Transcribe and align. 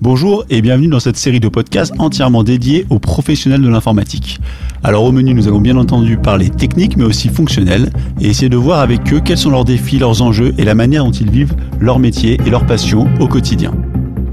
Bonjour 0.00 0.44
et 0.48 0.62
bienvenue 0.62 0.86
dans 0.86 1.00
cette 1.00 1.16
série 1.16 1.40
de 1.40 1.48
podcasts 1.48 1.92
entièrement 1.98 2.44
dédiée 2.44 2.86
aux 2.88 3.00
professionnels 3.00 3.62
de 3.62 3.68
l'informatique. 3.68 4.38
Alors 4.84 5.02
au 5.02 5.10
menu, 5.10 5.34
nous 5.34 5.48
allons 5.48 5.60
bien 5.60 5.76
entendu 5.76 6.16
parler 6.16 6.50
technique 6.50 6.96
mais 6.96 7.02
aussi 7.02 7.28
fonctionnel 7.28 7.90
et 8.20 8.28
essayer 8.28 8.48
de 8.48 8.56
voir 8.56 8.78
avec 8.78 9.12
eux 9.12 9.20
quels 9.24 9.38
sont 9.38 9.50
leurs 9.50 9.64
défis, 9.64 9.98
leurs 9.98 10.22
enjeux 10.22 10.54
et 10.56 10.64
la 10.64 10.76
manière 10.76 11.04
dont 11.04 11.10
ils 11.10 11.28
vivent 11.28 11.52
leur 11.80 11.98
métier 11.98 12.38
et 12.46 12.48
leur 12.48 12.64
passion 12.64 13.08
au 13.18 13.26
quotidien. 13.26 13.74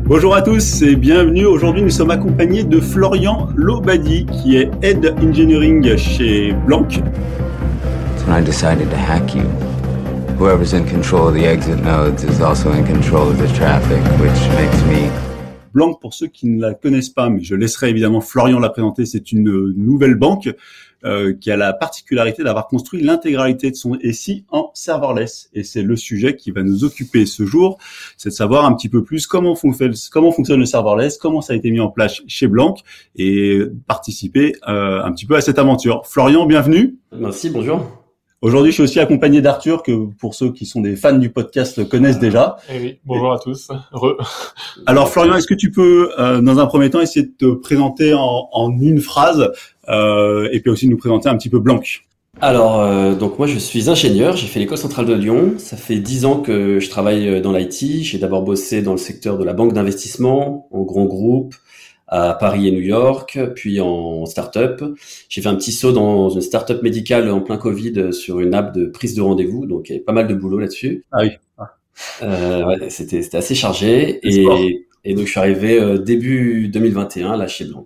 Bonjour 0.06 0.36
à 0.36 0.44
tous 0.44 0.84
et 0.84 0.96
bienvenue. 0.96 1.46
Aujourd'hui, 1.46 1.82
nous 1.82 1.90
sommes 1.90 2.12
accompagnés 2.12 2.64
de 2.64 2.80
Florian 2.80 3.50
Lobadi 3.56 4.28
qui 4.28 4.58
est 4.58 4.70
Head 4.84 5.16
Engineering 5.20 5.98
chez 5.98 6.54
Blanc. 6.68 6.90
When 8.28 8.40
I 8.40 8.46
decided 8.46 8.92
to 8.92 8.98
hack 8.98 9.34
you, 9.34 9.46
whoever's 10.38 10.74
in 10.74 10.86
control 10.86 11.30
of 11.30 11.34
the 11.34 11.48
exit 11.48 11.84
nodes 11.84 12.24
is 12.24 12.40
also 12.40 12.72
in 12.72 12.84
control 12.86 13.30
of 13.30 13.40
the 13.40 13.52
traffic, 13.58 14.04
which 14.20 14.40
makes 14.60 14.84
me 14.84 15.10
Blanc, 15.76 15.94
pour 15.94 16.14
ceux 16.14 16.28
qui 16.28 16.48
ne 16.48 16.62
la 16.62 16.74
connaissent 16.74 17.10
pas, 17.10 17.30
mais 17.30 17.44
je 17.44 17.54
laisserai 17.54 17.90
évidemment 17.90 18.22
Florian 18.22 18.60
la 18.60 18.70
présenter, 18.70 19.06
c'est 19.06 19.34
une 19.34 19.74
nouvelle 19.76 20.16
banque 20.16 20.50
euh, 21.04 21.34
qui 21.34 21.52
a 21.52 21.58
la 21.58 21.74
particularité 21.74 22.44
d'avoir 22.44 22.68
construit 22.68 23.04
l'intégralité 23.04 23.70
de 23.70 23.76
son 23.76 23.98
SI 24.12 24.46
en 24.50 24.72
serverless. 24.74 25.50
Et 25.54 25.64
c'est 25.64 25.84
le 25.84 25.98
sujet 25.98 26.38
qui 26.38 26.52
va 26.52 26.64
nous 26.64 26.86
occuper 26.86 27.26
ce 27.26 27.46
jour, 27.46 27.78
c'est 28.16 28.30
de 28.30 28.34
savoir 28.34 28.66
un 28.66 28.74
petit 28.74 28.88
peu 28.88 29.04
plus 29.04 29.28
comment, 29.28 29.54
comment 30.12 30.32
fonctionne 30.32 30.60
le 30.60 30.66
serverless, 30.66 31.18
comment 31.18 31.42
ça 31.42 31.52
a 31.52 31.56
été 31.58 31.70
mis 31.72 31.82
en 31.82 31.90
place 31.90 32.22
chez 32.26 32.48
Blanc 32.48 32.76
et 33.18 33.62
participer 33.86 34.56
euh, 34.70 35.04
un 35.04 35.12
petit 35.12 35.26
peu 35.26 35.36
à 35.36 35.42
cette 35.42 35.60
aventure. 35.60 36.08
Florian, 36.08 36.46
bienvenue. 36.46 36.96
Merci, 37.12 37.50
bonjour. 37.50 38.05
Aujourd'hui, 38.46 38.72
je 38.72 38.76
suis 38.76 38.84
aussi 38.84 39.00
accompagné 39.00 39.42
d'Arthur, 39.42 39.82
que 39.82 40.06
pour 40.20 40.36
ceux 40.36 40.52
qui 40.52 40.68
sont 40.68 40.80
des 40.80 40.96
fans 40.96 41.18
du 41.18 41.32
podcast 41.32 41.80
le 41.80 41.86
connaissent 41.86 42.20
déjà. 42.20 42.58
Eh 42.72 42.80
oui, 42.80 43.00
bonjour 43.04 43.34
à 43.34 43.40
tous. 43.40 43.70
Alors 44.86 45.10
Florian, 45.10 45.34
est-ce 45.34 45.48
que 45.48 45.56
tu 45.56 45.72
peux, 45.72 46.12
euh, 46.20 46.42
dans 46.42 46.60
un 46.60 46.68
premier 46.68 46.92
temps, 46.92 47.02
essayer 47.02 47.26
de 47.26 47.32
te 47.36 47.54
présenter 47.56 48.14
en, 48.14 48.48
en 48.52 48.70
une 48.80 49.02
phrase 49.02 49.52
euh, 49.90 50.48
et 50.52 50.60
puis 50.60 50.70
aussi 50.70 50.88
nous 50.88 50.96
présenter 50.96 51.28
un 51.28 51.36
petit 51.38 51.50
peu 51.50 51.58
Blanc? 51.58 51.80
Alors, 52.40 52.82
euh, 52.82 53.16
donc 53.16 53.40
moi 53.40 53.48
je 53.48 53.58
suis 53.58 53.90
ingénieur, 53.90 54.38
j'ai 54.38 54.46
fait 54.46 54.60
l'école 54.60 54.78
centrale 54.78 55.08
de 55.08 55.16
Lyon. 55.16 55.56
Ça 55.58 55.76
fait 55.76 55.98
dix 55.98 56.26
ans 56.26 56.40
que 56.40 56.80
je 56.80 56.88
travaille 56.92 57.42
dans 57.42 57.52
l'IT. 57.52 58.04
J'ai 58.04 58.20
d'abord 58.20 58.44
bossé 58.44 58.84
dans 58.84 58.92
le 58.92 59.00
secteur 59.00 59.40
de 59.40 59.44
la 59.44 59.54
banque 59.54 59.74
d'investissement, 59.74 60.68
en 60.70 60.84
grand 60.84 61.06
groupe, 61.06 61.56
à 62.08 62.34
Paris 62.34 62.68
et 62.68 62.72
New 62.72 62.82
York, 62.82 63.40
puis 63.56 63.82
en 63.82 64.26
start-up. 64.26 64.84
J'ai 65.30 65.42
fait 65.42 65.50
un 65.50 65.56
petit 65.56 65.72
saut 65.72 65.92
dans 65.92 66.30
une 66.30 66.42
start-up 66.42 66.84
médicale 66.84 67.30
en 67.30 67.42
plein 67.42 67.58
Covid 67.58 68.14
sur 68.14 68.40
une 68.40 68.54
app 68.54 68.76
de 68.76 68.86
prise 68.86 69.16
de 69.16 69.22
rendez-vous, 69.22 69.66
donc 69.66 69.90
il 69.90 69.94
y 69.94 69.96
avait 69.96 70.04
pas 70.04 70.14
mal 70.14 70.28
de 70.28 70.36
boulot 70.36 70.60
là-dessus. 70.60 71.04
Ah 71.12 71.22
oui. 71.22 71.32
Euh, 72.22 72.66
ouais, 72.66 72.90
c'était 72.90 73.22
c'était 73.22 73.38
assez 73.38 73.56
chargé 73.56 74.20
et, 74.22 74.46
et, 75.06 75.14
donc 75.16 75.26
je 75.26 75.32
suis 75.32 75.40
arrivé 75.40 75.80
euh, 75.80 75.98
début 75.98 76.68
2021 76.68 77.38
là 77.38 77.48
chez 77.48 77.64
Blanc. 77.64 77.86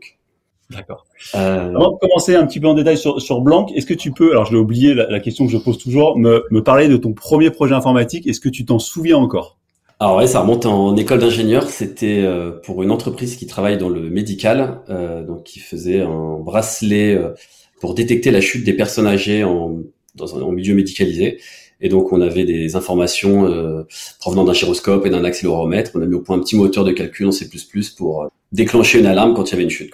D'accord. 0.72 1.06
Euh... 1.36 1.70
Avant 1.76 1.92
de 1.92 1.98
commencer 2.00 2.36
un 2.36 2.45
petit 2.45 2.59
peu 2.59 2.67
en 2.67 2.73
détail 2.73 2.98
sur, 2.98 3.22
sur 3.22 3.42
Blanc, 3.42 3.67
est-ce 3.76 3.86
que 3.86 3.94
tu 3.94 4.11
peux, 4.11 4.31
alors 4.31 4.45
je 4.45 4.54
l'ai 4.54 4.59
oublié 4.59 4.94
la, 4.94 5.09
la, 5.09 5.20
question 5.20 5.45
que 5.45 5.52
je 5.52 5.58
pose 5.58 5.78
toujours, 5.78 6.17
me, 6.17 6.44
me 6.50 6.64
parler 6.64 6.88
de 6.88 6.98
ton 6.98 7.14
premier 7.14 7.52
projet 7.52 7.76
informatique 7.76 8.28
Est-ce 8.28 8.39
que 8.39 8.50
tu 8.50 8.66
t'en 8.66 8.80
souviens 8.80 9.17
encore? 9.17 9.58
Alors 10.02 10.16
ouais, 10.16 10.28
ça 10.28 10.39
remonte 10.39 10.66
en 10.66 10.95
école 10.95 11.19
d'ingénieur. 11.19 11.69
C'était 11.69 12.22
euh, 12.23 12.52
pour 12.52 12.83
une 12.83 12.92
entreprise 12.92 13.36
qui 13.36 13.47
travaille 13.47 13.78
dans 13.78 13.89
le 13.89 14.09
médical, 14.09 14.80
euh, 14.89 15.25
donc 15.25 15.44
qui 15.44 15.59
faisait 15.59 16.00
un 16.00 16.39
bracelet 16.39 17.16
euh, 17.16 17.33
pour 17.81 17.95
détecter 17.95 18.31
la 18.31 18.39
chute 18.39 18.64
des 18.64 18.72
personnes 18.72 19.08
âgées 19.08 19.44
en, 19.44 19.80
dans 20.16 20.38
un 20.38 20.52
milieu 20.53 20.73
médicalisé. 20.73 21.39
Et 21.81 21.89
donc 21.89 22.14
on 22.14 22.22
avait 22.22 22.45
des 22.45 22.77
informations 22.77 23.45
euh, 23.45 23.83
provenant 24.22 24.45
d'un 24.45 24.53
gyroscope 24.53 25.05
et 25.05 25.09
d'un 25.09 25.25
accéléromètre. 25.25 25.92
On 25.95 26.02
a 26.02 26.05
mis 26.05 26.16
au 26.16 26.22
point 26.22 26.38
un 26.38 26.39
petit 26.39 26.55
moteur 26.55 26.86
de 26.86 26.92
calcul 26.92 27.27
en 27.27 27.33
C++ 27.33 27.50
pour 27.97 28.30
déclencher 28.53 29.00
une 29.00 29.05
alarme 29.05 29.33
quand 29.33 29.50
il 29.50 29.52
y 29.52 29.53
avait 29.55 29.64
une 29.64 29.70
chute. 29.70 29.94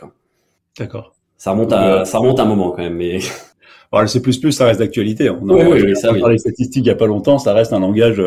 D'accord. 0.77 1.15
Ça 1.39 1.51
remonte 1.51 1.73
à 1.73 2.05
ça 2.05 2.19
remonte 2.19 2.39
à 2.39 2.43
un 2.43 2.47
moment 2.47 2.71
quand 2.71 2.83
même, 2.83 2.95
mais. 2.95 3.19
Alors, 3.91 4.01
le 4.01 4.07
C++, 4.07 4.51
ça 4.51 4.65
reste 4.65 4.79
d'actualité. 4.79 5.29
On 5.29 5.47
a 5.47 5.53
oui, 5.53 5.83
oui, 5.83 5.95
ça, 5.95 6.11
oui. 6.11 6.19
parlé 6.19 6.37
statistiques 6.37 6.83
il 6.83 6.87
y 6.87 6.91
a 6.91 6.95
pas 6.95 7.05
longtemps. 7.05 7.37
Ça 7.37 7.53
reste 7.53 7.71
un 7.71 7.79
langage 7.79 8.21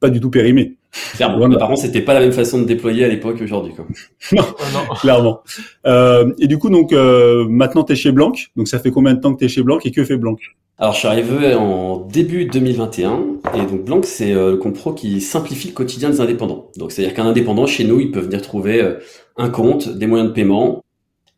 pas 0.00 0.10
du 0.10 0.20
tout 0.20 0.30
périmé. 0.30 0.76
Clairement. 1.14 1.48
Par 1.58 1.68
contre, 1.68 1.80
c'était 1.80 2.02
pas 2.02 2.14
la 2.14 2.20
même 2.20 2.32
façon 2.32 2.60
de 2.60 2.64
déployer 2.64 3.04
à 3.04 3.08
l'époque 3.08 3.40
aujourd'hui. 3.42 3.72
non, 4.32 4.42
non, 4.42 4.94
clairement. 4.96 5.40
Euh, 5.86 6.32
et 6.38 6.46
du 6.46 6.58
coup, 6.58 6.68
donc 6.68 6.92
euh, 6.92 7.46
maintenant, 7.48 7.82
tu 7.84 7.92
es 7.92 7.96
chez 7.96 8.12
Blanc. 8.12 8.32
Donc, 8.56 8.68
ça 8.68 8.78
fait 8.78 8.90
combien 8.90 9.14
de 9.14 9.20
temps 9.20 9.32
que 9.32 9.38
tu 9.38 9.46
es 9.46 9.48
chez 9.48 9.62
Blanc 9.62 9.78
et 9.84 9.90
que 9.90 10.04
fait 10.04 10.16
Blanc? 10.16 10.36
Alors, 10.78 10.94
je 10.94 10.98
suis 10.98 11.08
arrivé 11.08 11.54
en 11.54 11.98
début 12.12 12.46
2021. 12.46 13.24
Et 13.54 13.58
donc, 13.58 13.84
Blanc, 13.84 14.00
c'est 14.02 14.32
euh, 14.32 14.52
le 14.52 14.56
compro 14.56 14.92
qui 14.92 15.20
simplifie 15.20 15.68
le 15.68 15.74
quotidien 15.74 16.10
des 16.10 16.20
indépendants. 16.20 16.70
Donc, 16.76 16.92
c'est-à-dire 16.92 17.14
qu'un 17.14 17.26
indépendant, 17.26 17.66
chez 17.66 17.84
nous, 17.84 18.00
il 18.00 18.10
peut 18.10 18.20
venir 18.20 18.42
trouver 18.42 18.82
euh, 18.82 18.94
un 19.36 19.48
compte, 19.48 19.88
des 19.88 20.06
moyens 20.06 20.30
de 20.30 20.34
paiement, 20.34 20.82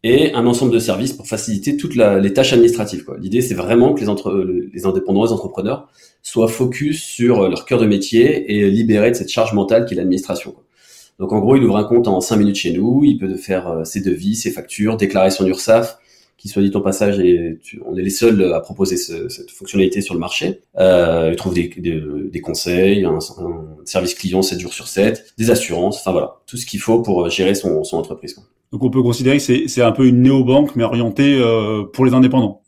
et 0.04 0.34
un 0.34 0.46
ensemble 0.46 0.70
de 0.70 0.78
services 0.78 1.14
pour 1.14 1.26
faciliter 1.26 1.78
toutes 1.78 1.96
les 1.96 2.32
tâches 2.34 2.52
administratives. 2.52 3.06
L'idée, 3.18 3.40
c'est 3.40 3.54
vraiment 3.54 3.94
que 3.94 4.00
les, 4.02 4.08
entre, 4.10 4.46
les 4.72 4.84
indépendants, 4.86 5.24
les 5.24 5.32
entrepreneurs 5.32 5.88
soient 6.22 6.46
focus 6.46 7.02
sur 7.02 7.48
leur 7.48 7.64
cœur 7.64 7.80
de 7.80 7.86
métier 7.86 8.54
et 8.54 8.70
libérés 8.70 9.10
de 9.10 9.16
cette 9.16 9.30
charge 9.30 9.54
mentale 9.54 9.86
qui 9.86 9.94
est 9.94 9.96
l'administration. 9.96 10.54
Donc 11.18 11.32
en 11.32 11.40
gros, 11.40 11.56
il 11.56 11.64
ouvre 11.64 11.78
un 11.78 11.84
compte 11.84 12.06
en 12.06 12.20
5 12.20 12.36
minutes 12.36 12.56
chez 12.56 12.72
nous, 12.72 13.02
il 13.04 13.18
peut 13.18 13.36
faire 13.36 13.68
euh, 13.68 13.84
ses 13.84 14.00
devis, 14.00 14.34
ses 14.34 14.50
factures, 14.50 14.96
déclarer 14.96 15.30
son 15.30 15.46
URSAF, 15.46 15.98
qui 16.36 16.48
soit 16.48 16.60
dit 16.60 16.72
en 16.74 16.80
passage, 16.80 17.20
et 17.20 17.58
on 17.86 17.96
est 17.96 18.02
les 18.02 18.10
seuls 18.10 18.52
à 18.52 18.60
proposer 18.60 18.96
ce, 18.96 19.28
cette 19.28 19.50
fonctionnalité 19.52 20.02
sur 20.02 20.12
le 20.12 20.20
marché. 20.20 20.60
Euh, 20.76 21.30
il 21.32 21.36
trouve 21.36 21.54
des, 21.54 21.68
des, 21.68 22.02
des 22.30 22.40
conseils, 22.40 23.04
un, 23.04 23.18
un, 23.38 23.64
service 23.86 24.14
client 24.14 24.42
7 24.42 24.58
jours 24.60 24.74
sur 24.74 24.88
7, 24.88 25.34
des 25.38 25.50
assurances, 25.50 25.98
enfin 25.98 26.12
voilà, 26.12 26.40
tout 26.46 26.56
ce 26.58 26.66
qu'il 26.66 26.80
faut 26.80 27.00
pour 27.00 27.30
gérer 27.30 27.54
son, 27.54 27.84
son 27.84 27.96
entreprise. 27.96 28.34
Quoi. 28.34 28.44
Donc 28.74 28.82
on 28.82 28.90
peut 28.90 29.04
considérer 29.04 29.36
que 29.36 29.68
c'est 29.68 29.82
un 29.82 29.92
peu 29.92 30.04
une 30.04 30.22
néobanque, 30.22 30.74
mais 30.74 30.82
orientée 30.82 31.38
euh, 31.38 31.84
pour 31.84 32.04
les 32.04 32.12
indépendants. 32.12 32.60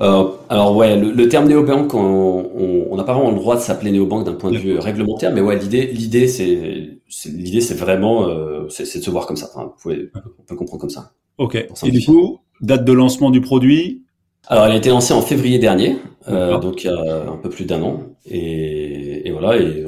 Euh, 0.00 0.24
alors 0.48 0.74
ouais, 0.74 0.98
le, 0.98 1.12
le 1.12 1.28
terme 1.28 1.46
néobanque, 1.46 1.94
on 1.94 2.96
n'a 2.96 3.04
pas 3.04 3.14
vraiment 3.14 3.30
le 3.30 3.36
droit 3.36 3.54
de 3.54 3.60
s'appeler 3.60 3.92
néobanque 3.92 4.24
d'un 4.26 4.32
point 4.32 4.50
de 4.50 4.58
vue 4.58 4.76
réglementaire, 4.76 5.32
mais 5.32 5.40
ouais, 5.40 5.56
l'idée, 5.56 5.86
l'idée, 5.86 6.26
c'est, 6.26 6.98
l'idée, 7.26 7.60
c'est 7.60 7.76
vraiment, 7.76 8.26
euh, 8.26 8.66
c'est 8.70 8.98
de 8.98 9.04
se 9.04 9.10
voir 9.10 9.24
comme 9.28 9.36
ça. 9.36 9.50
Enfin, 9.54 9.66
vous 9.66 9.80
pouvez, 9.80 10.10
on 10.40 10.42
peut 10.42 10.56
comprendre 10.56 10.80
comme 10.80 10.90
ça. 10.90 11.12
Ok. 11.38 11.54
Et 11.54 11.90
du 11.92 12.04
coup, 12.04 12.40
date 12.60 12.84
de 12.84 12.92
lancement 12.92 13.30
du 13.30 13.40
produit? 13.40 14.02
Alors, 14.48 14.64
elle 14.64 14.72
a 14.72 14.76
été 14.76 14.88
lancée 14.88 15.14
en 15.14 15.22
février 15.22 15.60
dernier, 15.60 15.98
euh, 16.26 16.58
donc 16.58 16.82
il 16.82 16.88
y 16.88 16.90
a 16.90 17.22
un 17.30 17.36
peu 17.36 17.50
plus 17.50 17.66
d'un 17.66 17.80
an, 17.82 18.00
et, 18.26 19.28
et, 19.28 19.30
voilà, 19.30 19.56
et 19.56 19.84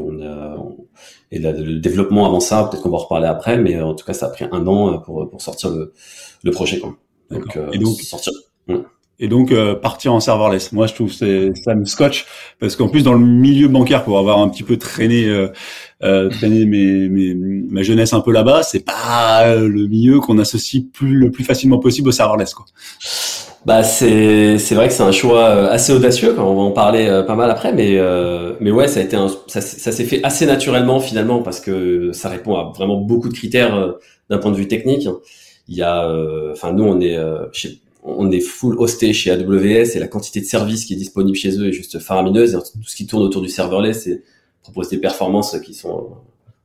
et 1.34 1.38
le 1.38 1.78
développement 1.78 2.26
avant 2.26 2.40
ça, 2.40 2.64
peut-être 2.64 2.82
qu'on 2.82 2.90
va 2.90 2.96
en 2.96 3.00
reparler 3.00 3.26
après, 3.26 3.58
mais 3.58 3.80
en 3.80 3.94
tout 3.94 4.04
cas, 4.04 4.12
ça 4.12 4.26
a 4.26 4.28
pris 4.30 4.44
un 4.50 4.66
an 4.66 4.98
pour 4.98 5.28
pour 5.28 5.42
sortir 5.42 5.70
le, 5.70 5.92
le 6.42 6.50
projet, 6.50 6.78
quoi. 6.78 6.94
Donc, 7.30 7.58
et 7.72 7.78
donc 7.78 8.00
sortir. 8.00 8.32
Ouais 8.68 8.80
et 9.20 9.28
donc 9.28 9.52
euh, 9.52 9.74
partir 9.74 10.12
en 10.12 10.20
serverless. 10.20 10.72
Moi, 10.72 10.86
je 10.86 10.94
trouve 10.94 11.12
c'est 11.12 11.52
ça 11.64 11.74
me 11.74 11.84
scotche 11.84 12.26
parce 12.58 12.76
qu'en 12.76 12.88
plus 12.88 13.02
dans 13.02 13.12
le 13.12 13.24
milieu 13.24 13.68
bancaire, 13.68 14.04
pour 14.04 14.18
avoir 14.18 14.38
un 14.38 14.48
petit 14.48 14.62
peu 14.62 14.76
traîné 14.76 15.26
euh, 15.26 15.48
euh, 16.02 16.28
traîné 16.28 16.64
mes, 16.64 17.08
mes, 17.08 17.34
ma 17.34 17.82
jeunesse 17.82 18.12
un 18.12 18.20
peu 18.20 18.32
là-bas, 18.32 18.62
c'est 18.62 18.84
pas 18.84 19.54
le 19.56 19.86
milieu 19.86 20.20
qu'on 20.20 20.38
associe 20.38 20.82
plus 20.92 21.14
le 21.14 21.30
plus 21.30 21.44
facilement 21.44 21.78
possible 21.78 22.08
au 22.08 22.12
serverless, 22.12 22.54
quoi. 22.54 22.66
Bah 23.66 23.82
c'est 23.82 24.58
c'est 24.58 24.74
vrai 24.74 24.88
que 24.88 24.94
c'est 24.94 25.02
un 25.02 25.12
choix 25.12 25.48
euh, 25.48 25.70
assez 25.70 25.92
audacieux. 25.92 26.38
On 26.38 26.54
va 26.54 26.62
en 26.62 26.72
parler 26.72 27.06
euh, 27.06 27.22
pas 27.22 27.34
mal 27.34 27.50
après, 27.50 27.72
mais 27.72 27.96
euh, 27.98 28.54
mais 28.60 28.70
ouais, 28.70 28.88
ça 28.88 29.00
a 29.00 29.02
été 29.02 29.16
un, 29.16 29.28
ça, 29.46 29.62
ça 29.62 29.90
s'est 29.90 30.04
fait 30.04 30.22
assez 30.22 30.44
naturellement 30.44 31.00
finalement 31.00 31.42
parce 31.42 31.60
que 31.60 32.12
ça 32.12 32.28
répond 32.28 32.56
à 32.56 32.72
vraiment 32.76 32.98
beaucoup 33.00 33.30
de 33.30 33.34
critères 33.34 33.94
d'un 34.28 34.38
point 34.38 34.50
de 34.50 34.56
vue 34.56 34.68
technique. 34.68 35.08
Il 35.68 35.76
y 35.76 35.82
a, 35.82 36.06
enfin 36.52 36.72
nous 36.74 36.84
on 36.84 37.00
est 37.00 37.18
chez 37.52 37.80
on 38.02 38.30
est 38.30 38.40
full 38.40 38.78
hosté 38.78 39.14
chez 39.14 39.30
AWS 39.30 39.96
et 39.96 39.98
la 39.98 40.08
quantité 40.08 40.40
de 40.40 40.44
services 40.44 40.84
qui 40.84 40.92
est 40.92 40.96
disponible 40.96 41.36
chez 41.36 41.58
eux 41.58 41.68
est 41.68 41.72
juste 41.72 41.98
faramineuse. 41.98 42.52
tout 42.52 42.82
ce 42.86 42.96
qui 42.96 43.06
tourne 43.06 43.22
autour 43.22 43.40
du 43.40 43.48
serverless 43.48 44.06
et 44.08 44.22
propose 44.62 44.90
des 44.90 44.98
performances 44.98 45.58
qui 45.60 45.72
sont, 45.72 46.08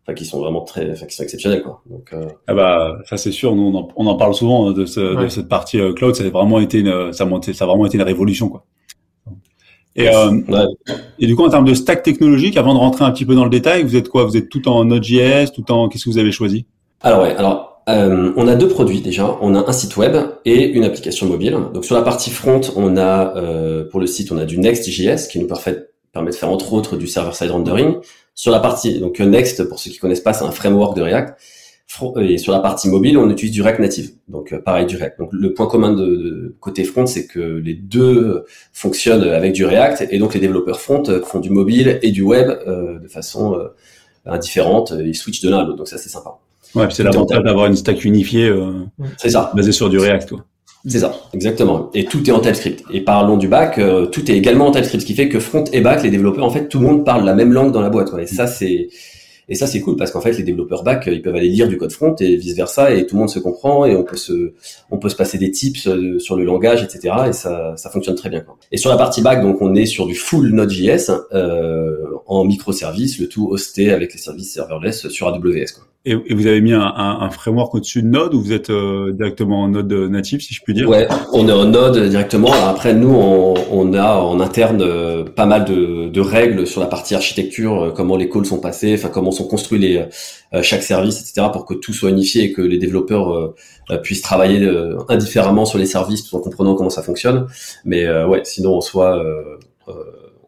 enfin, 0.10 0.16
qui 0.16 0.26
sont 0.26 0.40
vraiment 0.40 0.62
très, 0.62 0.92
enfin, 0.92 1.06
qui 1.06 1.16
sont 1.16 1.24
exceptionnelles, 1.24 1.62
quoi. 1.62 1.82
Donc, 1.90 2.10
euh... 2.14 2.26
ah 2.48 2.54
bah, 2.54 2.98
ça 3.06 3.18
c'est 3.18 3.32
sûr. 3.32 3.56
Nous, 3.56 3.64
on 3.64 3.76
en, 3.76 3.88
on 3.96 4.08
en, 4.08 4.16
parle 4.16 4.34
souvent 4.34 4.72
de, 4.72 4.86
ce, 4.86 5.16
ouais. 5.16 5.24
de 5.24 5.30
cette 5.30 5.48
partie 5.48 5.80
euh, 5.80 5.94
cloud. 5.94 6.16
Ça 6.16 6.24
a 6.24 6.30
vraiment 6.30 6.60
été 6.60 6.80
une, 6.80 7.14
ça 7.14 7.26
a, 7.26 7.54
ça 7.54 7.64
a 7.64 7.68
vraiment 7.68 7.86
été 7.86 7.98
une 7.98 8.04
révolution, 8.04 8.50
quoi. 8.50 8.66
Et, 9.96 10.08
euh, 10.08 10.32
ouais. 10.32 10.66
et 11.20 11.28
du 11.28 11.36
coup, 11.36 11.44
en 11.44 11.50
termes 11.50 11.66
de 11.66 11.74
stack 11.74 12.04
technologique, 12.04 12.58
avant 12.58 12.74
de 12.74 12.80
rentrer 12.80 13.04
un 13.04 13.12
petit 13.12 13.26
peu 13.26 13.36
dans 13.36 13.44
le 13.44 13.50
détail, 13.50 13.84
vous 13.84 13.96
êtes 13.96 14.08
quoi? 14.08 14.24
Vous 14.24 14.38
êtes 14.38 14.50
tout 14.50 14.68
en 14.68 14.86
Node.js, 14.86 15.52
tout 15.54 15.70
en 15.72 15.90
qu'est-ce 15.90 16.06
que 16.06 16.10
vous 16.10 16.18
avez 16.20 16.32
choisi? 16.32 16.66
Alors 17.02 17.24
ouais, 17.24 17.36
alors 17.36 17.82
euh, 17.90 18.32
on 18.38 18.48
a 18.48 18.56
deux 18.56 18.68
produits 18.68 19.02
déjà. 19.02 19.38
On 19.42 19.56
a 19.56 19.68
un 19.68 19.72
site 19.72 19.98
web 19.98 20.16
et 20.46 20.68
une 20.70 20.84
application 20.84 21.28
mobile. 21.28 21.58
Donc 21.74 21.86
sur 21.86 21.96
la 21.96 22.02
partie 22.02 22.30
front, 22.30 22.62
on 22.76 22.98
a 22.98 23.36
euh, 23.36 23.90
pour 23.90 24.00
le 24.00 24.08
site, 24.08 24.32
on 24.32 24.38
a 24.38 24.46
du 24.46 24.60
Next.js 24.60 25.28
qui 25.30 25.40
nous 25.40 25.48
permet, 25.48 25.86
permet 26.14 26.30
de 26.30 26.36
faire 26.36 26.50
entre 26.50 26.74
autres 26.74 26.96
du 26.96 27.08
server-side 27.08 27.52
rendering. 27.52 27.96
Sur 28.40 28.54
la 28.54 28.62
partie 28.62 29.02
donc 29.02 29.20
Next, 29.20 29.68
pour 29.68 29.80
ceux 29.80 29.92
qui 29.92 29.98
connaissent 29.98 30.22
pas, 30.22 30.32
c'est 30.32 30.46
un 30.46 30.52
framework 30.52 30.96
de 30.96 31.02
React. 31.02 31.38
Et 32.22 32.38
sur 32.38 32.54
la 32.54 32.62
partie 32.62 32.88
mobile, 32.88 33.18
on 33.18 33.30
utilise 33.30 33.52
du 33.52 33.62
React 33.62 33.80
Native. 33.82 34.12
Donc 34.30 34.54
euh, 34.54 34.62
pareil 34.62 34.86
du 34.86 34.96
React. 34.96 35.20
Donc 35.20 35.30
le 35.34 35.54
point 35.54 35.68
commun 35.68 35.92
de, 35.92 36.06
de 36.06 36.56
côté 36.62 36.86
front, 36.86 37.06
c'est 37.06 37.28
que 37.28 37.42
les 37.42 37.74
deux 37.74 38.46
fonctionnent 38.72 39.24
avec 39.24 39.52
du 39.52 39.66
React 39.66 40.08
et 40.10 40.20
donc 40.20 40.34
les 40.36 40.40
développeurs 40.40 40.80
front 40.80 41.04
font 41.26 41.42
du 41.42 41.50
mobile 41.50 42.00
et 42.02 42.12
du 42.12 42.22
web 42.22 42.48
euh, 42.48 43.00
de 43.00 43.10
façon 43.10 43.60
indifférente. 44.26 44.94
Ils 44.98 45.16
switchent 45.16 45.42
de 45.42 45.50
l'un 45.50 45.58
à 45.58 45.64
l'autre. 45.66 45.76
Donc 45.76 45.90
ça 45.90 45.98
c'est 45.98 46.08
sympa. 46.08 46.38
Ouais, 46.76 46.88
c'est 46.92 47.04
l'avantage 47.04 47.44
d'avoir 47.44 47.66
une 47.66 47.76
stack 47.76 48.06
unifiée. 48.06 48.48
Euh, 48.48 48.86
c'est 49.18 49.32
ça. 49.32 49.52
Basée 49.54 49.74
sur 49.74 49.90
du 49.90 49.98
React, 49.98 50.30
toi. 50.30 50.46
C'est 50.86 51.00
ça, 51.00 51.14
exactement. 51.34 51.90
Et 51.94 52.06
tout 52.06 52.28
est 52.30 52.32
en 52.32 52.40
TypeScript. 52.40 52.84
Et 52.92 53.02
parlons 53.02 53.38
du 53.38 53.48
back, 53.48 53.78
euh, 53.80 54.06
tout 54.06 54.32
est 54.32 54.36
également 54.36 54.68
en 54.68 54.72
TypeScript, 54.72 55.02
ce 55.02 55.06
qui 55.06 55.14
fait 55.14 55.30
que 55.30 55.40
front 55.40 55.66
et 55.74 55.82
back, 55.82 56.04
les 56.04 56.10
développeurs, 56.10 56.46
en 56.46 56.50
fait, 56.50 56.70
tout 56.70 56.80
le 56.80 56.88
monde 56.88 57.06
parle 57.06 57.26
la 57.26 57.36
même 57.36 57.52
langue 57.52 57.72
dans 57.72 57.82
la 57.82 57.90
boîte. 57.90 58.12
Et 58.20 58.28
ça, 58.28 58.48
c'est 58.48 58.88
et 59.50 59.56
ça, 59.56 59.66
c'est 59.66 59.82
cool 59.82 59.96
parce 59.96 60.12
qu'en 60.12 60.22
fait, 60.22 60.34
les 60.34 60.44
développeurs 60.44 60.84
back, 60.84 61.10
ils 61.12 61.24
peuvent 61.24 61.36
aller 61.36 61.50
lire 61.50 61.68
du 61.68 61.78
code 61.78 61.92
front 61.92 62.16
et 62.20 62.36
vice 62.36 62.56
versa, 62.56 62.94
et 62.94 63.08
tout 63.08 63.16
le 63.16 63.22
monde 63.22 63.30
se 63.30 63.40
comprend 63.40 63.84
et 63.86 63.96
on 63.96 64.04
peut 64.04 64.16
se, 64.16 64.54
on 64.92 65.00
peut 65.00 65.10
se 65.10 65.16
passer 65.16 65.40
des 65.40 65.50
tips 65.50 65.88
euh, 65.88 66.20
sur 66.20 66.36
le 66.36 66.44
langage, 66.44 66.84
etc. 66.84 67.16
Et 67.30 67.34
ça, 67.34 67.74
ça 67.76 67.90
fonctionne 67.90 68.16
très 68.16 68.30
bien. 68.30 68.42
Quoi. 68.42 68.58
Et 68.72 68.78
sur 68.78 68.92
la 68.92 68.98
partie 68.98 69.24
back, 69.24 69.42
donc, 69.42 69.60
on 69.62 69.74
est 69.74 69.88
sur 69.88 70.06
du 70.06 70.14
full 70.14 70.52
Node.js 70.52 71.12
euh, 71.34 71.98
en 72.28 72.46
microservices, 72.46 73.18
le 73.20 73.28
tout 73.28 73.50
hosté 73.50 73.92
avec 73.92 74.14
les 74.14 74.20
services 74.20 74.54
serverless 74.54 75.08
sur 75.10 75.28
AWS. 75.28 75.74
Quoi. 75.76 75.86
Et, 76.06 76.16
vous 76.16 76.48
avez 76.48 76.62
mis 76.62 76.72
un, 76.72 77.30
framework 77.30 77.76
au-dessus 77.76 78.02
de 78.02 78.08
Node 78.08 78.34
ou 78.34 78.42
vous 78.42 78.54
êtes 78.54 78.70
euh, 78.70 79.12
directement 79.12 79.64
en 79.64 79.68
Node 79.68 79.92
natif, 79.92 80.42
si 80.42 80.54
je 80.54 80.62
puis 80.64 80.74
dire? 80.74 80.88
Ouais, 80.88 81.10
on 81.34 81.48
est 81.50 81.52
en 81.52 81.66
Node 81.66 82.08
directement. 82.08 82.54
Après, 82.54 82.94
nous, 82.94 83.14
on, 83.14 83.94
a 83.94 84.16
en 84.16 84.40
interne 84.40 84.82
euh, 84.82 85.26
pas 85.26 85.46
mal 85.46 85.66
de, 85.66 86.08
de, 86.08 86.22
règles 86.22 86.66
sur 86.66 86.80
la 86.80 86.88
partie 86.88 87.16
architecture, 87.16 87.84
euh, 87.84 87.92
comment 87.92 88.16
les 88.16 88.30
calls 88.30 88.46
sont 88.46 88.62
passés, 88.62 88.94
enfin 88.94 89.10
comment 89.10 89.32
sont 89.32 89.48
construits 89.48 89.80
les 89.80 90.06
chaque 90.64 90.84
service, 90.84 91.20
etc., 91.20 91.48
pour 91.54 91.66
que 91.66 91.76
tout 91.76 91.94
soit 91.94 92.10
unifié 92.10 92.46
et 92.46 92.54
que 92.54 92.62
les 92.62 92.80
développeurs 92.80 93.54
puissent 94.02 94.24
travailler 94.24 94.68
indifféremment 95.08 95.66
sur 95.66 95.78
les 95.78 95.86
services 95.86 96.24
tout 96.24 96.36
en 96.36 96.40
comprenant 96.40 96.74
comment 96.74 96.90
ça 96.90 97.04
fonctionne. 97.04 97.46
Mais 97.86 98.10
ouais, 98.24 98.42
sinon 98.46 98.78
en 98.78 98.82
soi, 98.82 99.24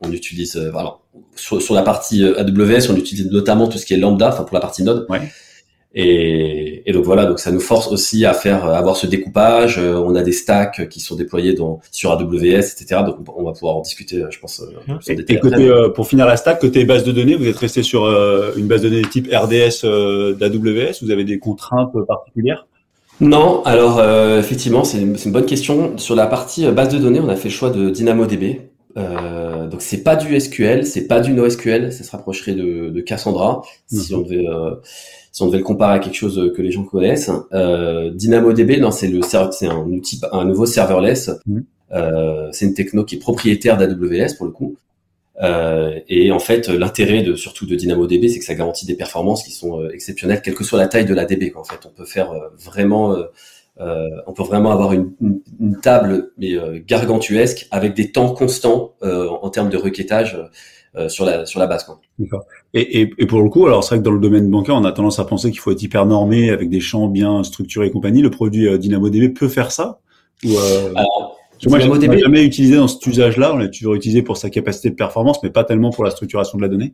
on 0.01 0.11
utilise 0.11 0.57
voilà 0.71 1.00
sur, 1.35 1.61
sur, 1.61 1.73
la 1.73 1.83
partie 1.83 2.23
AWS, 2.23 2.89
on 2.89 2.95
utilise 2.95 3.29
notamment 3.31 3.67
tout 3.67 3.77
ce 3.77 3.85
qui 3.85 3.93
est 3.93 3.97
lambda, 3.97 4.29
enfin 4.29 4.43
pour 4.43 4.55
la 4.55 4.61
partie 4.61 4.83
Node. 4.83 5.05
Ouais. 5.09 5.21
Et, 5.93 6.89
et, 6.89 6.93
donc 6.93 7.03
voilà, 7.03 7.25
donc 7.25 7.39
ça 7.39 7.51
nous 7.51 7.59
force 7.59 7.91
aussi 7.91 8.25
à 8.25 8.33
faire 8.33 8.65
avoir 8.65 8.95
ce 8.95 9.07
découpage. 9.07 9.77
Euh, 9.77 9.95
on 9.95 10.15
a 10.15 10.23
des 10.23 10.31
stacks 10.31 10.87
qui 10.87 11.01
sont 11.01 11.15
déployés 11.15 11.53
dans, 11.53 11.81
sur 11.91 12.11
AWS, 12.11 12.39
etc. 12.39 13.01
Donc 13.05 13.17
on 13.35 13.43
va 13.43 13.51
pouvoir 13.51 13.75
en 13.75 13.81
discuter, 13.81 14.23
je 14.29 14.39
pense. 14.39 14.61
Euh, 14.61 14.93
et, 15.07 15.33
et 15.33 15.39
côté, 15.39 15.67
euh, 15.67 15.89
pour 15.89 16.07
finir 16.07 16.25
la 16.25 16.37
stack, 16.37 16.61
côté 16.61 16.85
base 16.85 17.03
de 17.03 17.11
données, 17.11 17.35
vous 17.35 17.45
êtes 17.45 17.57
resté 17.57 17.83
sur 17.83 18.05
une 18.55 18.67
base 18.67 18.81
de 18.81 18.89
données 18.89 19.01
type 19.01 19.27
RDS 19.27 19.85
d'AWS. 20.37 21.01
Vous 21.01 21.11
avez 21.11 21.25
des 21.25 21.39
contraintes 21.39 21.91
particulières? 22.07 22.67
Non, 23.19 23.61
alors 23.65 24.01
effectivement, 24.39 24.83
c'est 24.83 24.99
une, 24.99 25.15
une, 25.23 25.31
bonne 25.31 25.45
question. 25.45 25.97
Sur 25.97 26.15
la 26.15 26.25
partie 26.25 26.65
base 26.71 26.89
de 26.89 26.99
données, 26.99 27.19
on 27.19 27.29
a 27.29 27.35
fait 27.35 27.49
le 27.49 27.53
choix 27.53 27.69
de 27.69 27.89
DynamoDB. 27.89 28.70
Euh, 28.97 29.67
donc 29.67 29.81
c'est 29.81 30.03
pas 30.03 30.15
du 30.15 30.39
SQL, 30.39 30.85
c'est 30.85 31.07
pas 31.07 31.19
du 31.19 31.33
NoSQL, 31.33 31.91
ça 31.93 32.03
se 32.03 32.11
rapprocherait 32.11 32.53
de, 32.53 32.89
de 32.89 33.01
Cassandra 33.01 33.61
si 33.87 34.13
on 34.13 34.21
devait 34.21 34.45
si 35.31 35.43
on 35.43 35.47
devait 35.47 35.59
le 35.59 35.63
comparer 35.63 35.95
à 35.95 35.99
quelque 35.99 36.15
chose 36.15 36.51
que 36.55 36.61
les 36.61 36.71
gens 36.71 36.83
connaissent. 36.83 37.31
Euh, 37.53 38.11
DynamoDB, 38.11 38.79
non, 38.79 38.91
c'est 38.91 39.07
le 39.07 39.21
c'est 39.23 39.67
un 39.67 39.85
outil, 39.85 40.19
un 40.31 40.45
nouveau 40.45 40.65
serverless. 40.65 41.31
Mhm. 41.45 41.63
Euh, 41.93 42.49
c'est 42.51 42.65
une 42.65 42.73
techno 42.73 43.03
qui 43.03 43.15
est 43.15 43.19
propriétaire 43.19 43.77
d'AWS 43.77 44.35
pour 44.37 44.45
le 44.45 44.51
coup. 44.51 44.77
Euh, 45.41 45.99
et 46.07 46.31
en 46.31 46.39
fait, 46.39 46.67
l'intérêt 46.67 47.23
de 47.23 47.35
surtout 47.35 47.65
de 47.65 47.75
DynamoDB, 47.75 48.27
c'est 48.27 48.39
que 48.39 48.45
ça 48.45 48.53
garantit 48.53 48.85
des 48.85 48.95
performances 48.95 49.43
qui 49.43 49.51
sont 49.51 49.81
euh, 49.81 49.89
exceptionnelles, 49.91 50.41
quelle 50.41 50.53
que 50.53 50.63
soit 50.63 50.77
la 50.77 50.87
taille 50.87 51.05
de 51.05 51.13
la 51.13 51.25
DB. 51.25 51.51
Quoi. 51.51 51.61
En 51.61 51.63
fait, 51.63 51.79
on 51.85 51.89
peut 51.89 52.05
faire 52.05 52.31
euh, 52.31 52.49
vraiment, 52.59 53.15
euh, 53.79 54.07
on 54.27 54.33
peut 54.33 54.43
vraiment 54.43 54.71
avoir 54.71 54.93
une, 54.93 55.11
une, 55.59 55.79
table 55.79 56.31
mais 56.37 56.55
gargantuesque 56.85 57.67
avec 57.71 57.93
des 57.95 58.11
temps 58.11 58.33
constants 58.33 58.93
en 59.01 59.49
termes 59.49 59.69
de 59.69 59.77
requêtage 59.77 60.37
euh, 60.97 61.07
sur 61.07 61.23
la 61.23 61.45
sur 61.45 61.61
la 61.61 61.67
base. 61.67 61.85
Quoi. 61.85 62.01
D'accord. 62.19 62.43
Et, 62.73 63.01
et, 63.01 63.13
et, 63.17 63.25
pour 63.25 63.41
le 63.41 63.49
coup, 63.49 63.65
alors 63.65 63.81
c'est 63.81 63.95
vrai 63.95 63.99
que 63.99 64.03
dans 64.03 64.11
le 64.11 64.19
domaine 64.19 64.51
bancaire, 64.51 64.75
on 64.75 64.83
a 64.83 64.91
tendance 64.91 65.19
à 65.19 65.25
penser 65.25 65.49
qu'il 65.49 65.61
faut 65.61 65.71
être 65.71 65.81
hyper 65.81 66.05
normé 66.05 66.49
avec 66.49 66.69
des 66.69 66.81
champs 66.81 67.07
bien 67.07 67.43
structurés 67.45 67.87
et 67.87 67.91
compagnie. 67.91 68.21
Le 68.21 68.29
produit 68.29 68.67
euh, 68.67 68.77
DynamoDB 68.77 69.29
peut 69.29 69.47
faire 69.47 69.71
ça? 69.71 69.99
Ou, 70.43 70.49
euh... 71.65 71.75
alors, 71.75 71.87
moi, 71.87 71.99
je 71.99 72.17
jamais 72.17 72.43
utilisé 72.43 72.75
dans 72.75 72.87
cet 72.87 73.05
usage-là. 73.05 73.53
On 73.53 73.57
l'a 73.57 73.67
toujours 73.67 73.95
utilisé 73.95 74.21
pour 74.21 74.37
sa 74.37 74.49
capacité 74.49 74.89
de 74.89 74.95
performance, 74.95 75.41
mais 75.43 75.49
pas 75.49 75.63
tellement 75.63 75.91
pour 75.91 76.03
la 76.03 76.11
structuration 76.11 76.57
de 76.57 76.63
la 76.63 76.69
donnée. 76.69 76.93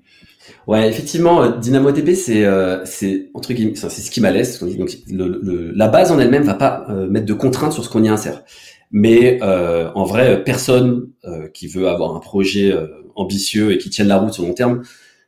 Ouais, 0.66 0.90
effectivement, 0.90 1.44
euh, 1.44 1.58
DynamoDB, 1.58 2.16
c'est 2.16 2.46
euh, 2.46 2.84
c'est 2.86 3.30
entre 3.34 3.54
guillemets, 3.54 3.75
c'est 3.75 3.90
schema-less. 3.90 4.64
Donc, 4.64 4.98
le, 5.10 5.40
le, 5.42 5.72
la 5.72 5.88
base 5.88 6.12
en 6.12 6.19
elle-même 6.19 6.44
va 6.44 6.56
pas 6.56 6.88
mettre 7.10 7.25
de 7.25 7.34
contraintes 7.34 7.74
sur 7.74 7.84
ce 7.84 7.90
qu'on 7.90 8.04
y 8.04 8.10
insère. 8.10 8.44
Mais 8.92 9.40
euh, 9.42 9.90
en 9.96 10.06
vrai, 10.06 10.44
personne 10.44 11.10
euh, 11.25 11.48
qui 11.50 11.68
veut 11.68 11.90
avoir 11.90 12.16
un 12.16 12.20
projet 12.20 12.72
euh, 12.72 12.88
ambitieux 13.16 13.72
et 13.72 13.78
qui 13.78 13.90
tienne 13.90 14.08
la 14.08 14.18
route 14.18 14.34
sur 14.34 14.44
long 14.44 14.54
terme 14.54 14.84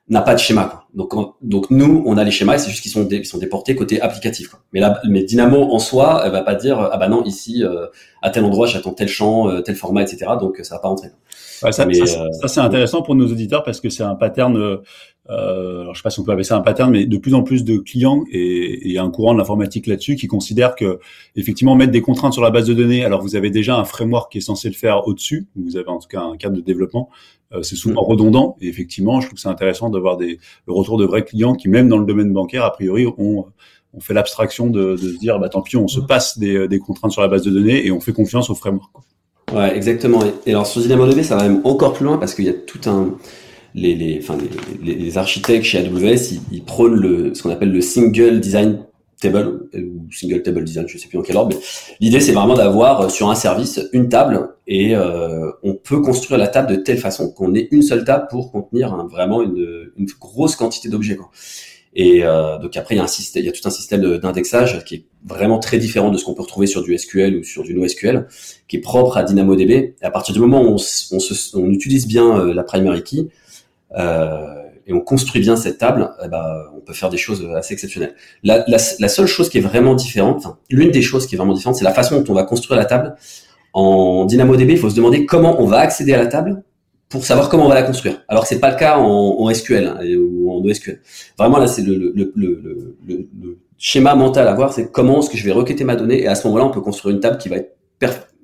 n'a 0.10 0.22
pas 0.22 0.34
de 0.34 0.40
schéma. 0.40 0.66
Quoi. 0.66 0.86
Donc, 0.94 1.36
donc 1.42 1.70
nous, 1.70 2.04
on 2.06 2.18
a 2.18 2.24
les 2.24 2.32
schémas, 2.32 2.58
c'est 2.58 2.72
juste 2.72 2.82
qu'ils 2.82 2.92
sont, 2.92 3.08
ils 3.08 3.26
sont 3.26 3.38
déportés 3.38 3.76
côté 3.76 4.02
applicatif. 4.02 4.50
Quoi. 4.50 4.60
Mais, 4.74 4.80
là, 4.80 5.00
mais 5.08 5.24
Dynamo 5.24 5.72
en 5.72 5.80
soi, 5.80 6.22
elle 6.26 6.32
va 6.32 6.42
pas 6.42 6.56
dire 6.56 6.80
ah 6.80 6.98
bah 6.98 7.08
non 7.08 7.24
ici 7.24 7.64
à 8.22 8.30
tel 8.30 8.44
endroit 8.44 8.68
j'attends 8.68 8.94
tel 8.94 9.08
champ, 9.08 9.62
tel 9.62 9.76
format, 9.76 10.02
etc. 10.02 10.32
Donc 10.40 10.58
ça 10.64 10.76
va 10.76 10.82
pas 10.82 10.88
rentrer. 10.88 11.10
Ouais, 11.62 11.72
ça, 11.72 11.86
ça, 11.94 12.26
ça 12.32 12.48
c'est 12.48 12.60
intéressant 12.60 13.02
pour 13.02 13.16
nos 13.16 13.28
auditeurs 13.28 13.64
parce 13.64 13.82
que 13.82 13.90
c'est 13.90 14.04
un 14.04 14.16
pattern 14.16 14.80
euh, 15.30 15.82
alors 15.82 15.94
je 15.94 16.00
sais 16.00 16.04
pas 16.04 16.10
si 16.10 16.20
on 16.20 16.24
peut 16.24 16.32
appeler 16.32 16.44
ça 16.44 16.58
un 16.58 16.62
pattern, 16.62 16.92
mais 16.92 17.06
de 17.06 17.18
plus 17.18 17.36
en 17.36 17.44
plus 17.44 17.64
de 17.64 17.78
clients 17.78 18.24
et, 18.32 18.92
et 18.92 18.98
un 18.98 19.12
courant 19.12 19.34
de 19.34 19.38
l'informatique 19.38 19.86
là-dessus 19.86 20.16
qui 20.16 20.28
considèrent 20.28 20.76
que 20.76 21.00
effectivement 21.36 21.76
mettre 21.76 21.92
des 21.92 22.02
contraintes 22.02 22.34
sur 22.34 22.42
la 22.42 22.50
base 22.50 22.66
de 22.66 22.74
données. 22.74 23.06
Alors 23.06 23.22
vous 23.22 23.36
avez 23.36 23.52
déjà 23.52 23.78
un 23.78 23.86
framework 23.86 24.32
qui 24.32 24.40
est 24.40 24.42
censé 24.42 24.70
le 24.70 24.76
faire 24.76 25.08
au-dessus, 25.08 25.48
vous 25.56 25.78
avez 25.78 25.88
en 25.88 26.00
tout 26.00 26.08
cas 26.08 26.22
un 26.22 26.36
cadre 26.38 26.56
de 26.56 26.62
développement. 26.62 27.10
Euh, 27.54 27.62
c'est 27.62 27.76
souvent 27.76 28.02
mm. 28.02 28.06
redondant 28.06 28.58
et 28.60 28.68
effectivement, 28.68 29.22
je 29.22 29.28
trouve 29.28 29.36
que 29.36 29.42
c'est 29.42 29.50
intéressant 29.50 29.90
d'avoir 29.90 30.18
des 30.18 30.40
le 30.68 30.74
retour 30.74 30.98
de 30.98 31.06
vrais 31.06 31.24
clients 31.24 31.54
qui 31.54 31.70
même 31.70 31.90
dans 31.90 31.98
le 31.98 32.06
domaine 32.06 32.34
bancaire 32.34 32.64
a 32.64 32.72
priori 32.72 33.06
ont 33.06 33.46
on 33.92 34.00
fait 34.00 34.14
l'abstraction 34.14 34.68
de, 34.68 34.92
de, 34.92 34.98
se 34.98 35.18
dire 35.18 35.40
bah 35.40 35.50
tant 35.50 35.64
pis 35.64 35.76
on 35.78 35.88
se 35.88 36.00
mm. 36.00 36.08
passe 36.08 36.40
des, 36.40 36.68
des, 36.68 36.80
contraintes 36.80 37.12
sur 37.12 37.22
la 37.22 37.28
base 37.28 37.44
de 37.44 37.52
données 37.52 37.86
et 37.86 37.92
on 37.92 38.00
fait 38.00 38.14
confiance 38.14 38.50
au 38.50 38.56
framework. 38.56 38.92
Ouais, 39.54 39.76
exactement. 39.76 40.24
Et 40.46 40.52
alors 40.52 40.66
sur 40.66 40.82
DynamoDB, 40.82 41.22
ça 41.22 41.36
va 41.36 41.48
même 41.48 41.62
encore 41.64 41.94
plus 41.94 42.06
loin 42.06 42.18
parce 42.18 42.34
qu'il 42.34 42.46
y 42.46 42.50
a 42.50 42.54
tout 42.54 42.82
un 42.88 43.16
les, 43.80 43.96
les, 43.96 44.20
enfin, 44.22 44.38
les, 44.84 44.96
les, 44.96 45.18
architectes 45.18 45.66
chez 45.66 45.80
AWS, 45.80 46.40
ils, 46.52 46.64
prônent 46.64 46.96
le, 46.96 47.34
ce 47.34 47.44
qu'on 47.44 47.50
appelle 47.50 47.72
le 47.72 47.82
single 47.82 48.40
design 48.40 48.86
table 49.22 49.68
ou 49.74 50.12
single 50.12 50.42
table 50.44 50.64
design, 50.64 50.88
je 50.88 50.98
sais 50.98 51.08
plus 51.08 51.18
en 51.18 51.22
quel 51.22 51.36
ordre, 51.36 51.56
mais 51.56 51.62
l'idée 52.00 52.22
c'est 52.22 52.32
vraiment 52.32 52.54
d'avoir 52.54 53.02
euh, 53.02 53.10
sur 53.10 53.30
un 53.30 53.36
service 53.36 53.82
une 53.92 54.08
table 54.08 54.50
et 54.66 54.96
euh, 54.96 55.52
on 55.62 55.74
peut 55.74 56.00
construire 56.00 56.40
la 56.40 56.48
table 56.48 56.72
de 56.72 56.76
telle 56.78 56.98
façon 56.98 57.30
qu'on 57.30 57.54
ait 57.54 57.68
une 57.72 57.82
seule 57.82 58.06
table 58.06 58.28
pour 58.30 58.52
contenir 58.52 58.96
vraiment 59.08 59.42
une, 59.42 59.92
une 59.98 60.08
grosse 60.20 60.56
quantité 60.56 60.88
d'objets. 60.88 61.18
Et 61.96 62.24
euh, 62.24 62.60
donc 62.60 62.78
après 62.78 62.96
il 62.96 63.00
y 63.00 63.02
a 63.02 63.04
un 63.04 63.08
système, 63.08 63.44
il 63.44 63.46
y 63.48 63.50
a 63.50 63.52
tout 63.52 63.68
un 63.68 63.72
système 63.72 64.18
d'indexage 64.20 64.84
qui 64.86 64.96
est 64.96 65.06
vraiment 65.26 65.60
très 65.60 65.80
différent 65.80 66.12
de 66.12 66.18
ce 66.18 66.26
qu'on 66.26 66.34
peut 66.34 66.44
retrouver 66.44 66.68
sur 66.68 66.84
du 66.84 66.96
SQL 66.98 67.38
ou 67.38 67.44
sur 67.44 67.64
du 67.64 67.74
NoSQL, 67.74 68.28
qui 68.68 68.78
est 68.78 68.82
propre 68.82 69.18
à 69.18 69.24
DynamoDB. 69.24 69.96
À 70.02 70.12
partir 70.12 70.34
du 70.34 70.40
moment 70.40 70.62
où 70.62 70.68
on, 70.68 70.76
on, 70.76 71.20
se, 71.20 71.58
on 71.58 71.70
utilise 71.72 72.08
bien 72.08 72.40
euh, 72.40 72.54
la 72.54 72.64
primary 72.64 73.04
key, 73.04 73.28
et 73.96 74.94
on 74.94 75.02
construit 75.02 75.40
bien 75.40 75.56
cette 75.56 75.78
table, 75.78 76.10
eh 76.24 76.28
ben, 76.28 76.64
on 76.76 76.80
peut 76.80 76.94
faire 76.94 77.10
des 77.10 77.18
choses 77.18 77.48
assez 77.56 77.74
exceptionnelles. 77.74 78.16
La, 78.44 78.64
la, 78.68 78.78
la 79.00 79.08
seule 79.08 79.28
chose 79.28 79.50
qui 79.50 79.60
est 79.60 79.62
vraiment 79.62 79.94
différente, 79.94 80.48
l'une 80.70 80.90
des 80.90 81.04
choses 81.04 81.28
qui 81.28 81.36
est 81.36 81.38
vraiment 81.38 81.54
différente, 81.54 81.76
c'est 81.76 81.84
la 81.84 81.94
façon 81.94 82.20
dont 82.20 82.32
on 82.32 82.34
va 82.36 82.44
construire 82.44 82.80
la 82.80 82.86
table. 82.86 83.16
En 83.74 84.26
DynamoDB, 84.26 84.72
il 84.72 84.78
faut 84.80 84.90
se 84.90 84.96
demander 84.96 85.28
comment 85.28 85.62
on 85.62 85.66
va 85.66 85.78
accéder 85.78 86.14
à 86.14 86.18
la 86.18 86.26
table 86.26 86.64
pour 87.08 87.24
savoir 87.24 87.50
comment 87.50 87.66
on 87.66 87.70
va 87.70 87.76
la 87.76 87.84
construire. 87.84 88.24
Alors 88.28 88.44
que 88.44 88.50
c'est 88.50 88.60
pas 88.60 88.72
le 88.72 88.78
cas 88.78 88.98
en, 88.98 89.40
en 89.40 89.54
SQL 89.54 89.86
hein, 89.86 90.00
ou 90.18 90.52
en 90.52 90.62
NoSQL. 90.62 91.02
Vraiment 91.38 91.58
là, 91.60 91.68
c'est 91.68 91.84
le, 91.84 91.96
le, 91.96 92.32
le, 92.36 92.90
le, 93.06 93.58
schéma 93.78 94.14
mental 94.16 94.48
à 94.48 94.54
voir, 94.54 94.74
c'est 94.74 94.92
comment 94.92 95.20
est-ce 95.20 95.30
que 95.30 95.38
je 95.38 95.46
vais 95.46 95.52
requêter 95.52 95.84
ma 95.84 95.96
donnée 95.96 96.22
et 96.22 96.28
à 96.28 96.36
ce 96.36 96.46
moment-là, 96.48 96.66
on 96.66 96.72
peut 96.72 96.82
construire 96.82 97.16
une 97.16 97.22
table 97.22 97.38
qui 97.38 97.48
va 97.48 97.58
être 97.58 97.78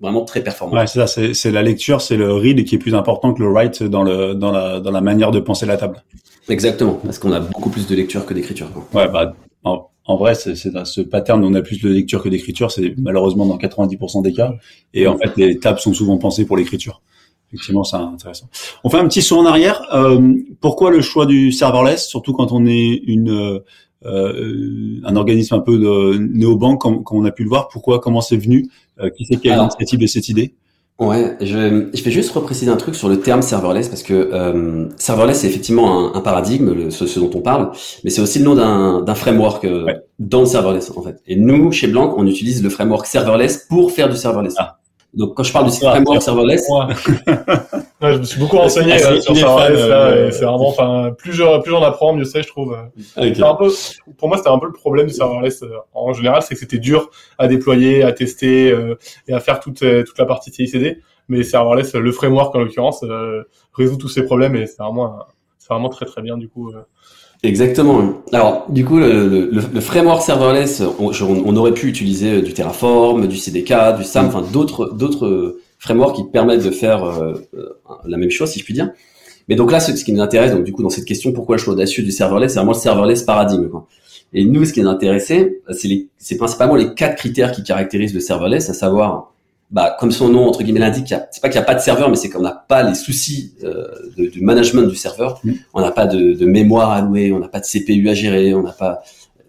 vraiment 0.01 0.25
très 0.25 0.43
performant. 0.43 0.75
Ouais, 0.75 0.87
c'est 0.87 1.05
ça, 1.05 1.33
c'est 1.33 1.51
la 1.51 1.61
lecture, 1.61 2.01
c'est 2.01 2.17
le 2.17 2.33
read 2.33 2.63
qui 2.65 2.75
est 2.75 2.79
plus 2.79 2.95
important 2.95 3.33
que 3.33 3.41
le 3.41 3.49
write 3.49 3.83
dans 3.83 4.03
le 4.03 4.33
dans 4.33 4.51
la 4.51 4.79
dans 4.79 4.91
la 4.91 5.01
manière 5.01 5.31
de 5.31 5.39
penser 5.39 5.65
la 5.65 5.77
table. 5.77 6.03
Exactement, 6.49 6.99
parce 7.03 7.19
qu'on 7.19 7.31
a 7.31 7.39
beaucoup 7.39 7.69
plus 7.69 7.87
de 7.87 7.95
lecture 7.95 8.25
que 8.25 8.33
d'écriture. 8.33 8.67
Ouais, 8.93 9.07
bah 9.07 9.33
en, 9.63 9.89
en 10.05 10.17
vrai, 10.17 10.35
c'est 10.35 10.55
ce 10.55 11.01
pattern 11.01 11.43
on 11.43 11.53
a 11.55 11.61
plus 11.61 11.81
de 11.81 11.89
lecture 11.89 12.21
que 12.21 12.29
d'écriture, 12.29 12.71
c'est 12.71 12.93
malheureusement 12.97 13.45
dans 13.45 13.57
90% 13.57 14.21
des 14.21 14.33
cas. 14.33 14.53
Et 14.93 15.07
en 15.07 15.17
fait, 15.17 15.31
les 15.37 15.57
tables 15.57 15.79
sont 15.79 15.93
souvent 15.93 16.17
pensées 16.17 16.45
pour 16.45 16.57
l'écriture. 16.57 17.01
Effectivement, 17.51 17.83
c'est 17.83 17.95
intéressant. 17.95 18.47
On 18.83 18.89
fait 18.89 18.97
un 18.97 19.07
petit 19.07 19.21
saut 19.21 19.37
en 19.37 19.45
arrière. 19.45 19.81
Euh, 19.93 20.33
pourquoi 20.61 20.91
le 20.91 21.01
choix 21.01 21.25
du 21.25 21.51
serverless, 21.51 22.07
surtout 22.07 22.33
quand 22.33 22.51
on 22.51 22.65
est 22.67 23.01
une 23.07 23.61
un 24.03 25.15
organisme 25.15 25.55
un 25.55 25.59
peu 25.59 25.77
de 25.77 26.17
néobanque, 26.17 26.81
comme, 26.81 27.03
comme 27.03 27.19
on 27.19 27.25
a 27.25 27.31
pu 27.31 27.43
le 27.43 27.49
voir. 27.49 27.67
Pourquoi 27.69 27.99
Comment 27.99 28.21
c'est 28.21 28.37
venu 28.37 28.67
euh, 28.99 29.09
Qui 29.09 29.25
c'est 29.25 29.37
qui 29.37 29.49
a 29.49 29.57
l'initiative 29.57 29.99
de 29.99 30.07
cette 30.07 30.29
idée? 30.29 30.53
Ouais, 30.97 31.35
je, 31.41 31.89
je 31.93 32.03
vais 32.03 32.11
juste 32.11 32.31
repréciser 32.31 32.71
un 32.71 32.77
truc 32.77 32.95
sur 32.95 33.09
le 33.09 33.19
terme 33.19 33.41
serverless 33.41 33.89
parce 33.89 34.01
que 34.01 34.13
euh, 34.13 34.87
serverless 34.95 35.39
c'est 35.39 35.47
effectivement 35.47 36.15
un, 36.15 36.17
un 36.17 36.21
paradigme, 36.21 36.73
le, 36.73 36.89
ce, 36.89 37.19
dont 37.19 37.31
on 37.33 37.41
parle, 37.41 37.71
mais 38.05 38.09
c'est 38.09 38.21
aussi 38.21 38.39
le 38.39 38.45
nom 38.45 38.55
d'un 38.55 39.15
framework 39.15 39.65
euh, 39.65 39.87
dans 40.19 40.39
le 40.41 40.45
serverless 40.45 40.93
en 40.95 41.01
fait. 41.01 41.21
Et 41.27 41.35
nous 41.35 41.73
chez 41.73 41.87
Blanc, 41.87 42.15
on 42.17 42.25
utilise 42.25 42.63
le 42.63 42.69
framework 42.69 43.07
serverless 43.07 43.65
pour 43.67 43.91
faire 43.91 44.09
du 44.09 44.15
serverless. 44.15 44.55
Ah. 44.57 44.79
Donc 45.15 45.35
quand 45.35 45.43
je 45.43 45.53
parle 45.53 45.71
du 45.71 45.77
framework 45.77 46.21
serverless, 46.21 46.67
ouais, 46.69 48.13
je 48.13 48.17
me 48.17 48.23
suis 48.23 48.39
beaucoup 48.39 48.57
renseigné 48.57 48.93
euh, 48.93 49.21
sur 49.21 49.35
serverless 49.35 49.87
là, 49.87 50.31
c'est 50.31 50.45
vraiment, 50.45 50.67
enfin, 50.67 51.11
plus 51.17 51.41
plus 51.63 51.71
j'en 51.71 51.83
apprends, 51.83 52.13
mieux 52.13 52.25
c'est, 52.25 52.43
je 52.43 52.47
trouve. 52.47 52.77
Okay. 53.15 53.41
Un 53.41 53.55
peu, 53.55 53.69
pour 54.17 54.27
moi, 54.27 54.37
c'était 54.37 54.49
un 54.49 54.59
peu 54.59 54.67
le 54.67 54.73
problème 54.73 55.07
du 55.07 55.13
serverless 55.13 55.63
en 55.93 56.13
général, 56.13 56.41
c'est 56.41 56.55
que 56.55 56.59
c'était 56.59 56.79
dur 56.79 57.09
à 57.37 57.47
déployer, 57.47 58.03
à 58.03 58.11
tester 58.11 58.75
et 59.27 59.33
à 59.33 59.39
faire 59.39 59.59
toute 59.59 59.79
toute 59.79 60.17
la 60.17 60.25
partie 60.25 60.51
CI/CD. 60.51 61.01
Mais 61.27 61.43
serverless, 61.43 61.95
le 61.95 62.11
framework 62.11 62.53
en 62.55 62.59
l'occurrence, 62.59 63.03
résout 63.73 63.97
tous 63.97 64.09
ces 64.09 64.25
problèmes 64.25 64.55
et 64.55 64.67
c'est 64.67 64.81
vraiment 64.83 65.19
c'est 65.57 65.69
vraiment 65.69 65.89
très 65.89 66.05
très 66.05 66.21
bien 66.21 66.37
du 66.37 66.49
coup. 66.49 66.71
Exactement. 67.45 68.23
Alors, 68.33 68.65
du 68.69 68.83
coup, 68.83 68.97
le, 68.97 69.49
le, 69.51 69.81
framework 69.81 70.23
serverless, 70.23 70.81
on, 70.99 71.11
on, 71.21 71.55
aurait 71.55 71.73
pu 71.73 71.87
utiliser 71.87 72.33
euh, 72.33 72.41
du 72.41 72.53
Terraform, 72.53 73.27
du 73.27 73.37
CDK, 73.37 73.97
du 73.97 74.03
SAM, 74.03 74.27
enfin 74.27 74.41
d'autres 74.41 74.93
d'autres 74.93 75.57
frameworks 75.77 76.15
qui 76.15 76.23
permettent 76.23 76.63
de 76.63 76.71
faire 76.71 77.03
euh, 77.05 77.33
la 78.05 78.17
même 78.17 78.31
chose, 78.31 78.49
si 78.49 78.59
je 78.59 78.65
puis 78.65 78.73
dire. 78.73 78.91
Mais 79.47 79.55
donc 79.55 79.71
là, 79.71 79.79
ce, 79.79 79.91
qui 79.91 80.11
nous 80.11 80.21
intéresse, 80.21 80.53
donc 80.53 80.63
du 80.63 80.71
coup, 80.71 80.81
dans 80.81 80.89
cette 80.89 81.05
question, 81.05 81.33
pourquoi 81.33 81.57
je 81.57 81.63
suis 81.63 81.71
audacieux 81.71 82.03
du 82.03 82.11
serverless, 82.11 82.53
c'est 82.53 82.59
vraiment 82.59 82.71
le 82.71 82.79
serverless 82.79 83.21
paradigme. 83.21 83.69
Quoi. 83.69 83.87
Et 84.33 84.43
nous, 84.43 84.65
ce 84.65 84.73
qui 84.73 84.81
nous 84.81 84.89
intéressait, 84.89 85.61
c'est 85.69 86.37
principalement 86.37 86.75
les 86.75 86.95
quatre 86.95 87.15
critères 87.15 87.51
qui 87.51 87.63
caractérisent 87.63 88.15
le 88.15 88.21
serverless, 88.21 88.71
à 88.71 88.73
savoir 88.73 89.34
bah, 89.71 89.95
comme 89.99 90.11
son 90.11 90.29
nom 90.29 90.47
entre 90.47 90.63
guillemets 90.63 90.79
l'indique, 90.79 91.13
c'est 91.31 91.41
pas 91.41 91.49
qu'il 91.49 91.59
n'y 91.59 91.63
a 91.63 91.65
pas 91.65 91.75
de 91.75 91.79
serveur, 91.79 92.09
mais 92.09 92.15
c'est 92.15 92.29
qu'on 92.29 92.41
n'a 92.41 92.65
pas 92.67 92.83
les 92.83 92.95
soucis 92.95 93.53
euh, 93.63 93.87
de, 94.17 94.27
du 94.27 94.41
management 94.41 94.83
du 94.83 94.95
serveur. 94.95 95.39
Mm. 95.43 95.51
On 95.73 95.81
n'a 95.81 95.91
pas 95.91 96.05
de, 96.05 96.33
de, 96.33 96.45
mémoire 96.45 96.91
allouée, 96.91 97.31
on 97.31 97.39
n'a 97.39 97.47
pas 97.47 97.59
de 97.59 97.65
CPU 97.65 98.09
à 98.09 98.13
gérer, 98.13 98.53
on 98.53 98.63
n'a 98.63 98.71
pas 98.71 99.03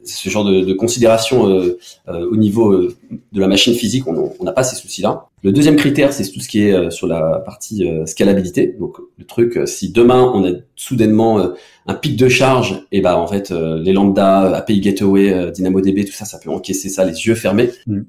ce 0.07 0.29
genre 0.29 0.45
de, 0.45 0.61
de 0.63 0.73
considération 0.73 1.49
euh, 1.49 1.79
euh, 2.09 2.29
au 2.31 2.37
niveau 2.37 2.73
euh, 2.73 2.97
de 3.33 3.41
la 3.41 3.49
machine 3.49 3.75
physique. 3.75 4.07
On 4.07 4.45
n'a 4.45 4.53
pas 4.53 4.63
ces 4.63 4.77
soucis-là. 4.77 5.27
Le 5.43 5.53
deuxième 5.53 5.77
critère, 5.77 6.13
c'est 6.13 6.29
tout 6.31 6.41
ce 6.41 6.49
qui 6.49 6.63
est 6.63 6.91
sur 6.91 7.07
la 7.07 7.43
partie 7.45 7.89
scalabilité. 8.07 8.75
Donc 8.81 8.97
le 9.17 9.25
truc, 9.25 9.61
si 9.67 9.91
demain 9.91 10.33
on 10.35 10.45
a 10.45 10.53
soudainement 10.75 11.53
un 11.87 11.95
pic 11.95 12.17
de 12.17 12.29
charge, 12.29 12.83
et 12.91 13.01
bah 13.01 13.17
en 13.17 13.29
fait 13.29 13.51
les 13.51 13.93
lambda, 13.93 14.57
API 14.57 14.81
Gateway, 14.81 15.53
DynamoDB, 15.53 16.05
tout 16.05 16.13
ça, 16.13 16.25
ça 16.25 16.39
peut 16.39 16.51
encaisser 16.51 16.89
ça 16.89 17.05
les 17.05 17.27
yeux 17.27 17.37
fermés. 17.37 17.71
Mm. 17.87 18.01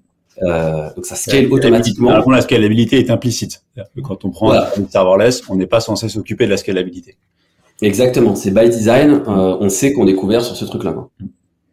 Euh, 0.44 0.90
donc 0.96 1.06
ça 1.06 1.16
scale 1.16 1.52
automatiquement. 1.52 2.10
Alors, 2.12 2.32
la 2.32 2.42
scalabilité 2.42 3.00
est 3.00 3.10
implicite. 3.10 3.64
Quand 4.04 4.26
on 4.26 4.30
prend 4.30 4.52
un 4.52 4.66
serverless, 4.90 5.44
on 5.50 5.56
n'est 5.56 5.68
pas 5.68 5.80
censé 5.80 6.10
s'occuper 6.10 6.46
de 6.46 6.52
la 6.52 6.58
scalabilité. 6.58 7.18
Exactement, 7.82 8.36
c'est 8.36 8.52
by 8.52 8.70
design. 8.70 9.22
Euh, 9.28 9.58
on 9.60 9.70
sait 9.70 9.94
qu'on 9.94 10.08
est 10.08 10.16
couvert 10.16 10.44
sur 10.44 10.56
ce 10.56 10.66
truc-là. 10.66 10.96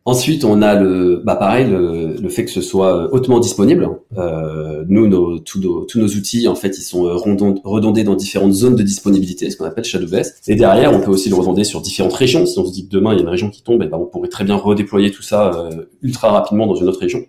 Ensuite, 0.07 0.45
on 0.45 0.61
a 0.61 0.75
le, 0.79 1.23
bah 1.25 1.35
pareil, 1.35 1.67
le, 1.67 2.17
le, 2.21 2.29
fait 2.29 2.45
que 2.45 2.51
ce 2.51 2.61
soit 2.61 2.95
euh, 2.95 3.09
hautement 3.11 3.41
disponible. 3.41 3.89
Euh, 4.19 4.85
nous, 4.87 5.09
nos, 5.09 5.39
tous, 5.39 5.61
nos, 5.61 5.87
tous 5.87 5.99
nos 5.99 6.09
outils, 6.09 6.47
en 6.47 6.55
fait, 6.55 6.77
ils 6.77 6.83
sont 6.83 7.05
redondés 7.05 8.05
dans 8.05 8.15
différentes 8.15 8.53
zones 8.53 8.77
de 8.77 8.83
disponibilité, 8.83 9.49
ce 9.49 9.57
qu'on 9.57 9.65
appelle 9.65 9.85
Shadowverse. 9.85 10.43
Et 10.47 10.57
derrière, 10.57 10.93
on 10.93 11.01
peut 11.01 11.11
aussi 11.11 11.31
le 11.31 11.37
redonder 11.37 11.65
sur 11.65 11.81
différentes 11.81 12.13
régions. 12.13 12.45
Si 12.45 12.59
on 12.59 12.67
se 12.67 12.73
dit 12.73 12.87
que 12.87 12.95
demain 12.95 13.15
il 13.15 13.17
y 13.17 13.19
a 13.21 13.23
une 13.23 13.31
région 13.31 13.49
qui 13.49 13.63
tombe, 13.63 13.83
et 13.83 13.87
ben 13.87 13.97
on 13.97 14.05
pourrait 14.05 14.29
très 14.29 14.45
bien 14.45 14.57
redéployer 14.57 15.11
tout 15.11 15.23
ça 15.23 15.55
euh, 15.55 15.87
ultra 16.03 16.33
rapidement 16.33 16.67
dans 16.67 16.75
une 16.75 16.87
autre 16.87 17.01
région 17.01 17.25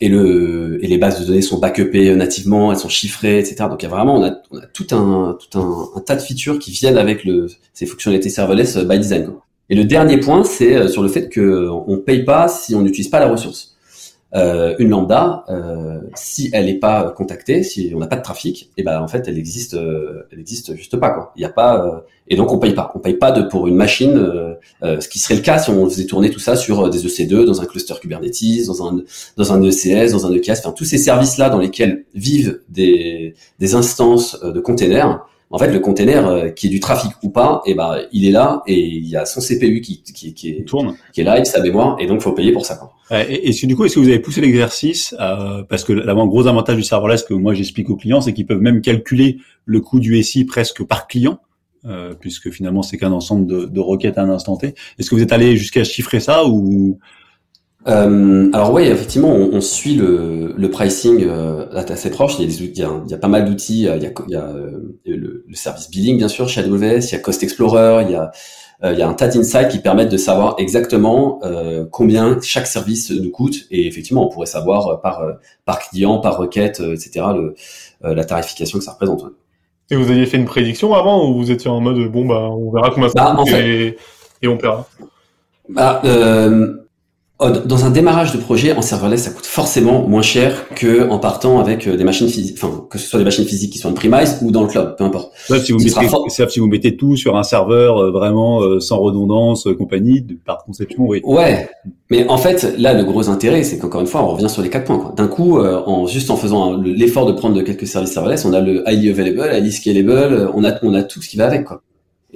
et 0.00 0.08
le 0.08 0.78
et 0.82 0.88
les 0.88 0.98
bases 0.98 1.20
de 1.20 1.26
données 1.26 1.42
sont 1.42 1.58
backupées 1.58 2.14
nativement, 2.14 2.70
elles 2.70 2.78
sont 2.78 2.88
chiffrées, 2.88 3.38
etc. 3.38 3.56
Donc 3.70 3.82
il 3.82 3.84
y 3.84 3.86
a 3.86 3.90
vraiment 3.90 4.16
on 4.16 4.22
a, 4.22 4.66
tout 4.72 4.86
un 4.92 5.38
tas 6.04 6.16
de 6.16 6.20
features 6.20 6.58
qui 6.58 6.70
viennent 6.70 6.98
avec 6.98 7.26
ces 7.72 7.86
fonctionnalités 7.86 8.28
serverless 8.28 8.76
euh, 8.76 8.84
by 8.84 8.98
design. 8.98 9.30
Et 9.68 9.74
le 9.74 9.84
dernier 9.84 10.18
point, 10.18 10.44
c'est 10.44 10.76
euh, 10.76 10.88
sur 10.88 11.02
le 11.02 11.08
fait 11.08 11.28
que 11.28 11.68
on 11.86 11.98
paye 11.98 12.24
pas 12.24 12.48
si 12.48 12.74
on 12.74 12.82
n'utilise 12.82 13.08
pas 13.08 13.20
la 13.20 13.28
ressource. 13.28 13.75
Euh, 14.34 14.74
une 14.80 14.88
lambda, 14.88 15.44
euh, 15.48 16.00
si 16.16 16.50
elle 16.52 16.66
n'est 16.66 16.74
pas 16.74 17.12
contactée, 17.12 17.62
si 17.62 17.92
on 17.94 18.00
n'a 18.00 18.08
pas 18.08 18.16
de 18.16 18.22
trafic, 18.22 18.64
et 18.64 18.68
eh 18.78 18.82
ben 18.82 19.00
en 19.00 19.06
fait 19.06 19.28
elle 19.28 19.38
existe, 19.38 19.74
euh, 19.74 20.26
elle 20.32 20.40
existe 20.40 20.74
juste 20.74 20.96
pas 20.96 21.10
quoi. 21.10 21.32
Il 21.36 21.42
y 21.42 21.44
a 21.44 21.48
pas 21.48 21.86
euh, 21.86 22.00
et 22.26 22.34
donc 22.34 22.52
on 22.52 22.58
paye 22.58 22.74
pas. 22.74 22.90
On 22.96 22.98
paye 22.98 23.14
pas 23.14 23.30
de 23.30 23.42
pour 23.42 23.68
une 23.68 23.76
machine, 23.76 24.20
ce 24.82 25.08
qui 25.08 25.20
serait 25.20 25.36
le 25.36 25.42
cas 25.42 25.58
si 25.60 25.70
on 25.70 25.88
faisait 25.88 26.06
tourner 26.06 26.30
tout 26.30 26.40
ça 26.40 26.56
sur 26.56 26.90
des 26.90 27.06
EC2 27.06 27.44
dans 27.44 27.62
un 27.62 27.66
cluster 27.66 27.94
Kubernetes, 28.00 28.66
dans 28.66 28.88
un 28.88 29.00
dans 29.36 29.52
un 29.52 29.62
ECS, 29.62 30.10
dans 30.10 30.26
un 30.26 30.32
EKS, 30.32 30.58
enfin 30.58 30.72
tous 30.72 30.84
ces 30.84 30.98
services 30.98 31.38
là 31.38 31.48
dans 31.48 31.60
lesquels 31.60 32.04
vivent 32.14 32.60
des 32.68 33.34
des 33.60 33.74
instances 33.76 34.40
de 34.42 34.58
containers 34.58 35.20
en 35.50 35.58
fait, 35.58 35.72
le 35.72 35.78
container 35.78 36.26
euh, 36.26 36.48
qui 36.48 36.66
est 36.66 36.70
du 36.70 36.80
trafic 36.80 37.12
ou 37.22 37.30
pas, 37.30 37.62
et 37.66 37.70
eh 37.70 37.74
ben, 37.74 38.00
il 38.12 38.26
est 38.26 38.32
là 38.32 38.62
et 38.66 38.78
il 38.78 39.06
y 39.06 39.16
a 39.16 39.24
son 39.24 39.40
CPU 39.40 39.80
qui, 39.80 40.02
qui, 40.02 40.34
qui, 40.34 40.50
est, 40.50 40.64
Tourne. 40.64 40.96
qui 41.12 41.20
est 41.20 41.24
là, 41.24 41.44
sa 41.44 41.62
mémoire, 41.62 41.96
et 42.00 42.06
donc 42.06 42.20
faut 42.20 42.32
payer 42.32 42.52
pour 42.52 42.66
ça. 42.66 42.76
Quoi. 42.76 42.92
Et, 43.28 43.48
et 43.48 43.66
du 43.66 43.76
coup, 43.76 43.84
est-ce 43.84 43.94
que 43.94 44.00
vous 44.00 44.08
avez 44.08 44.18
poussé 44.18 44.40
l'exercice 44.40 45.14
euh, 45.20 45.62
Parce 45.62 45.84
que 45.84 45.92
l'avant 45.92 46.26
gros 46.26 46.48
avantage 46.48 46.76
du 46.76 46.82
serverless 46.82 47.22
que 47.22 47.34
moi 47.34 47.54
j'explique 47.54 47.88
aux 47.90 47.96
clients, 47.96 48.20
c'est 48.20 48.32
qu'ils 48.32 48.46
peuvent 48.46 48.60
même 48.60 48.80
calculer 48.80 49.38
le 49.64 49.80
coût 49.80 50.00
du 50.00 50.20
SI 50.22 50.44
presque 50.44 50.82
par 50.84 51.06
client. 51.06 51.38
Euh, 51.84 52.14
puisque 52.18 52.50
finalement 52.50 52.82
c'est 52.82 52.98
qu'un 52.98 53.12
ensemble 53.12 53.46
de, 53.46 53.64
de, 53.66 53.78
requêtes 53.78 54.18
à 54.18 54.22
un 54.22 54.30
instant 54.30 54.56
T. 54.56 54.74
Est-ce 54.98 55.08
que 55.08 55.14
vous 55.14 55.22
êtes 55.22 55.30
allé 55.30 55.56
jusqu'à 55.56 55.84
chiffrer 55.84 56.18
ça 56.18 56.44
ou 56.44 56.98
euh, 57.88 58.50
alors 58.52 58.72
oui, 58.72 58.84
effectivement, 58.84 59.28
on, 59.28 59.50
on 59.54 59.60
suit 59.60 59.94
le, 59.94 60.54
le 60.56 60.70
pricing 60.70 61.24
euh, 61.26 61.66
assez 61.72 62.10
proche. 62.10 62.38
Il 62.38 62.42
y 62.42 62.44
a, 62.44 62.48
des, 62.48 62.64
il 62.64 62.78
y 62.78 62.82
a, 62.82 62.90
il 63.04 63.10
y 63.10 63.14
a 63.14 63.18
pas 63.18 63.28
mal 63.28 63.44
d'outils. 63.44 63.80
Il 63.80 63.84
y 63.84 63.88
a, 63.88 63.96
il 63.96 64.02
y 64.28 64.34
a 64.36 64.44
euh, 64.44 64.96
le, 65.06 65.44
le, 65.46 65.54
service 65.54 65.90
billing, 65.90 66.16
bien 66.18 66.28
sûr, 66.28 66.48
chez 66.48 66.62
AWS. 66.62 67.06
Il 67.06 67.12
y 67.12 67.14
a 67.14 67.18
Cost 67.18 67.42
Explorer. 67.42 68.04
Il 68.06 68.12
y 68.12 68.14
a, 68.16 68.32
euh, 68.84 68.92
il 68.92 68.98
y 68.98 69.02
a 69.02 69.08
un 69.08 69.14
tas 69.14 69.28
d'insights 69.28 69.68
qui 69.68 69.78
permettent 69.78 70.10
de 70.10 70.16
savoir 70.16 70.56
exactement 70.58 71.38
euh, 71.44 71.86
combien 71.90 72.38
chaque 72.42 72.66
service 72.66 73.10
nous 73.10 73.30
coûte. 73.30 73.66
Et 73.70 73.86
effectivement, 73.86 74.26
on 74.26 74.28
pourrait 74.28 74.46
savoir 74.46 75.00
par 75.00 75.22
par 75.64 75.78
client, 75.78 76.18
par 76.18 76.38
requête, 76.38 76.80
etc. 76.80 77.26
Le, 77.34 77.54
la 78.02 78.24
tarification 78.24 78.78
que 78.78 78.84
ça 78.84 78.92
représente. 78.92 79.24
Et 79.90 79.96
vous 79.96 80.10
aviez 80.10 80.26
fait 80.26 80.36
une 80.36 80.46
prédiction 80.46 80.94
avant 80.94 81.28
ou 81.28 81.36
vous 81.36 81.50
étiez 81.50 81.70
en 81.70 81.80
mode 81.80 82.10
bon 82.10 82.26
bah 82.26 82.50
on 82.50 82.72
verra 82.72 82.90
combien 82.90 83.08
ça 83.08 83.32
bah, 83.32 83.36
coûte 83.38 83.52
et, 83.52 83.96
et, 84.42 84.48
on 84.48 84.56
paiera? 84.56 84.88
Bah, 85.68 86.02
euh, 86.04 86.85
dans 87.38 87.84
un 87.84 87.90
démarrage 87.90 88.32
de 88.32 88.38
projet 88.38 88.72
en 88.72 88.80
serverless, 88.80 89.24
ça 89.24 89.30
coûte 89.30 89.44
forcément 89.44 90.08
moins 90.08 90.22
cher 90.22 90.66
que 90.74 91.06
en 91.10 91.18
partant 91.18 91.60
avec 91.60 91.86
euh, 91.86 91.96
des 91.96 92.04
machines 92.04 92.28
physiques, 92.28 92.56
enfin 92.62 92.86
que 92.88 92.96
ce 92.96 93.06
soit 93.06 93.18
des 93.18 93.26
machines 93.26 93.44
physiques 93.44 93.72
qui 93.72 93.78
sont 93.78 93.90
en 93.90 93.92
premise 93.92 94.38
ou 94.40 94.50
dans 94.50 94.62
le 94.62 94.68
cloud, 94.68 94.94
peu 94.96 95.04
importe. 95.04 95.32
si 95.62 95.72
vous 95.72 95.78
mettez, 95.78 96.48
si 96.48 96.60
vous 96.60 96.66
mettez 96.66 96.96
tout 96.96 97.14
sur 97.16 97.36
un 97.36 97.42
serveur 97.42 97.98
euh, 97.98 98.10
vraiment 98.10 98.62
euh, 98.62 98.80
sans 98.80 98.98
redondance, 98.98 99.68
compagnie, 99.76 100.22
par 100.46 100.64
conception, 100.64 101.04
oui. 101.06 101.20
Ouais, 101.24 101.68
mais 102.10 102.26
en 102.26 102.38
fait, 102.38 102.74
là, 102.78 102.94
le 102.94 103.04
gros 103.04 103.28
intérêt, 103.28 103.64
c'est 103.64 103.78
qu'encore 103.78 104.00
une 104.00 104.06
fois, 104.06 104.22
on 104.22 104.28
revient 104.28 104.48
sur 104.48 104.62
les 104.62 104.70
quatre 104.70 104.86
points. 104.86 105.12
D'un 105.14 105.28
coup, 105.28 105.58
en 105.60 106.06
juste 106.06 106.30
en 106.30 106.36
faisant 106.36 106.76
l'effort 106.76 107.26
de 107.26 107.32
prendre 107.32 107.60
quelques 107.62 107.86
services 107.86 108.12
serverless, 108.12 108.46
on 108.46 108.54
a 108.54 108.60
le 108.60 108.88
highly 108.88 109.10
available, 109.10 109.50
highly 109.52 109.72
scalable, 109.72 110.50
on 110.54 110.64
a 110.64 110.72
on 110.82 110.94
a 110.94 111.02
tout 111.02 111.20
ce 111.20 111.28
qui 111.28 111.36
va 111.36 111.46
avec, 111.46 111.64
quoi. 111.64 111.82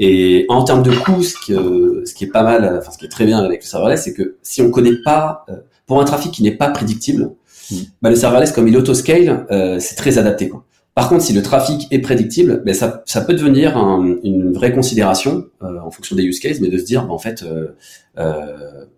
Et 0.03 0.47
en 0.49 0.65
termes 0.65 0.83
de 0.83 0.93
coût, 0.93 1.23
ce 1.23 1.35
qui, 1.35 1.53
ce 1.53 2.15
qui 2.15 2.25
est 2.25 2.31
pas 2.33 2.43
mal, 2.43 2.79
enfin 2.81 2.91
ce 2.91 2.97
qui 2.97 3.05
est 3.05 3.11
très 3.11 3.27
bien 3.27 3.39
avec 3.39 3.63
le 3.63 3.67
serverless, 3.67 4.03
c'est 4.03 4.15
que 4.15 4.37
si 4.43 4.63
on 4.63 4.71
connaît 4.71 4.97
pas, 5.05 5.45
euh, 5.51 5.57
pour 5.91 6.01
un 6.01 6.05
trafic 6.05 6.33
qui 6.33 6.43
n'est 6.43 6.57
pas 6.57 6.71
prédictible, 6.71 7.33
mm. 7.71 7.77
bah, 8.01 8.11
le 8.11 8.17
serverless 8.17 8.53
comme 8.53 8.67
il 8.67 8.77
autoscale, 8.77 9.47
euh, 9.51 9.79
c'est 9.79 9.97
très 9.97 10.17
adapté. 10.19 10.49
Quoi. 10.49 10.65
Par 10.95 11.09
contre, 11.09 11.23
si 11.25 11.33
le 11.33 11.43
trafic 11.43 11.87
est 11.91 11.99
prédictible, 11.99 12.63
ben 12.65 12.75
ça, 12.75 13.03
ça 13.07 13.21
peut 13.21 13.35
devenir 13.35 13.77
un, 13.77 14.17
une 14.25 14.53
vraie 14.53 14.73
considération 14.73 15.47
euh, 15.63 15.79
en 15.85 15.91
fonction 15.91 16.17
des 16.17 16.23
use 16.23 16.41
cases, 16.41 16.61
mais 16.61 16.69
de 16.69 16.79
se 16.79 16.85
dire, 16.85 17.05
ben, 17.07 17.13
en 17.13 17.19
fait, 17.19 17.45
euh, 17.45 18.47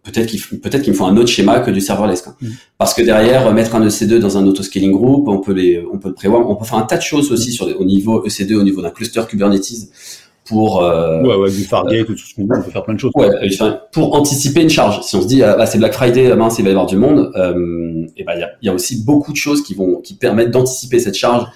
peut-être 0.02 0.26
qu'il 0.26 0.40
peut-être 0.60 0.82
qu'il 0.82 0.92
me 0.92 0.96
faut 0.98 1.04
un 1.04 1.16
autre 1.16 1.28
schéma 1.28 1.60
que 1.60 1.70
du 1.70 1.80
serverless. 1.80 2.22
Quoi. 2.22 2.36
Mm. 2.40 2.48
Parce 2.78 2.94
que 2.94 3.02
derrière, 3.02 3.52
mettre 3.52 3.74
un 3.74 3.86
EC2 3.86 4.18
dans 4.18 4.38
un 4.38 4.46
autoscaling 4.46 4.92
group, 4.92 5.28
on 5.28 5.40
peut 5.40 5.52
les, 5.52 5.82
on 5.92 5.98
peut 5.98 6.08
le 6.08 6.14
prévoir, 6.14 6.48
on 6.48 6.56
peut 6.56 6.64
faire 6.64 6.78
un 6.78 6.86
tas 6.86 6.98
de 6.98 7.02
choses 7.02 7.32
aussi 7.32 7.52
sur 7.52 7.66
au 7.66 7.84
niveau 7.84 8.24
EC2, 8.26 8.54
au 8.54 8.62
niveau 8.62 8.82
d'un 8.82 8.90
cluster 8.90 9.22
Kubernetes 9.28 9.88
pour 10.52 10.84
euh, 10.84 11.22
ouais, 11.22 11.36
ouais, 11.36 11.50
du 11.50 11.64
Fargate 11.64 12.06
tout 12.06 12.16
ce 12.16 12.34
qu'on 12.34 12.42
veut, 12.42 12.58
on 12.58 12.62
peut 12.62 12.70
faire 12.70 12.84
plein 12.84 12.94
de 12.94 13.00
choses. 13.00 13.12
Ouais, 13.14 13.30
pour 13.90 14.14
anticiper 14.14 14.60
une 14.60 14.70
charge. 14.70 15.02
Si 15.02 15.16
on 15.16 15.22
se 15.22 15.26
dit 15.26 15.42
ah, 15.42 15.56
bah, 15.56 15.64
c'est 15.64 15.78
Black 15.78 15.94
Friday, 15.94 16.34
mince, 16.36 16.58
il 16.58 16.62
va 16.62 16.68
y 16.68 16.72
avoir 16.72 16.86
du 16.86 16.96
monde, 16.96 17.32
euh, 17.36 18.06
et 18.16 18.24
ben 18.24 18.34
il 18.36 18.40
y 18.40 18.42
a, 18.42 18.50
y 18.62 18.68
a, 18.68 18.74
aussi 18.74 19.02
beaucoup 19.04 19.32
de 19.32 19.36
choses 19.38 19.62
qui 19.62 19.74
vont 19.74 19.96
qui 20.02 20.14
permettent 20.14 20.50
d'anticiper 20.50 20.98
cette 20.98 21.14
charge 21.14 21.46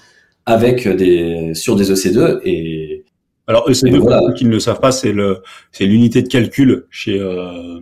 avec 0.47 0.87
des 0.87 1.53
sur 1.53 1.75
des 1.75 1.91
EC2 1.91 2.39
et 2.43 3.03
alors 3.45 3.69
EC2 3.69 3.97
voilà. 3.97 4.17
pour 4.17 4.27
ceux 4.29 4.33
qui 4.33 4.45
ne 4.45 4.49
le 4.49 4.59
savent 4.59 4.79
pas, 4.79 4.91
c'est 4.91 5.13
le 5.13 5.41
c'est 5.71 5.85
l'unité 5.85 6.23
de 6.23 6.27
calcul 6.27 6.85
chez 6.89 7.19
euh, 7.19 7.79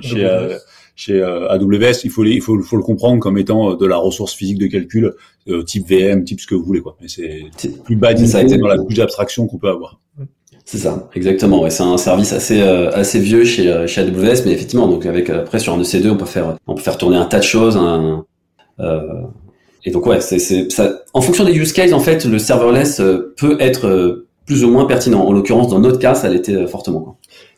chez 0.00 0.24
euh, 0.24 0.56
chez 0.96 1.20
euh, 1.20 1.48
AWS, 1.50 2.04
il 2.04 2.10
faut, 2.10 2.24
il 2.24 2.40
faut, 2.40 2.60
faut 2.62 2.76
le 2.76 2.82
comprendre 2.82 3.18
comme 3.18 3.36
étant 3.36 3.72
euh, 3.72 3.76
de 3.76 3.84
la 3.84 3.96
ressource 3.96 4.32
physique 4.32 4.58
de 4.58 4.66
calcul 4.66 5.12
type 5.66 5.88
VM, 5.88 6.24
type 6.24 6.40
ce 6.40 6.46
que 6.46 6.54
vous 6.54 6.64
voulez 6.64 6.80
quoi. 6.80 6.96
Mais 7.00 7.08
c'est 7.08 7.82
plus 7.82 7.96
bas 7.96 8.14
dans 8.14 8.68
la 8.68 8.76
couche 8.78 8.94
d'abstraction 8.94 9.46
qu'on 9.46 9.58
peut 9.58 9.68
avoir. 9.68 10.00
C'est 10.64 10.78
ça, 10.78 11.08
exactement. 11.14 11.62
Ouais, 11.62 11.70
c'est 11.70 11.82
un 11.82 11.98
service 11.98 12.32
assez 12.32 12.60
euh, 12.62 12.90
assez 12.92 13.18
vieux 13.18 13.44
chez 13.44 13.70
euh, 13.70 13.86
chez 13.86 14.00
AWS, 14.00 14.44
mais 14.46 14.52
effectivement, 14.52 14.88
donc 14.88 15.04
avec 15.04 15.28
euh, 15.28 15.40
après 15.40 15.58
sur 15.58 15.74
un 15.74 15.80
EC2, 15.80 16.10
on 16.10 16.16
peut 16.16 16.24
faire 16.24 16.56
on 16.66 16.74
peut 16.74 16.82
faire 16.82 16.96
tourner 16.96 17.16
un 17.18 17.26
tas 17.26 17.38
de 17.38 17.44
choses. 17.44 17.76
Un, 17.76 18.24
euh, 18.80 19.00
et 19.84 19.90
donc 19.90 20.06
ouais, 20.06 20.22
c'est 20.22 20.38
c'est 20.38 20.72
ça. 20.72 21.02
En 21.12 21.20
fonction 21.20 21.44
des 21.44 21.52
use 21.52 21.74
cases, 21.74 21.92
en 21.92 22.00
fait, 22.00 22.24
le 22.24 22.38
serverless 22.38 23.02
peut 23.36 23.58
être 23.60 24.24
plus 24.46 24.64
ou 24.64 24.70
moins 24.70 24.86
pertinent. 24.86 25.20
En 25.20 25.32
l'occurrence, 25.32 25.68
dans 25.68 25.80
notre 25.80 25.98
cas, 25.98 26.14
ça 26.14 26.30
l'était 26.30 26.66
fortement. 26.66 27.00
Quoi. 27.00 27.16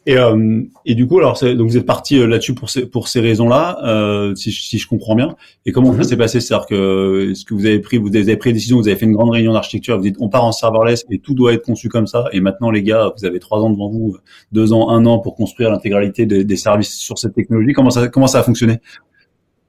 Et, 0.09 0.17
euh, 0.17 0.63
et 0.85 0.95
du 0.95 1.09
coup, 1.09 1.19
alors, 1.19 1.37
donc 1.43 1.69
vous 1.69 1.77
êtes 1.77 1.85
parti 1.85 2.17
euh, 2.17 2.29
là-dessus 2.29 2.55
pour 2.55 2.71
ces 2.71 2.87
pour 2.87 3.09
ces 3.09 3.21
raisons-là, 3.21 3.79
euh, 3.85 4.37
si, 4.37 4.53
si 4.53 4.79
je 4.79 4.87
comprends 4.87 5.17
bien. 5.17 5.35
Et 5.67 5.73
comment 5.73 5.91
ça 5.91 5.99
mhm. 5.99 6.05
s'est 6.05 6.17
passé? 6.17 6.41
C'est-à-dire 6.41 6.67
que 6.67 7.31
est-ce 7.33 7.45
que 7.45 7.55
vous 7.55 7.67
avez 7.67 7.81
pris 7.81 7.99
vous 7.99 8.15
avez 8.15 8.37
pris 8.37 8.51
une 8.51 8.55
décision, 8.55 8.77
vous 8.77 8.87
avez 8.87 8.97
fait 8.97 9.05
une 9.05 9.15
grande 9.15 9.31
réunion 9.31 9.53
d'architecture, 9.53 9.97
vous 9.97 10.05
dites 10.05 10.17
on 10.21 10.29
part 10.29 10.45
en 10.45 10.53
serverless 10.53 11.05
et 11.11 11.19
tout 11.19 11.35
doit 11.35 11.53
être 11.55 11.65
conçu 11.65 11.89
comme 11.89 12.07
ça. 12.07 12.27
Et 12.33 12.39
maintenant, 12.39 12.71
les 12.71 12.85
gars, 12.85 13.13
vous 13.19 13.25
avez 13.25 13.41
trois 13.41 13.59
ans 13.59 13.71
devant 13.71 13.89
vous, 13.89 14.17
deux 14.53 14.73
ans, 14.73 14.91
un 14.91 15.05
an 15.07 15.19
pour 15.19 15.35
construire 15.35 15.73
l'intégralité 15.73 16.25
des, 16.25 16.45
des 16.45 16.57
services 16.57 16.95
sur 16.95 17.19
cette 17.19 17.35
technologie. 17.35 17.73
Comment 17.73 17.91
ça 17.91 18.07
comment 18.07 18.29
ça 18.29 18.39
a 18.39 18.43
fonctionné? 18.45 18.79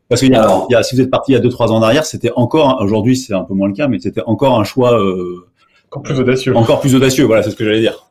Parce 0.08 0.22
qu'il 0.22 0.30
y, 0.30 0.34
y 0.34 0.76
a, 0.76 0.84
si 0.84 0.96
vous 0.96 1.02
êtes 1.02 1.10
parti 1.10 1.32
il 1.32 1.34
y 1.34 1.38
a 1.38 1.42
deux 1.42 1.50
trois 1.50 1.72
ans 1.72 1.80
derrière, 1.80 2.06
c'était 2.06 2.32
encore 2.36 2.80
aujourd'hui 2.80 3.18
c'est 3.18 3.34
un 3.34 3.44
peu 3.44 3.56
moins 3.56 3.70
le 3.70 3.74
cas, 3.74 3.88
mais 3.88 3.98
c'était 3.98 4.22
encore 4.28 4.60
un 4.60 4.64
choix 4.64 5.02
euh, 5.02 5.48
encore 5.90 6.04
plus 6.04 6.20
audacieux. 6.20 6.56
Encore 6.56 6.80
plus 6.80 6.94
audacieux, 6.94 7.24
voilà, 7.24 7.42
c'est 7.42 7.50
ce 7.50 7.56
que 7.56 7.66
j'allais 7.66 7.80
dire. 7.80 8.07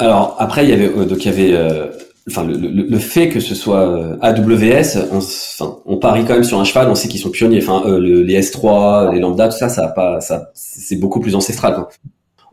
Alors 0.00 0.34
après, 0.38 0.64
il 0.64 0.70
y 0.70 0.72
avait 0.72 0.88
euh, 0.88 1.04
donc 1.04 1.24
il 1.24 1.26
y 1.26 1.28
avait 1.28 1.52
euh, 1.52 1.88
enfin 2.26 2.44
le, 2.44 2.56
le, 2.56 2.98
fait 2.98 3.28
que 3.28 3.38
ce 3.38 3.54
soit 3.54 3.86
euh, 3.86 4.16
AWS, 4.22 5.08
on, 5.12 5.20
on 5.84 5.98
parie 5.98 6.24
quand 6.24 6.32
même 6.32 6.44
sur 6.44 6.58
un 6.58 6.64
cheval, 6.64 6.88
on 6.88 6.94
sait 6.94 7.06
qu'ils 7.06 7.20
sont 7.20 7.28
pionniers. 7.30 7.62
Enfin, 7.62 7.82
euh, 7.86 7.98
les 8.00 8.40
S3, 8.40 9.12
les 9.12 9.20
lambda, 9.20 9.48
tout 9.48 9.58
ça, 9.58 9.68
ça 9.68 9.84
a 9.84 9.88
pas, 9.88 10.22
ça, 10.22 10.50
c'est 10.54 10.96
beaucoup 10.96 11.20
plus 11.20 11.34
ancestral. 11.34 11.74
Quoi. 11.74 11.90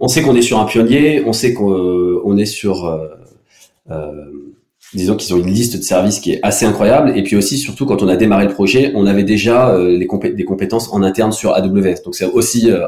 On 0.02 0.10
sait 0.10 0.22
qu'on 0.22 0.36
est 0.36 0.42
sur 0.42 0.60
un 0.60 0.66
pionnier, 0.66 1.24
on 1.26 1.32
sait 1.32 1.54
qu'on 1.54 2.38
est 2.38 2.46
sur 2.46 2.86
euh, 3.90 4.57
disons 4.94 5.16
qu'ils 5.16 5.34
ont 5.36 5.40
une 5.40 5.52
liste 5.52 5.78
de 5.78 5.82
services 5.82 6.20
qui 6.20 6.34
est 6.34 6.40
assez 6.44 6.66
incroyable. 6.66 7.18
Et 7.18 7.24
puis 7.24 7.36
aussi, 7.36 7.58
surtout, 7.58 7.86
quand 7.86 8.02
on 8.02 8.08
a 8.08 8.16
démarré 8.16 8.46
le 8.46 8.54
projet, 8.54 8.92
on 8.96 9.06
avait 9.06 9.24
déjà 9.24 9.70
euh, 9.70 9.98
les 9.98 10.08
des 10.34 10.46
compétences 10.46 10.92
en 10.94 11.04
interne 11.04 11.32
sur 11.32 11.54
AWS. 11.54 12.04
Donc 12.06 12.16
c'est 12.16 12.26
aussi 12.26 12.72
euh, 12.72 12.88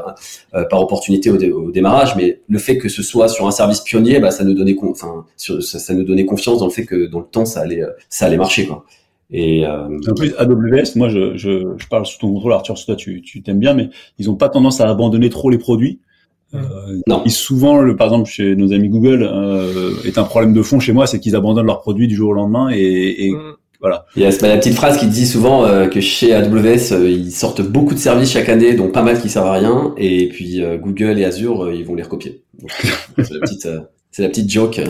euh, 0.54 0.64
par 0.64 0.80
opportunité 0.80 1.30
au, 1.30 1.70
démarrage, 1.70 2.16
mais 2.16 2.40
le 2.48 2.58
fait 2.58 2.78
que 2.78 2.88
ce 2.88 3.02
soit 3.02 3.28
sur 3.28 3.46
un 3.46 3.50
service 3.50 3.80
pionnier, 3.80 4.18
bah, 4.20 4.30
ça 4.30 4.44
nous 4.44 4.54
donnait, 4.54 4.76
enfin, 4.82 5.24
ça, 5.36 5.94
nous 5.94 6.04
donnait 6.04 6.24
confiance 6.24 6.58
dans 6.58 6.66
le 6.66 6.72
fait 6.72 6.84
que 6.84 7.06
dans 7.06 7.20
le 7.20 7.26
temps, 7.26 7.44
ça 7.44 7.60
allait, 7.60 7.82
ça 8.08 8.26
allait 8.26 8.36
marcher, 8.36 8.66
quoi. 8.66 8.84
Et 9.32 9.64
en 9.64 10.14
plus, 10.16 10.34
AWS, 10.38 10.96
moi, 10.96 11.08
je, 11.08 11.36
je, 11.36 11.86
parle 11.88 12.04
sous 12.04 12.18
ton 12.18 12.32
contrôle, 12.32 12.52
Arthur, 12.52 12.74
toi, 12.84 12.96
tu, 12.96 13.22
tu 13.22 13.42
t'aimes 13.42 13.60
bien, 13.60 13.74
mais 13.74 13.90
ils 14.18 14.28
ont 14.28 14.34
pas 14.34 14.48
tendance 14.48 14.80
à 14.80 14.88
abandonner 14.88 15.30
trop 15.30 15.50
les 15.50 15.58
produits. 15.58 16.00
Euh, 16.54 17.00
non. 17.06 17.22
Et 17.24 17.28
souvent, 17.28 17.80
le, 17.80 17.96
par 17.96 18.08
exemple, 18.08 18.28
chez 18.28 18.56
nos 18.56 18.72
amis 18.72 18.88
Google, 18.88 19.22
euh, 19.22 19.92
est 20.04 20.18
un 20.18 20.24
problème 20.24 20.52
de 20.52 20.62
fond 20.62 20.80
chez 20.80 20.92
moi, 20.92 21.06
c'est 21.06 21.20
qu'ils 21.20 21.36
abandonnent 21.36 21.66
leurs 21.66 21.80
produits 21.80 22.08
du 22.08 22.14
jour 22.14 22.30
au 22.30 22.32
lendemain 22.32 22.70
et, 22.72 23.26
et 23.26 23.30
mm. 23.30 23.54
voilà. 23.80 24.06
Il 24.16 24.22
y 24.22 24.26
a 24.26 24.30
la 24.30 24.56
petite 24.56 24.74
phrase 24.74 24.98
qui 24.98 25.06
dit 25.06 25.26
souvent 25.26 25.64
euh, 25.64 25.86
que 25.86 26.00
chez 26.00 26.34
AWS, 26.34 26.92
euh, 26.92 27.08
ils 27.08 27.32
sortent 27.32 27.62
beaucoup 27.62 27.94
de 27.94 28.00
services 28.00 28.32
chaque 28.32 28.48
année, 28.48 28.74
dont 28.74 28.88
pas 28.88 29.02
mal 29.02 29.20
qui 29.20 29.28
servent 29.28 29.48
à 29.48 29.52
rien, 29.52 29.94
et 29.96 30.28
puis 30.28 30.62
euh, 30.62 30.76
Google 30.76 31.18
et 31.18 31.24
Azure, 31.24 31.72
ils 31.72 31.84
vont 31.84 31.94
les 31.94 32.02
recopier. 32.02 32.42
C'est 33.18 33.34
la 33.34 33.40
petite, 33.40 33.68
c'est 34.10 34.22
la 34.22 34.28
petite 34.28 34.50
joke. 34.50 34.80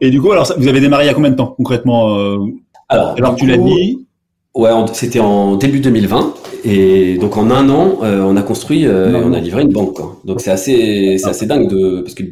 et 0.00 0.10
du 0.10 0.20
coup, 0.20 0.32
alors, 0.32 0.50
vous 0.56 0.68
avez 0.68 0.80
démarré 0.80 1.04
il 1.04 1.08
y 1.08 1.10
a 1.10 1.14
combien 1.14 1.30
de 1.30 1.36
temps 1.36 1.54
concrètement 1.56 2.16
Alors, 2.88 3.14
alors 3.18 3.36
tu 3.36 3.46
l'as 3.46 3.58
dit. 3.58 4.07
Ouais, 4.58 4.70
c'était 4.92 5.20
en 5.20 5.54
début 5.54 5.78
2020 5.78 6.34
et 6.64 7.16
donc 7.16 7.36
en 7.36 7.48
un 7.52 7.68
an, 7.70 8.00
euh, 8.02 8.22
on 8.22 8.36
a 8.36 8.42
construit, 8.42 8.86
euh, 8.86 9.22
on 9.24 9.32
a 9.32 9.38
livré 9.38 9.62
une 9.62 9.72
banque. 9.72 9.94
Quoi. 9.94 10.16
Donc 10.24 10.40
c'est 10.40 10.50
assez, 10.50 11.16
c'est 11.16 11.28
assez 11.28 11.46
dingue 11.46 11.68
de 11.68 12.00
parce 12.00 12.14
que 12.14 12.24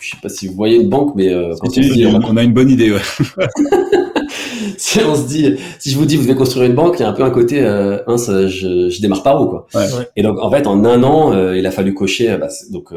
je 0.00 0.10
sais 0.10 0.16
pas 0.22 0.30
si 0.30 0.46
vous 0.46 0.54
voyez 0.54 0.76
une 0.76 0.88
banque, 0.88 1.14
mais 1.14 1.28
euh, 1.28 1.52
quand 1.60 1.68
on, 1.68 1.80
dit, 1.82 2.06
on, 2.06 2.36
a 2.38 2.42
une 2.42 2.54
bonne 2.54 2.70
idée. 2.70 2.90
Ouais. 2.90 3.00
si 4.78 5.00
on 5.00 5.14
se 5.14 5.28
dit, 5.28 5.56
si 5.78 5.90
je 5.90 5.98
vous 5.98 6.06
dis 6.06 6.16
vous 6.16 6.22
devez 6.22 6.34
construire 6.34 6.64
une 6.64 6.74
banque, 6.74 6.94
il 7.00 7.02
y 7.02 7.04
a 7.04 7.08
un 7.10 7.12
peu 7.12 7.22
un 7.22 7.28
côté, 7.28 7.60
hein, 7.60 8.16
ça, 8.16 8.46
je, 8.48 8.88
je 8.88 9.00
démarre 9.02 9.22
par 9.22 9.42
où 9.42 9.48
quoi. 9.48 9.66
Ouais. 9.74 9.84
Et 10.16 10.22
donc 10.22 10.38
en 10.40 10.50
fait 10.50 10.66
en 10.66 10.86
un 10.86 11.02
an, 11.02 11.52
il 11.52 11.66
a 11.66 11.70
fallu 11.70 11.92
cocher, 11.92 12.34
bah, 12.40 12.48
donc 12.70 12.94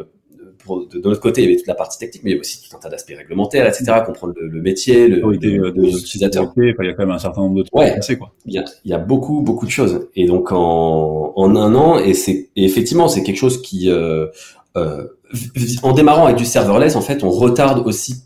de, 0.76 1.00
de, 1.00 1.10
l'autre 1.10 1.22
côté, 1.22 1.42
il 1.42 1.46
y 1.46 1.48
avait 1.48 1.58
toute 1.58 1.68
la 1.68 1.76
partie 1.76 1.98
technique, 1.98 2.24
mais 2.24 2.32
il 2.32 2.34
y 2.34 2.36
avait 2.36 2.42
aussi 2.42 2.62
tout 2.62 2.76
un 2.76 2.80
tas 2.80 2.90
d'aspects 2.90 3.14
réglementaires, 3.18 3.66
etc., 3.66 4.02
comprendre 4.06 4.34
le, 4.40 4.48
le 4.48 4.62
métier, 4.62 5.08
le, 5.08 5.26
oui, 5.26 5.38
de, 5.38 5.70
de 5.70 5.82
l'utilisateur. 5.82 6.52
Il 6.58 6.66
y 6.66 6.90
a 6.90 6.94
quand 6.94 7.06
même 7.06 7.12
un 7.12 7.20
certain 7.20 7.42
nombre 7.42 7.56
de 7.56 7.64
trucs 7.64 7.76
ouais, 7.76 7.96
passer, 7.96 8.18
quoi. 8.18 8.32
Il 8.46 8.54
y, 8.54 8.60
a, 8.60 8.66
il 8.86 8.92
y 8.92 8.94
a 8.94 8.98
beaucoup, 8.98 9.42
beaucoup 9.42 9.66
de 9.66 9.72
choses. 9.72 10.08
Et 10.16 10.26
donc, 10.26 10.52
en, 10.52 11.34
en 11.36 11.56
un 11.56 11.76
an, 11.76 11.98
et 12.00 12.14
c'est, 12.14 12.50
effectivement, 12.56 13.08
c'est 13.08 13.24
quelque 13.24 13.38
chose 13.38 13.62
qui, 13.62 13.90
euh, 13.90 14.28
euh, 14.76 15.06
en 15.84 15.94
démarrant 15.94 16.26
avec 16.26 16.38
du 16.38 16.46
serverless, 16.46 16.96
en 16.96 17.02
fait, 17.02 17.24
on 17.24 17.30
retarde 17.30 17.86
aussi 17.86 18.24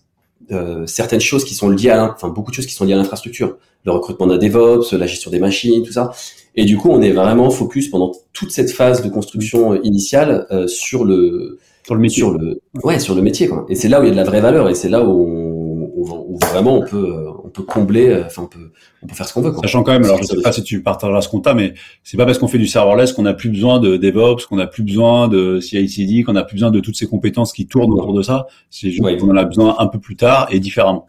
euh, 0.52 0.86
certaines 0.86 1.22
choses 1.22 1.46
qui 1.46 1.56
sont 1.56 1.70
liées 1.70 1.92
à, 1.92 2.14
enfin, 2.14 2.30
beaucoup 2.30 2.52
de 2.52 2.56
choses 2.56 2.66
qui 2.66 2.74
sont 2.74 2.86
liées 2.86 2.94
à 2.94 2.98
l'infrastructure. 2.98 3.58
Le 3.86 3.92
recrutement 3.92 4.28
d'un 4.28 4.38
DevOps, 4.38 4.92
la 4.92 5.08
gestion 5.08 5.32
des 5.32 5.40
machines, 5.40 5.84
tout 5.84 5.94
ça. 5.94 6.12
Et 6.56 6.66
du 6.66 6.78
coup, 6.78 6.90
on 6.90 7.02
est 7.02 7.12
vraiment 7.12 7.50
focus 7.50 7.90
pendant 7.90 8.12
toute 8.34 8.52
cette 8.52 8.72
phase 8.72 9.02
de 9.02 9.10
construction 9.10 9.82
initiale 9.82 10.46
euh, 10.52 10.68
sur 10.68 11.06
le, 11.06 11.60
sur 11.84 11.96
le 11.96 12.02
métier. 12.02 12.20
Sur 12.20 12.32
le, 12.32 12.60
ouais, 12.84 13.00
sur 13.00 13.16
le 13.16 13.22
métier, 13.22 13.48
quoi. 13.48 13.66
Et 13.70 13.76
c'est 13.76 13.90
là 13.90 14.00
où 14.00 14.04
il 14.04 14.08
y 14.08 14.10
a 14.10 14.12
de 14.12 14.18
la 14.18 14.24
vraie 14.24 14.42
valeur 14.42 14.70
et 14.70 14.76
c'est 14.76 14.90
là 14.90 15.04
où, 15.04 15.92
où, 15.96 16.38
vraiment 16.52 16.78
on 16.78 16.86
peut, 16.86 17.28
on 17.44 17.50
peut 17.50 17.64
combler, 17.64 18.10
euh, 18.10 18.26
enfin, 18.26 18.44
on 18.44 18.48
peut, 18.48 18.72
on 19.04 19.08
peut 19.08 19.16
faire 19.16 19.28
ce 19.28 19.34
qu'on 19.34 19.42
veut, 19.42 19.52
quoi. 19.52 19.62
Sachant 19.62 19.84
quand 19.84 19.92
même, 19.92 20.04
alors 20.04 20.18
je 20.18 20.24
sais 20.24 20.42
pas 20.42 20.52
si 20.52 20.64
tu 20.64 20.82
partageras 20.82 21.22
ce 21.22 21.30
compta, 21.30 21.54
mais 21.54 21.74
c'est 22.04 22.18
pas 22.18 22.26
parce 22.26 22.38
qu'on 22.38 22.48
fait 22.48 22.58
du 22.58 22.68
serverless 22.68 23.14
qu'on 23.14 23.26
a 23.26 23.34
plus 23.34 23.50
besoin 23.50 23.80
de 23.80 23.98
DevOps, 23.98 24.46
qu'on 24.48 24.60
a 24.60 24.68
plus 24.68 24.84
besoin 24.84 25.28
de 25.28 25.60
CI/CD, 25.60 26.24
qu'on 26.24 26.36
a 26.36 26.44
plus 26.44 26.56
besoin 26.56 26.72
de 26.72 26.80
toutes 26.80 26.96
ces 26.96 27.08
compétences 27.08 27.54
qui 27.54 27.68
tournent 27.68 27.94
autour 27.94 28.14
de 28.14 28.22
ça. 28.22 28.48
C'est 28.70 28.90
juste 28.90 29.02
qu'on 29.20 29.32
en 29.32 29.38
a 29.38 29.46
besoin 29.46 29.76
un 29.80 29.88
peu 29.88 30.00
plus 30.00 30.16
tard 30.16 30.48
et 30.52 30.60
différemment. 30.60 31.08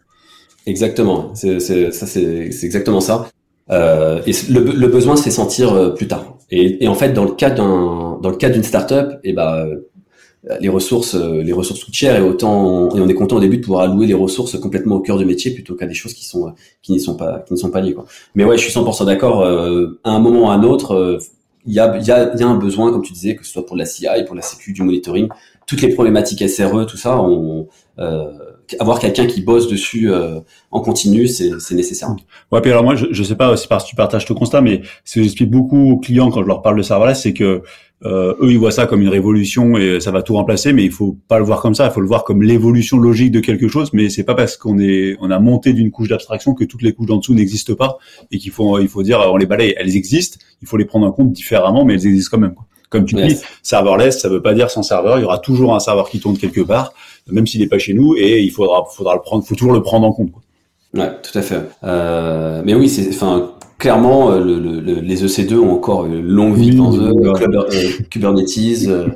Exactement. 0.65 1.31
C'est, 1.33 1.59
c'est, 1.59 1.91
ça, 1.91 2.05
c'est, 2.05 2.51
c'est 2.51 2.65
exactement 2.65 3.01
ça. 3.01 3.27
Euh, 3.71 4.21
et 4.25 4.31
le, 4.49 4.59
le, 4.59 4.87
besoin 4.87 5.15
se 5.15 5.23
fait 5.23 5.31
sentir 5.31 5.73
euh, 5.73 5.89
plus 5.91 6.07
tard. 6.07 6.37
Et, 6.51 6.83
et, 6.83 6.87
en 6.87 6.95
fait, 6.95 7.13
dans 7.13 7.23
le 7.23 7.31
cas 7.31 7.49
d'un, 7.49 8.19
dans 8.21 8.29
le 8.29 8.35
cas 8.35 8.49
d'une 8.49 8.63
startup, 8.63 9.19
et 9.23 9.29
eh 9.29 9.33
ben, 9.33 9.67
les 10.59 10.69
ressources, 10.69 11.15
euh, 11.15 11.41
les 11.41 11.53
ressources 11.53 11.83
coûtent 11.83 11.93
cher 11.93 12.15
et 12.17 12.21
autant 12.21 12.93
et 12.95 12.99
on 12.99 13.07
est 13.07 13.13
content 13.13 13.37
au 13.37 13.39
début 13.39 13.57
de 13.57 13.63
pouvoir 13.63 13.83
allouer 13.83 14.07
les 14.07 14.13
ressources 14.13 14.59
complètement 14.59 14.95
au 14.95 14.99
cœur 14.99 15.17
du 15.17 15.25
métier 15.25 15.51
plutôt 15.51 15.75
qu'à 15.75 15.85
des 15.85 15.93
choses 15.93 16.13
qui 16.13 16.25
sont 16.25 16.53
qui 16.81 16.91
n'y 16.91 16.99
sont 16.99 17.15
pas 17.15 17.39
qui 17.47 17.53
ne 17.53 17.57
sont 17.57 17.71
pas 17.71 17.79
liées 17.79 17.93
quoi. 17.93 18.05
Mais 18.35 18.43
ouais, 18.43 18.57
je 18.57 18.63
suis 18.63 18.77
100% 18.77 19.05
d'accord. 19.05 19.41
Euh, 19.41 19.99
à 20.03 20.11
un 20.11 20.19
moment 20.19 20.47
ou 20.47 20.49
à 20.49 20.53
un 20.53 20.63
autre, 20.63 20.95
euh, 20.95 21.17
il 21.65 21.73
y 21.73 21.79
a 21.79 21.97
y 21.97 22.11
a, 22.11 22.35
y 22.35 22.43
a 22.43 22.47
un 22.47 22.57
besoin 22.57 22.91
comme 22.91 23.03
tu 23.03 23.13
disais 23.13 23.35
que 23.35 23.45
ce 23.45 23.53
soit 23.53 23.65
pour 23.65 23.77
la 23.77 23.85
CI, 23.85 24.05
pour 24.25 24.35
la 24.35 24.41
sécu, 24.41 24.73
du 24.73 24.83
monitoring, 24.83 25.29
toutes 25.65 25.81
les 25.81 25.93
problématiques 25.93 26.47
SRE, 26.49 26.85
tout 26.85 26.97
ça, 26.97 27.21
on, 27.21 27.67
euh, 27.99 28.31
avoir 28.79 28.99
quelqu'un 28.99 29.27
qui 29.27 29.41
bosse 29.41 29.67
dessus 29.67 30.11
euh, 30.11 30.39
en 30.71 30.79
continu, 30.81 31.27
c'est 31.27 31.71
nécessaire. 31.71 32.09
Ouais, 32.51 32.61
puis 32.61 32.71
alors 32.71 32.83
moi, 32.83 32.95
je, 32.95 33.05
je 33.11 33.23
sais 33.23 33.35
pas 33.35 33.55
si 33.55 33.67
tu 33.85 33.95
partages 33.95 34.25
ce 34.25 34.33
constat, 34.33 34.61
mais 34.61 34.81
ce 35.05 35.15
que 35.15 35.23
j'explique 35.23 35.51
beaucoup 35.51 35.91
aux 35.91 35.97
clients 35.97 36.31
quand 36.31 36.41
je 36.41 36.47
leur 36.47 36.61
parle 36.61 36.77
de 36.77 36.81
serverless, 36.81 37.21
c'est 37.21 37.33
que 37.33 37.43
euh, 37.43 37.59
eux, 38.05 38.51
ils 38.51 38.59
voient 38.59 38.71
ça 38.71 38.85
comme 38.85 39.01
une 39.01 39.09
révolution 39.09 39.77
et 39.77 39.99
ça 39.99 40.11
va 40.11 40.21
tout 40.21 40.33
remplacer, 40.33 40.73
mais 40.73 40.83
il 40.83 40.91
faut 40.91 41.17
pas 41.27 41.39
le 41.39 41.45
voir 41.45 41.61
comme 41.61 41.75
ça. 41.75 41.85
Il 41.85 41.91
faut 41.91 42.01
le 42.01 42.07
voir 42.07 42.23
comme 42.23 42.43
l'évolution 42.43 42.97
logique 42.97 43.31
de 43.31 43.39
quelque 43.39 43.67
chose. 43.67 43.91
Mais 43.93 44.09
c'est 44.09 44.23
pas 44.23 44.35
parce 44.35 44.57
qu'on 44.57 44.79
est, 44.79 45.15
on 45.19 45.31
a 45.31 45.39
monté 45.39 45.73
d'une 45.73 45.91
couche 45.91 46.09
d'abstraction 46.09 46.53
que 46.53 46.63
toutes 46.65 46.81
les 46.81 46.93
couches 46.93 47.11
en 47.11 47.17
dessous 47.17 47.33
n'existent 47.33 47.75
pas 47.75 47.97
et 48.31 48.37
qu'il 48.37 48.51
faut, 48.51 48.79
il 48.79 48.87
faut 48.87 49.03
dire, 49.03 49.19
on 49.31 49.37
les 49.37 49.45
balaye. 49.45 49.73
Elles 49.77 49.95
existent. 49.95 50.39
Il 50.61 50.67
faut 50.67 50.77
les 50.77 50.85
prendre 50.85 51.05
en 51.05 51.11
compte 51.11 51.31
différemment, 51.31 51.85
mais 51.85 51.93
elles 51.93 52.07
existent 52.07 52.37
quand 52.37 52.41
même. 52.41 52.53
Quoi. 52.53 52.65
Comme 52.89 53.05
tu 53.05 53.15
dis, 53.15 53.37
serverless, 53.63 54.19
ça 54.19 54.29
veut 54.29 54.41
pas 54.41 54.53
dire 54.53 54.69
sans 54.69 54.83
serveur. 54.83 55.17
Il 55.17 55.23
y 55.23 55.25
aura 55.25 55.39
toujours 55.39 55.73
un 55.73 55.79
serveur 55.79 56.09
qui 56.09 56.19
tourne 56.19 56.37
quelque 56.37 56.61
part, 56.61 56.93
même 57.27 57.47
s'il 57.47 57.61
n'est 57.61 57.67
pas 57.67 57.79
chez 57.79 57.95
nous, 57.95 58.15
et 58.15 58.41
il 58.43 58.51
faudra, 58.51 58.85
faudra 58.87 59.15
le 59.15 59.21
prendre, 59.21 59.43
faut 59.43 59.55
toujours 59.55 59.73
le 59.73 59.81
prendre 59.81 60.05
en 60.05 60.11
compte. 60.11 60.31
Quoi. 60.31 60.43
Ouais, 60.93 61.09
tout 61.23 61.37
à 61.37 61.41
fait. 61.41 61.59
Euh, 61.83 62.61
mais 62.63 62.75
oui, 62.75 62.87
c'est, 62.87 63.09
enfin, 63.09 63.53
clairement, 63.79 64.31
euh, 64.31 64.39
le, 64.39 64.59
le, 64.59 64.99
les 64.99 65.25
EC2 65.25 65.55
ont 65.57 65.71
encore 65.71 66.05
une 66.05 66.21
longue 66.21 66.55
vie 66.55 66.75
dans 66.75 66.95
eux. 66.95 67.11
Euh, 67.11 67.89
Kubernetes, 68.11 68.87
euh, 68.87 69.07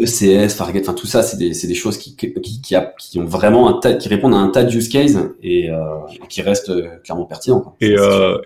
ECS, 0.00 0.22
euh, 0.22 0.46
e 0.46 0.48
Fargate, 0.48 0.82
enfin 0.82 0.94
tout 0.94 1.06
ça, 1.06 1.22
c'est 1.22 1.36
des, 1.36 1.50
des, 1.50 1.74
choses 1.74 1.98
qui, 1.98 2.16
qui, 2.16 2.60
qui, 2.60 2.74
a, 2.74 2.92
qui, 2.98 3.20
ont 3.20 3.24
vraiment 3.24 3.68
un 3.68 3.80
tas, 3.80 3.94
qui 3.94 4.08
répondent 4.08 4.34
à 4.34 4.38
un 4.38 4.48
tas 4.48 4.64
de 4.64 4.76
use 4.76 4.88
cases 4.88 5.16
et, 5.42 5.70
euh, 5.70 5.76
qui 6.28 6.42
restent 6.42 6.72
clairement 7.04 7.26
pertinents. 7.26 7.76
Et, 7.80 7.94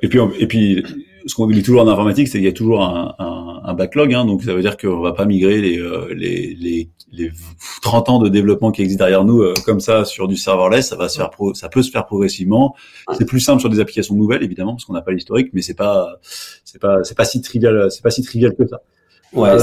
et 0.03 0.09
puis, 0.09 0.21
et 0.39 0.47
puis 0.47 0.85
ce 1.27 1.35
qu'on 1.35 1.47
dit 1.47 1.63
toujours 1.63 1.83
en 1.83 1.89
informatique, 1.89 2.29
c'est 2.29 2.39
qu'il 2.39 2.45
y 2.45 2.49
a 2.49 2.53
toujours 2.53 2.83
un, 2.83 3.15
un, 3.19 3.61
un 3.65 3.75
backlog, 3.75 4.13
hein, 4.15 4.25
donc 4.25 4.43
ça 4.43 4.55
veut 4.55 4.61
dire 4.61 4.77
qu'on 4.77 5.01
va 5.01 5.13
pas 5.13 5.25
migrer 5.25 5.61
les, 5.61 5.79
euh, 5.79 6.13
les, 6.15 6.55
les, 6.55 6.91
les, 7.13 7.31
30 7.83 8.09
ans 8.09 8.19
de 8.19 8.29
développement 8.29 8.71
qui 8.71 8.83
existent 8.83 9.05
derrière 9.05 9.25
nous 9.25 9.43
euh, 9.43 9.55
comme 9.65 9.81
ça 9.81 10.05
sur 10.05 10.29
du 10.29 10.37
serverless, 10.37 10.89
ça 10.89 10.97
va 10.97 11.09
se 11.09 11.17
faire, 11.17 11.31
pro, 11.31 11.55
ça 11.55 11.69
peut 11.69 11.83
se 11.83 11.91
faire 11.91 12.07
progressivement. 12.07 12.75
C'est 13.17 13.25
plus 13.25 13.41
simple 13.41 13.61
sur 13.61 13.71
des 13.71 13.81
applications 13.81 14.15
nouvelles, 14.15 14.43
évidemment, 14.43 14.75
parce 14.75 14.85
qu'on 14.85 14.95
n'a 14.95 15.03
pas 15.03 15.13
l'historique, 15.13 15.51
mais 15.53 15.63
c'est 15.63 15.75
pas, 15.75 16.17
c'est 16.65 16.81
pas, 16.81 17.05
c'est 17.05 17.17
pas 17.17 17.25
si 17.25 17.41
trivial, 17.41 17.89
c'est 17.91 18.03
pas 18.03 18.11
si 18.11 18.23
trivial 18.23 18.55
que 18.55 18.67
ça. 18.67 18.81
Ouais, 19.33 19.49
euh, 19.49 19.59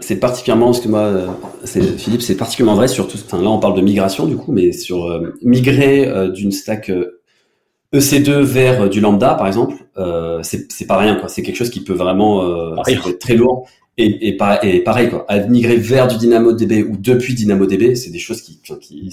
c'est 0.00 0.16
particulièrement, 0.16 0.72
ce 0.72 0.80
que 0.80 0.88
moi, 0.88 1.38
c'est 1.64 1.82
Philippe, 1.98 2.22
c'est 2.22 2.36
particulièrement 2.36 2.76
vrai 2.76 2.88
sur 2.88 3.06
tout. 3.06 3.18
Enfin, 3.22 3.42
là, 3.42 3.50
on 3.50 3.58
parle 3.58 3.76
de 3.76 3.82
migration 3.82 4.26
du 4.26 4.36
coup, 4.36 4.52
mais 4.52 4.72
sur 4.72 5.20
migrer 5.42 6.30
d'une 6.30 6.52
stack 6.52 6.90
EC2 7.94 8.40
vers 8.40 8.82
euh, 8.82 8.88
du 8.88 9.00
lambda, 9.00 9.34
par 9.34 9.46
exemple, 9.46 9.76
euh, 9.96 10.40
c'est 10.42 10.86
pas 10.86 10.98
rien, 10.98 11.16
quoi. 11.16 11.28
C'est 11.28 11.42
quelque 11.42 11.56
chose 11.56 11.70
qui 11.70 11.80
peut 11.80 11.94
vraiment 11.94 12.42
euh, 12.42 12.76
être 12.88 13.10
très 13.12 13.34
lourd. 13.34 13.68
Et, 13.96 14.06
et, 14.06 14.36
et, 14.64 14.82
pareil, 14.82 15.08
quoi. 15.08 15.24
À 15.28 15.38
migrer 15.38 15.76
vers 15.76 16.08
du 16.08 16.16
DynamoDB 16.16 16.82
ou 16.90 16.96
depuis 16.96 17.34
DynamoDB, 17.34 17.94
c'est 17.94 18.10
des 18.10 18.18
choses 18.18 18.42
qui, 18.42 18.60
qui 18.80 19.10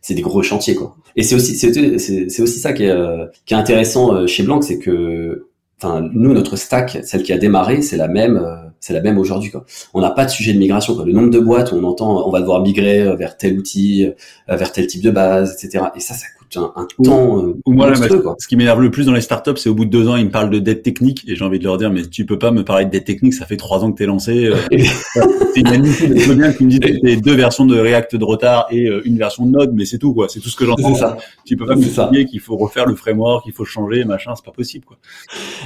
c'est 0.00 0.14
des 0.14 0.22
gros 0.22 0.42
chantiers, 0.42 0.74
quoi. 0.74 0.96
Et 1.16 1.22
c'est 1.22 1.34
aussi, 1.34 1.54
c'est 1.56 2.42
aussi 2.42 2.58
ça 2.58 2.72
qui 2.72 2.84
est, 2.84 2.90
euh, 2.90 3.26
qui 3.44 3.54
est 3.54 3.56
intéressant 3.56 4.26
chez 4.26 4.42
Blanc, 4.42 4.62
c'est 4.62 4.78
que 4.78 5.48
enfin 5.84 6.08
nous 6.12 6.32
notre 6.32 6.56
stack, 6.56 6.98
celle 7.02 7.22
qui 7.22 7.32
a 7.32 7.38
démarré, 7.38 7.82
c'est 7.82 7.96
la 7.96 8.08
même, 8.08 8.36
euh, 8.36 8.56
c'est 8.80 8.92
la 8.92 9.00
même 9.00 9.18
aujourd'hui 9.18 9.50
quoi. 9.50 9.64
On 9.92 10.00
n'a 10.00 10.10
pas 10.10 10.24
de 10.24 10.30
sujet 10.30 10.52
de 10.52 10.58
migration 10.58 10.94
quoi. 10.94 11.04
Le 11.04 11.12
nombre 11.12 11.30
de 11.30 11.38
boîtes, 11.38 11.72
on 11.72 11.84
entend, 11.84 12.26
on 12.26 12.30
va 12.30 12.40
devoir 12.40 12.62
migrer 12.62 13.02
euh, 13.02 13.16
vers 13.16 13.36
tel 13.36 13.58
outil, 13.58 14.06
euh, 14.48 14.56
vers 14.56 14.72
tel 14.72 14.86
type 14.86 15.02
de 15.02 15.10
base, 15.10 15.52
etc. 15.54 15.86
Et 15.96 16.00
ça, 16.00 16.14
ça 16.14 16.26
coûte 16.38 16.43
un, 16.58 16.72
un 16.76 16.86
temps. 17.02 17.38
Euh, 17.38 17.56
moi, 17.66 17.92
ce 17.94 18.48
qui 18.48 18.56
m'énerve 18.56 18.80
le 18.80 18.90
plus 18.90 19.06
dans 19.06 19.12
les 19.12 19.20
startups, 19.20 19.56
c'est 19.56 19.68
au 19.68 19.74
bout 19.74 19.84
de 19.84 19.90
deux 19.90 20.08
ans, 20.08 20.16
ils 20.16 20.26
me 20.26 20.30
parlent 20.30 20.50
de 20.50 20.58
dette 20.58 20.82
technique 20.82 21.24
et 21.26 21.36
j'ai 21.36 21.44
envie 21.44 21.58
de 21.58 21.64
leur 21.64 21.78
dire, 21.78 21.90
mais 21.90 22.02
tu 22.06 22.26
peux 22.26 22.38
pas 22.38 22.50
me 22.50 22.64
parler 22.64 22.84
de 22.84 22.90
dette 22.90 23.04
technique, 23.04 23.34
ça 23.34 23.46
fait 23.46 23.56
trois 23.56 23.84
ans 23.84 23.92
que 23.92 23.98
t'es 23.98 24.06
lancé. 24.06 24.50
c'est 24.70 25.60
inadmissible. 25.60 26.18
Je 26.18 26.28
veux 26.28 26.34
bien 26.34 26.52
que 26.52 26.58
tu 26.58 26.64
me 26.64 26.70
dises 26.70 27.22
deux 27.22 27.34
versions 27.34 27.66
de 27.66 27.78
React 27.78 28.16
de 28.16 28.24
retard 28.24 28.66
et 28.70 28.88
une 29.04 29.18
version 29.18 29.46
de 29.46 29.50
Node, 29.50 29.72
mais 29.74 29.84
c'est 29.84 29.98
tout 29.98 30.14
quoi. 30.14 30.28
C'est 30.28 30.40
tout 30.40 30.48
ce 30.48 30.56
que 30.56 30.64
j'entends. 30.64 31.16
Tu 31.44 31.56
peux 31.56 31.66
pas 31.66 31.76
me 31.76 32.12
dire 32.12 32.26
qu'il 32.26 32.40
faut 32.40 32.56
refaire 32.56 32.86
le 32.86 32.94
framework, 32.94 33.44
qu'il 33.44 33.52
faut 33.52 33.64
changer, 33.64 34.04
machin, 34.04 34.34
c'est 34.34 34.44
pas 34.44 34.52
possible 34.52 34.84
quoi. 34.84 34.96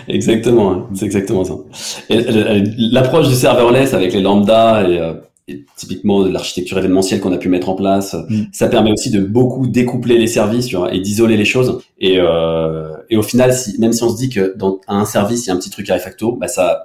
Exactement, 0.08 0.72
hein. 0.72 0.86
c'est 0.94 1.04
exactement 1.04 1.44
ça. 1.44 1.54
L'approche 2.10 3.28
du 3.28 3.34
serverless 3.34 3.94
avec 3.94 4.12
les 4.12 4.20
lambda 4.20 4.88
et, 4.88 5.00
euh, 5.50 5.54
typiquement 5.76 6.22
de 6.22 6.30
l'architecture 6.30 6.78
événementielle 6.78 7.20
qu'on 7.20 7.32
a 7.32 7.38
pu 7.38 7.48
mettre 7.48 7.68
en 7.68 7.74
place, 7.74 8.14
mm. 8.14 8.44
ça 8.52 8.68
permet 8.68 8.92
aussi 8.92 9.10
de 9.10 9.20
beaucoup 9.20 9.66
découpler 9.66 10.18
les 10.18 10.26
services 10.26 10.68
et 10.92 11.00
d'isoler 11.00 11.36
les 11.36 11.44
choses. 11.44 11.80
Et, 11.98 12.16
euh, 12.18 12.96
et 13.10 13.16
au 13.16 13.22
final, 13.22 13.52
si, 13.52 13.78
même 13.80 13.92
si 13.92 14.02
on 14.02 14.10
se 14.10 14.16
dit 14.16 14.28
que 14.28 14.56
dans 14.56 14.80
un 14.88 15.04
service 15.04 15.44
il 15.44 15.48
y 15.48 15.50
a 15.50 15.54
un 15.54 15.58
petit 15.58 15.70
truc 15.70 15.88
à 15.90 15.98
facto, 15.98 16.32
bah 16.32 16.48
ça 16.48 16.84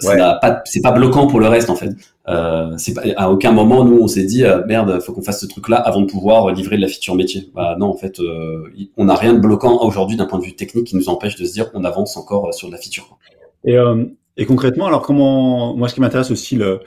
ça 0.00 0.38
pas 0.42 0.60
c'est 0.66 0.82
pas 0.82 0.92
bloquant 0.92 1.26
pour 1.28 1.40
le 1.40 1.48
reste 1.48 1.70
en 1.70 1.74
fait 1.74 1.88
euh, 2.28 2.74
c'est 2.76 2.92
pas 2.92 3.00
à 3.16 3.30
aucun 3.30 3.52
moment 3.52 3.86
nous 3.86 3.98
on 3.98 4.06
s'est 4.06 4.24
dit 4.24 4.44
euh, 4.44 4.62
merde 4.66 5.00
faut 5.00 5.14
qu'on 5.14 5.22
fasse 5.22 5.40
ce 5.40 5.46
truc 5.46 5.66
là 5.70 5.78
avant 5.78 6.02
de 6.02 6.06
pouvoir 6.06 6.52
livrer 6.52 6.76
de 6.76 6.82
la 6.82 6.88
feature 6.88 7.14
métier 7.14 7.48
bah 7.54 7.74
non 7.78 7.86
en 7.86 7.96
fait 7.96 8.20
euh, 8.20 8.64
on 8.98 9.06
n'a 9.06 9.14
rien 9.14 9.32
de 9.32 9.38
bloquant 9.38 9.82
aujourd'hui 9.82 10.18
d'un 10.18 10.26
point 10.26 10.38
de 10.38 10.44
vue 10.44 10.54
technique 10.54 10.88
qui 10.88 10.96
nous 10.96 11.08
empêche 11.08 11.36
de 11.36 11.44
se 11.46 11.54
dire 11.54 11.72
qu'on 11.72 11.84
avance 11.84 12.18
encore 12.18 12.52
sur 12.52 12.68
de 12.68 12.72
la 12.74 12.78
feature 12.78 13.16
et 13.64 13.78
euh, 13.78 14.04
et 14.38 14.46
concrètement, 14.46 14.86
alors 14.86 15.02
comment, 15.02 15.76
moi, 15.76 15.88
ce 15.88 15.94
qui 15.94 16.00
m'intéresse 16.00 16.30
aussi 16.30 16.54
le, 16.54 16.80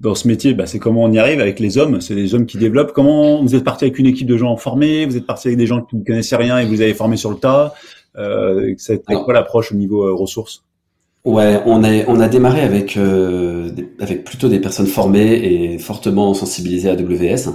dans 0.00 0.14
ce 0.14 0.28
métier, 0.28 0.52
bah, 0.54 0.66
c'est 0.66 0.78
comment 0.78 1.04
on 1.04 1.12
y 1.12 1.18
arrive 1.18 1.40
avec 1.40 1.58
les 1.58 1.78
hommes. 1.78 2.00
C'est 2.00 2.14
les 2.14 2.34
hommes 2.34 2.46
qui 2.46 2.58
développent. 2.58 2.92
Comment 2.92 3.42
vous 3.42 3.54
êtes 3.54 3.64
parti 3.64 3.84
avec 3.84 3.98
une 3.98 4.06
équipe 4.06 4.26
de 4.26 4.36
gens 4.36 4.56
formés? 4.56 5.06
Vous 5.06 5.16
êtes 5.16 5.26
parti 5.26 5.48
avec 5.48 5.58
des 5.58 5.66
gens 5.66 5.82
qui 5.82 5.96
ne 5.96 6.04
connaissaient 6.04 6.36
rien 6.36 6.58
et 6.58 6.66
vous 6.66 6.80
avez 6.80 6.94
formé 6.94 7.16
sur 7.16 7.30
le 7.30 7.36
tas? 7.36 7.74
Euh, 8.18 8.74
c'est 8.78 9.02
quoi 9.04 9.32
l'approche 9.32 9.72
au 9.72 9.74
niveau 9.74 10.04
euh, 10.04 10.14
ressources? 10.14 10.64
Ouais, 11.24 11.60
on 11.66 11.82
a 11.82 12.04
on 12.06 12.20
a 12.20 12.28
démarré 12.28 12.60
avec 12.60 12.96
euh, 12.96 13.70
avec 13.98 14.22
plutôt 14.24 14.48
des 14.48 14.60
personnes 14.60 14.86
formées 14.86 15.34
et 15.34 15.78
fortement 15.78 16.34
sensibilisées 16.34 16.88
à 16.88 16.92
AWS. 16.92 17.52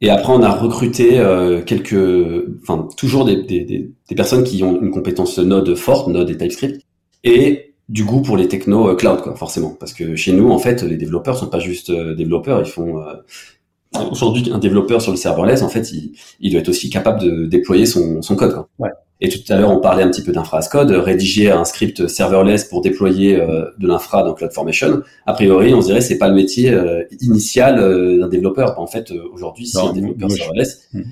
Et 0.00 0.10
après, 0.10 0.32
on 0.32 0.42
a 0.42 0.50
recruté 0.50 1.18
euh, 1.18 1.60
quelques, 1.62 1.96
enfin 2.62 2.88
toujours 2.96 3.24
des, 3.24 3.42
des, 3.42 3.60
des, 3.60 3.90
des 4.08 4.14
personnes 4.14 4.44
qui 4.44 4.62
ont 4.62 4.80
une 4.80 4.90
compétence 4.90 5.38
Node 5.38 5.74
forte, 5.74 6.08
Node 6.08 6.30
et 6.30 6.36
TypeScript, 6.36 6.82
et 7.24 7.67
du 7.88 8.04
goût 8.04 8.20
pour 8.20 8.36
les 8.36 8.48
technos 8.48 8.88
euh, 8.88 8.94
cloud, 8.94 9.20
quoi, 9.22 9.34
forcément. 9.34 9.76
Parce 9.78 9.92
que 9.92 10.16
chez 10.16 10.32
nous, 10.32 10.50
en 10.50 10.58
fait, 10.58 10.82
les 10.82 10.96
développeurs 10.96 11.36
sont 11.36 11.46
pas 11.48 11.58
juste 11.58 11.90
euh, 11.90 12.14
développeurs, 12.14 12.60
ils 12.60 12.70
font 12.70 13.00
euh, 13.00 13.14
aujourd'hui 14.10 14.50
un 14.52 14.58
développeur 14.58 15.00
sur 15.00 15.10
le 15.10 15.16
serverless, 15.16 15.62
en 15.62 15.68
fait, 15.68 15.90
il, 15.92 16.12
il, 16.40 16.52
doit 16.52 16.60
être 16.60 16.68
aussi 16.68 16.90
capable 16.90 17.20
de 17.20 17.46
déployer 17.46 17.86
son, 17.86 18.20
son 18.20 18.36
code. 18.36 18.52
Quoi. 18.52 18.68
Ouais. 18.78 18.90
Et 19.20 19.28
tout 19.28 19.40
à 19.48 19.56
l'heure, 19.56 19.70
on 19.70 19.80
parlait 19.80 20.04
un 20.04 20.10
petit 20.10 20.22
peu 20.22 20.30
d'infra 20.30 20.60
code, 20.62 20.90
rédiger 20.90 21.50
un 21.50 21.64
script 21.64 22.06
serverless 22.06 22.64
pour 22.64 22.82
déployer 22.82 23.36
de 23.36 23.86
l'infra 23.88 24.22
dans 24.22 24.32
CloudFormation. 24.32 25.02
A 25.26 25.32
priori, 25.32 25.74
on 25.74 25.80
se 25.80 25.86
dirait 25.86 26.00
c'est 26.00 26.18
pas 26.18 26.28
le 26.28 26.36
métier 26.36 26.72
initial 27.20 27.80
d'un 28.20 28.28
développeur. 28.28 28.78
En 28.78 28.86
fait, 28.86 29.12
aujourd'hui, 29.32 29.66
si 29.66 29.76
un 29.76 29.92
développeur 29.92 30.30
serverless, 30.30 30.88
hmm. 30.92 31.02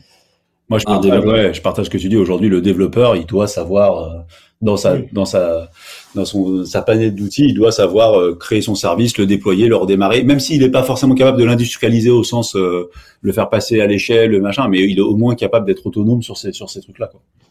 Moi, 0.68 0.78
je 0.80 0.84
partage, 0.84 1.24
ouais, 1.24 1.54
je 1.54 1.62
partage 1.62 1.84
ce 1.86 1.90
que 1.90 1.98
tu 1.98 2.08
dis. 2.08 2.16
Aujourd'hui, 2.16 2.48
le 2.48 2.60
développeur, 2.60 3.14
il 3.16 3.26
doit 3.26 3.46
savoir 3.46 3.98
euh, 3.98 4.18
dans 4.60 4.76
sa 4.76 4.98
dans 5.12 5.24
sa 5.24 5.70
dans 6.16 6.24
son 6.24 6.64
sa 6.64 6.82
panette 6.82 7.14
d'outils, 7.14 7.44
il 7.44 7.54
doit 7.54 7.70
savoir 7.70 8.18
euh, 8.18 8.34
créer 8.34 8.60
son 8.60 8.74
service, 8.74 9.16
le 9.18 9.26
déployer, 9.26 9.68
le 9.68 9.76
redémarrer, 9.76 10.24
même 10.24 10.40
s'il 10.40 10.60
n'est 10.60 10.70
pas 10.70 10.82
forcément 10.82 11.14
capable 11.14 11.38
de 11.38 11.44
l'industrialiser 11.44 12.10
au 12.10 12.24
sens 12.24 12.56
euh, 12.56 12.90
le 13.20 13.32
faire 13.32 13.48
passer 13.48 13.80
à 13.80 13.86
l'échelle, 13.86 14.30
le 14.30 14.40
machin, 14.40 14.66
mais 14.68 14.80
il 14.80 14.98
est 14.98 15.02
au 15.02 15.16
moins 15.16 15.34
capable 15.34 15.66
d'être 15.66 15.86
autonome 15.86 16.22
sur 16.22 16.36
ces 16.36 16.52
sur 16.52 16.68
ces 16.70 16.80
trucs-là. 16.80 17.10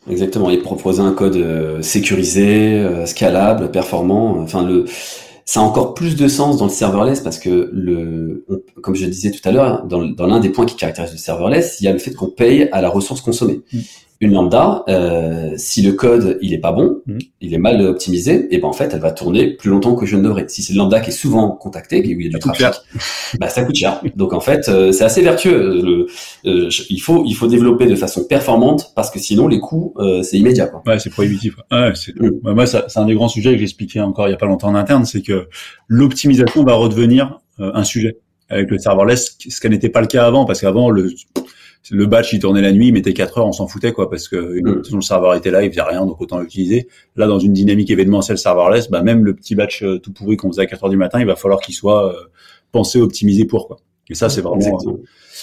Exactement. 0.09 0.49
Il 0.49 0.59
proposer 0.59 1.01
un 1.01 1.13
code 1.13 1.81
sécurisé, 1.81 3.05
scalable, 3.05 3.71
performant. 3.71 4.37
Enfin 4.39 4.63
le 4.63 4.85
ça 5.47 5.59
a 5.59 5.63
encore 5.63 5.93
plus 5.93 6.15
de 6.15 6.27
sens 6.27 6.57
dans 6.57 6.65
le 6.65 6.71
serverless 6.71 7.21
parce 7.21 7.37
que 7.37 7.69
le, 7.71 8.45
comme 8.81 8.95
je 8.95 9.05
disais 9.05 9.29
tout 9.29 9.47
à 9.47 9.51
l'heure, 9.51 9.85
dans, 9.85 10.03
dans 10.03 10.25
l'un 10.25 10.39
des 10.39 10.49
points 10.49 10.65
qui 10.65 10.75
caractérise 10.75 11.11
le 11.11 11.19
serverless, 11.19 11.77
il 11.79 11.85
y 11.85 11.87
a 11.87 11.93
le 11.93 11.99
fait 11.99 12.15
qu'on 12.15 12.29
paye 12.29 12.67
à 12.71 12.81
la 12.81 12.89
ressource 12.89 13.21
consommée. 13.21 13.61
Mm 13.71 13.79
une 14.21 14.33
lambda, 14.33 14.83
euh, 14.87 15.53
si 15.57 15.81
le 15.81 15.91
code 15.91 16.37
il 16.41 16.53
est 16.53 16.59
pas 16.59 16.71
bon, 16.71 17.01
mm. 17.05 17.17
il 17.41 17.53
est 17.53 17.57
mal 17.57 17.81
optimisé, 17.81 18.47
et 18.53 18.59
ben 18.59 18.67
en 18.67 18.73
fait 18.73 18.91
elle 18.93 19.01
va 19.01 19.11
tourner 19.11 19.51
plus 19.51 19.69
longtemps 19.69 19.95
que 19.95 20.05
je 20.05 20.15
ne 20.15 20.23
devrais. 20.23 20.45
Si 20.47 20.63
c'est 20.63 20.73
une 20.73 20.79
lambda 20.79 21.01
qui 21.01 21.09
est 21.09 21.13
souvent 21.13 21.51
contactée, 21.51 21.99
où 21.99 22.19
il 22.19 22.25
y 22.25 22.27
a 22.27 22.29
du 22.29 22.39
trafic, 22.39 22.67
bah 23.39 23.49
ça 23.49 23.63
coûte 23.63 23.75
cher. 23.75 24.01
Donc 24.15 24.33
en 24.33 24.39
fait 24.39 24.69
euh, 24.69 24.91
c'est 24.91 25.03
assez 25.03 25.21
vertueux. 25.21 25.81
Le, 25.81 26.07
euh, 26.45 26.69
il 26.89 26.99
faut 26.99 27.23
il 27.25 27.33
faut 27.33 27.47
développer 27.47 27.87
de 27.87 27.95
façon 27.95 28.23
performante 28.25 28.93
parce 28.95 29.11
que 29.11 29.19
sinon 29.19 29.47
les 29.47 29.59
coûts 29.59 29.93
euh, 29.97 30.23
c'est 30.23 30.37
immédiat. 30.37 30.67
Quoi. 30.67 30.81
Ouais 30.85 30.99
c'est 30.99 31.09
prohibitif. 31.09 31.55
Ouais, 31.71 31.91
c'est 31.95 32.15
mm. 32.15 32.39
bah, 32.41 32.53
moi 32.53 32.65
c'est 32.65 32.97
un 32.97 33.05
des 33.05 33.15
grands 33.15 33.27
sujets 33.27 33.51
que 33.51 33.59
j'expliquais 33.59 33.99
encore 33.99 34.27
il 34.27 34.31
y 34.31 34.35
a 34.35 34.37
pas 34.37 34.47
longtemps 34.47 34.69
en 34.69 34.75
interne, 34.75 35.05
c'est 35.05 35.21
que 35.21 35.47
l'optimisation 35.87 36.63
va 36.63 36.73
redevenir 36.73 37.39
un 37.57 37.83
sujet 37.83 38.17
avec 38.49 38.69
le 38.69 38.77
serverless, 38.77 39.37
ce 39.49 39.59
qui 39.59 39.69
n'était 39.69 39.89
pas 39.89 40.01
le 40.01 40.07
cas 40.07 40.25
avant 40.25 40.45
parce 40.45 40.61
qu'avant 40.61 40.89
le 40.89 41.11
le 41.91 42.05
batch 42.05 42.33
il 42.33 42.39
tournait 42.39 42.61
la 42.61 42.71
nuit, 42.71 42.87
il 42.87 42.93
mettait 42.93 43.13
4 43.13 43.37
heures, 43.39 43.47
on 43.47 43.51
s'en 43.51 43.67
foutait 43.67 43.91
quoi, 43.91 44.09
parce 44.09 44.27
que 44.27 44.35
mm. 44.35 44.83
le 44.93 45.01
serveur 45.01 45.35
était 45.35 45.51
là, 45.51 45.63
il 45.63 45.69
faisait 45.69 45.81
rien, 45.81 46.05
donc 46.05 46.19
autant 46.21 46.39
l'utiliser. 46.39 46.87
Là, 47.15 47.27
dans 47.27 47.39
une 47.39 47.53
dynamique 47.53 47.91
événementielle 47.91 48.37
serverless, 48.37 48.89
bah 48.89 49.01
même 49.01 49.25
le 49.25 49.35
petit 49.35 49.55
batch 49.55 49.83
euh, 49.83 49.99
tout 49.99 50.11
pourri 50.11 50.37
qu'on 50.37 50.49
faisait 50.51 50.63
à 50.63 50.65
4 50.65 50.85
heures 50.85 50.89
du 50.89 50.97
matin, 50.97 51.19
il 51.19 51.25
va 51.25 51.35
falloir 51.35 51.59
qu'il 51.59 51.75
soit 51.75 52.11
euh, 52.11 52.17
pensé, 52.71 52.99
optimisé 53.01 53.45
pour 53.45 53.67
quoi. 53.67 53.77
Et 54.09 54.15
ça, 54.15 54.29
c'est 54.29 54.41
vraiment, 54.41 54.77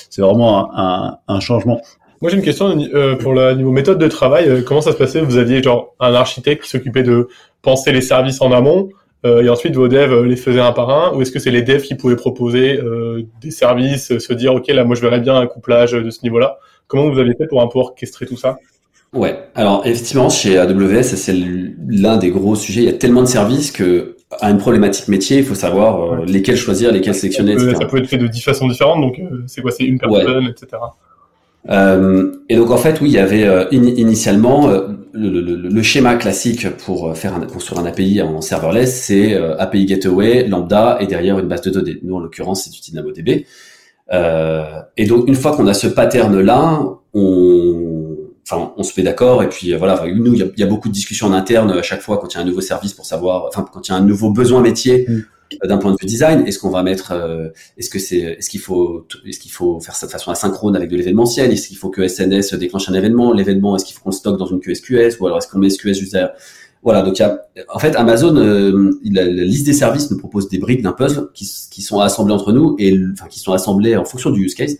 c'est 0.09 0.23
vraiment 0.23 0.73
un, 0.79 1.19
un, 1.27 1.41
changement. 1.41 1.81
Moi, 2.21 2.31
j'ai 2.31 2.37
une 2.37 2.45
question 2.45 2.79
euh, 2.95 3.17
pour 3.17 3.33
le 3.35 3.55
niveau 3.55 3.73
méthode 3.73 3.99
de 3.99 4.07
travail. 4.07 4.65
comment 4.65 4.81
ça 4.81 4.93
se 4.93 4.97
passait? 4.97 5.21
Vous 5.21 5.37
aviez 5.37 5.61
genre 5.61 5.97
un 5.99 6.15
architecte 6.15 6.63
qui 6.63 6.71
s'occupait 6.71 7.03
de 7.03 7.27
penser 7.63 7.91
les 7.91 8.01
services 8.01 8.41
en 8.41 8.53
amont 8.53 8.89
euh, 8.89 9.02
et 9.25 9.49
ensuite 9.49 9.75
vos 9.77 9.89
devs 9.89 10.13
euh, 10.13 10.27
les 10.27 10.37
faisaient 10.37 10.61
un 10.61 10.73
par 10.73 10.91
un, 10.91 11.17
ou 11.17 11.23
est-ce 11.23 11.31
que 11.31 11.39
c'est 11.39 11.51
les 11.51 11.63
devs 11.63 11.83
qui 11.83 11.95
pouvaient 11.95 12.17
proposer 12.17 12.81
euh, 12.81 13.23
des 13.41 13.51
services, 13.51 14.19
se 14.19 14.33
dire 14.33 14.55
ok 14.55 14.67
là 14.69 14.85
moi 14.85 14.97
je 14.97 15.01
verrais 15.01 15.21
bien 15.21 15.37
un 15.37 15.47
couplage 15.47 15.93
de 15.93 16.11
ce 16.11 16.21
niveau-là. 16.23 16.59
Comment 16.89 17.09
vous 17.09 17.19
avez 17.19 17.35
fait 17.35 17.47
pour 17.47 17.63
un 17.63 17.69
peu 17.69 17.79
orchestrer 17.79 18.27
tout 18.27 18.37
ça? 18.37 18.59
Ouais, 19.13 19.39
alors 19.55 19.83
effectivement 19.85 20.29
chez 20.29 20.59
AWS 20.59 21.03
c'est 21.03 21.35
l'un 21.89 22.17
des 22.17 22.31
gros 22.31 22.57
sujets. 22.57 22.83
Il 22.83 22.87
y 22.87 22.89
a 22.89 22.95
tellement 22.95 23.23
de 23.23 23.29
services 23.29 23.71
que 23.71 24.17
à 24.41 24.51
une 24.51 24.59
problématique 24.59 25.09
métier, 25.09 25.39
il 25.39 25.45
faut 25.45 25.55
savoir 25.55 26.25
lesquels 26.25 26.57
choisir, 26.57 26.91
lesquels 26.91 27.15
sélectionner, 27.15 27.59
ça 27.59 27.67
peut, 27.67 27.75
Ça 27.75 27.85
peut 27.85 27.99
être 27.99 28.09
fait 28.09 28.17
de 28.17 28.27
dix 28.27 28.41
façons 28.41 28.67
différentes, 28.67 29.03
donc 29.03 29.21
c'est 29.47 29.61
quoi? 29.61 29.71
C'est 29.71 29.85
une 29.85 29.99
personne, 29.99 30.47
etc. 30.47 30.79
Euh, 31.71 32.33
et 32.49 32.57
donc 32.57 32.71
en 32.71 32.77
fait, 32.77 33.01
oui, 33.01 33.11
il 33.11 33.15
y 33.15 33.19
avait 33.19 33.45
euh, 33.45 33.67
initialement 33.71 34.69
euh, 34.69 34.89
le, 35.13 35.29
le, 35.29 35.57
le, 35.57 35.83
schéma 35.83 36.17
classique 36.17 36.69
pour 36.79 37.17
faire 37.17 37.35
un, 37.35 37.41
construire 37.47 37.81
un 37.81 37.87
API 37.87 38.21
en 38.23 38.41
serverless, 38.41 39.05
c'est 39.05 39.35
API 39.37 39.87
gateway, 39.87 40.49
lambda 40.49 40.99
et 41.01 41.07
derrière 41.07 41.39
une 41.39 41.47
base 41.47 41.63
de 41.63 41.71
données. 41.71 41.99
Nous, 42.03 42.17
en 42.17 42.21
l'occurrence, 42.21 42.65
c'est 42.65 42.71
du 42.71 42.81
DynamoDB. 42.81 43.47
et 44.97 45.07
donc 45.07 45.29
une 45.29 45.35
fois 45.35 45.55
qu'on 45.55 45.67
a 45.67 45.75
ce 45.75 45.87
pattern-là, 45.87 46.83
on, 47.15 48.17
enfin, 48.49 48.73
on 48.77 48.83
se 48.83 48.99
met 48.99 49.05
d'accord. 49.05 49.43
Et 49.43 49.49
puis 49.49 49.75
voilà, 49.75 50.03
nous, 50.13 50.35
il 50.35 50.53
y 50.57 50.63
a, 50.63 50.67
beaucoup 50.67 50.89
de 50.89 50.95
discussions 50.95 51.27
en 51.29 51.33
interne 51.33 51.71
à 51.71 51.83
chaque 51.83 52.01
fois 52.01 52.19
quand 52.19 52.33
il 52.33 52.39
y 52.39 52.41
a 52.41 52.43
un 52.43 52.47
nouveau 52.47 52.63
service 52.63 52.95
pour 52.95 53.05
savoir, 53.05 53.45
enfin, 53.47 53.67
quand 53.71 53.87
il 53.87 53.93
y 53.93 53.95
a 53.95 53.99
un 53.99 54.05
nouveau 54.05 54.31
besoin 54.31 54.63
métier. 54.63 55.07
Mm. 55.09 55.21
Euh, 55.63 55.69
d'un 55.69 55.79
point 55.79 55.93
de 55.93 55.97
vue 56.01 56.07
design 56.07 56.47
Est-ce 56.47 56.59
qu'on 56.59 56.71
va 56.71 56.83
mettre, 56.83 57.13
euh, 57.13 57.49
est-ce 57.77 57.91
que 57.91 57.99
c'est, 57.99 58.19
est-ce 58.19 58.51
qu'il 58.51 58.61
faut, 58.61 59.07
est-ce 59.27 59.39
qu'il 59.39 59.51
faut 59.51 59.81
faire 59.81 59.95
ça 59.95 60.07
de 60.07 60.13
façon 60.13 60.31
asynchrone 60.31 60.77
avec 60.77 60.91
de 60.91 60.97
l'événementiel? 60.97 61.53
Est-ce 61.53 61.69
qu'il 61.69 61.77
faut 61.77 61.91
que 61.91 62.07
SNS 62.07 62.55
déclenche 62.55 62.89
un 62.89 62.95
événement? 62.95 63.33
L'événement, 63.33 63.77
est-ce 63.77 63.85
qu'il 63.85 63.95
faut 63.95 64.03
qu'on 64.03 64.11
le 64.11 64.17
stocke 64.17 64.39
dans 64.39 64.47
une 64.47 64.61
queue 64.61 64.75
SQS 64.75 65.19
ou 65.21 65.27
alors 65.27 65.39
est-ce 65.39 65.49
qu'on 65.49 65.59
met 65.59 65.71
SQS 65.71 65.95
juste 65.95 66.13
derrière? 66.13 66.33
Voilà, 66.83 67.03
donc 67.03 67.17
il 67.19 67.23
y 67.23 67.25
a, 67.25 67.41
en 67.73 67.79
fait, 67.79 67.95
Amazon, 67.95 68.37
euh, 68.37 68.91
la, 69.05 69.25
liste 69.25 69.67
des 69.67 69.73
services 69.73 70.11
nous 70.11 70.19
propose 70.19 70.49
des 70.49 70.59
briques 70.59 70.83
d'un 70.83 70.93
puzzle 70.93 71.29
qui, 71.33 71.49
qui 71.71 71.81
sont 71.81 72.01
assemblées 72.01 72.35
entre 72.35 72.53
nous 72.53 72.75
et 72.79 72.99
enfin 73.13 73.29
qui 73.29 73.39
sont 73.39 73.53
assemblées 73.53 73.97
en 73.97 74.05
fonction 74.05 74.31
du 74.31 74.45
use 74.45 74.55
case. 74.55 74.79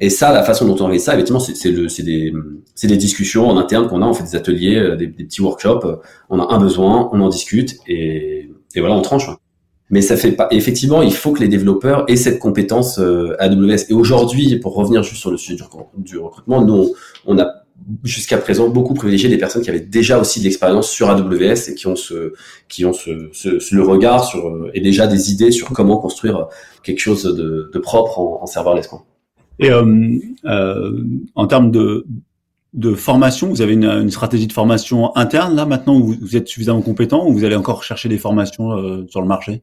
Et 0.00 0.10
ça, 0.10 0.32
la 0.32 0.42
façon 0.42 0.66
dont 0.66 0.84
on 0.84 0.90
fait 0.90 0.98
ça, 0.98 1.14
effectivement, 1.14 1.40
c'est 1.40 1.72
des, 2.02 2.32
des 2.82 2.96
discussions 2.96 3.48
en 3.48 3.56
interne 3.56 3.88
qu'on 3.88 4.02
a, 4.02 4.06
on 4.06 4.14
fait 4.14 4.24
des 4.24 4.36
ateliers, 4.36 4.96
des, 4.96 5.08
des, 5.08 5.24
petits 5.24 5.42
workshops. 5.42 6.00
On 6.28 6.40
a 6.40 6.54
un 6.54 6.58
besoin, 6.58 7.08
on 7.12 7.20
en 7.20 7.28
discute 7.28 7.76
et, 7.86 8.50
et 8.74 8.80
voilà, 8.80 8.94
on 8.94 9.02
tranche. 9.02 9.28
Mais 9.90 10.02
ça 10.02 10.16
fait 10.16 10.32
pas. 10.32 10.48
Effectivement, 10.50 11.00
il 11.00 11.14
faut 11.14 11.32
que 11.32 11.40
les 11.40 11.48
développeurs 11.48 12.04
aient 12.08 12.16
cette 12.16 12.38
compétence 12.38 12.98
euh, 12.98 13.34
AWS. 13.38 13.86
Et 13.88 13.94
aujourd'hui, 13.94 14.56
pour 14.56 14.74
revenir 14.74 15.02
juste 15.02 15.20
sur 15.20 15.30
le 15.30 15.38
sujet 15.38 15.56
du, 15.96 16.18
recrutement, 16.18 16.62
nous, 16.62 16.94
on, 17.26 17.38
a 17.38 17.46
jusqu'à 18.04 18.36
présent 18.36 18.68
beaucoup 18.68 18.92
privilégié 18.92 19.30
des 19.30 19.38
personnes 19.38 19.62
qui 19.62 19.70
avaient 19.70 19.80
déjà 19.80 20.18
aussi 20.20 20.40
de 20.40 20.44
l'expérience 20.44 20.90
sur 20.90 21.08
AWS 21.08 21.70
et 21.70 21.74
qui 21.74 21.86
ont 21.86 21.96
ce, 21.96 22.34
qui 22.68 22.84
ont 22.84 22.92
ce, 22.92 23.30
ce, 23.32 23.74
le 23.74 23.82
regard 23.82 24.24
sur 24.24 24.46
euh, 24.48 24.70
et 24.74 24.80
déjà 24.80 25.06
des 25.06 25.32
idées 25.32 25.52
sur 25.52 25.68
comment 25.68 25.96
construire 25.96 26.48
quelque 26.82 27.00
chose 27.00 27.22
de, 27.22 27.70
de 27.72 27.78
propre 27.78 28.18
en, 28.18 28.42
en 28.42 28.46
serverless. 28.46 28.88
Quoi. 28.88 29.06
Et 29.58 29.70
euh, 29.70 30.18
euh, 30.44 31.02
en 31.34 31.46
termes 31.46 31.70
de 31.70 32.06
de 32.74 32.94
formation 32.94 33.48
Vous 33.48 33.62
avez 33.62 33.72
une, 33.72 34.10
stratégie 34.10 34.46
de 34.46 34.52
formation 34.52 35.16
interne 35.16 35.56
là 35.56 35.64
maintenant 35.64 35.96
où 35.98 36.14
vous, 36.20 36.36
êtes 36.36 36.48
suffisamment 36.48 36.82
compétent 36.82 37.26
ou 37.26 37.32
vous 37.32 37.44
allez 37.44 37.56
encore 37.56 37.82
chercher 37.82 38.08
des 38.08 38.18
formations 38.18 38.72
euh, 38.72 39.06
sur 39.08 39.22
le 39.22 39.26
marché? 39.26 39.62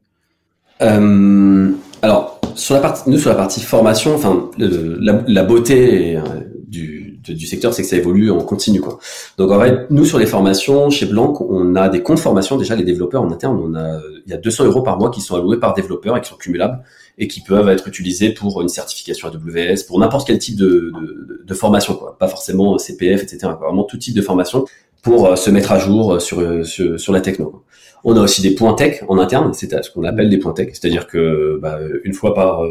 Alors 0.79 2.39
sur 2.55 2.75
la 2.75 2.81
partie, 2.81 3.09
nous 3.09 3.17
sur 3.17 3.29
la 3.29 3.35
partie 3.35 3.61
formation, 3.61 4.15
enfin 4.15 4.49
la, 4.57 5.43
beauté 5.43 6.19
du, 6.67 7.19
du 7.21 7.45
secteur, 7.47 7.73
c'est 7.73 7.81
que 7.81 7.87
ça 7.87 7.97
évolue 7.97 8.31
en 8.31 8.41
continu 8.41 8.81
quoi. 8.81 8.99
Donc 9.37 9.51
en 9.51 9.59
fait, 9.59 9.89
nous 9.89 10.05
sur 10.05 10.19
les 10.19 10.25
formations 10.25 10.89
chez 10.89 11.05
Blanc, 11.05 11.33
on 11.49 11.75
a 11.75 11.89
des 11.89 12.01
comptes 12.01 12.19
formation 12.19 12.57
déjà 12.57 12.75
les 12.75 12.83
développeurs 12.83 13.21
en 13.23 13.31
interne, 13.31 13.59
on 13.61 13.75
a 13.75 13.99
il 14.25 14.31
y 14.31 14.33
a 14.33 14.37
200 14.37 14.65
euros 14.65 14.81
par 14.81 14.97
mois 14.97 15.11
qui 15.11 15.21
sont 15.21 15.35
alloués 15.35 15.59
par 15.59 15.73
développeur 15.73 16.17
et 16.17 16.21
qui 16.21 16.29
sont 16.29 16.37
cumulables 16.37 16.81
et 17.17 17.27
qui 17.27 17.41
peuvent 17.41 17.69
être 17.69 17.87
utilisés 17.87 18.33
pour 18.33 18.61
une 18.61 18.69
certification 18.69 19.29
AWS, 19.29 19.85
pour 19.87 19.99
n'importe 19.99 20.27
quel 20.27 20.39
type 20.39 20.57
de, 20.57 20.91
de, 20.99 21.43
de, 21.45 21.53
formation, 21.53 21.95
quoi. 21.95 22.17
Pas 22.17 22.27
forcément 22.27 22.77
CPF, 22.77 23.23
etc. 23.23 23.53
Vraiment 23.61 23.83
tout 23.83 23.97
type 23.97 24.15
de 24.15 24.21
formation 24.21 24.65
pour 25.01 25.27
euh, 25.27 25.35
se 25.35 25.49
mettre 25.49 25.71
à 25.71 25.79
jour 25.79 26.13
euh, 26.13 26.19
sur, 26.19 26.39
euh, 26.39 26.63
sur, 26.63 26.99
sur 26.99 27.13
la 27.13 27.21
techno. 27.21 27.63
On 28.05 28.15
a 28.15 28.21
aussi 28.21 28.41
des 28.41 28.55
points 28.55 28.73
tech 28.73 29.03
en 29.09 29.17
interne, 29.17 29.53
c'est 29.53 29.83
ce 29.83 29.91
qu'on 29.91 30.03
appelle 30.03 30.29
des 30.29 30.37
points 30.37 30.53
tech, 30.53 30.69
c'est-à-dire 30.71 31.07
que 31.07 31.59
bah, 31.61 31.79
une 32.03 32.13
fois 32.13 32.33
par 32.33 32.63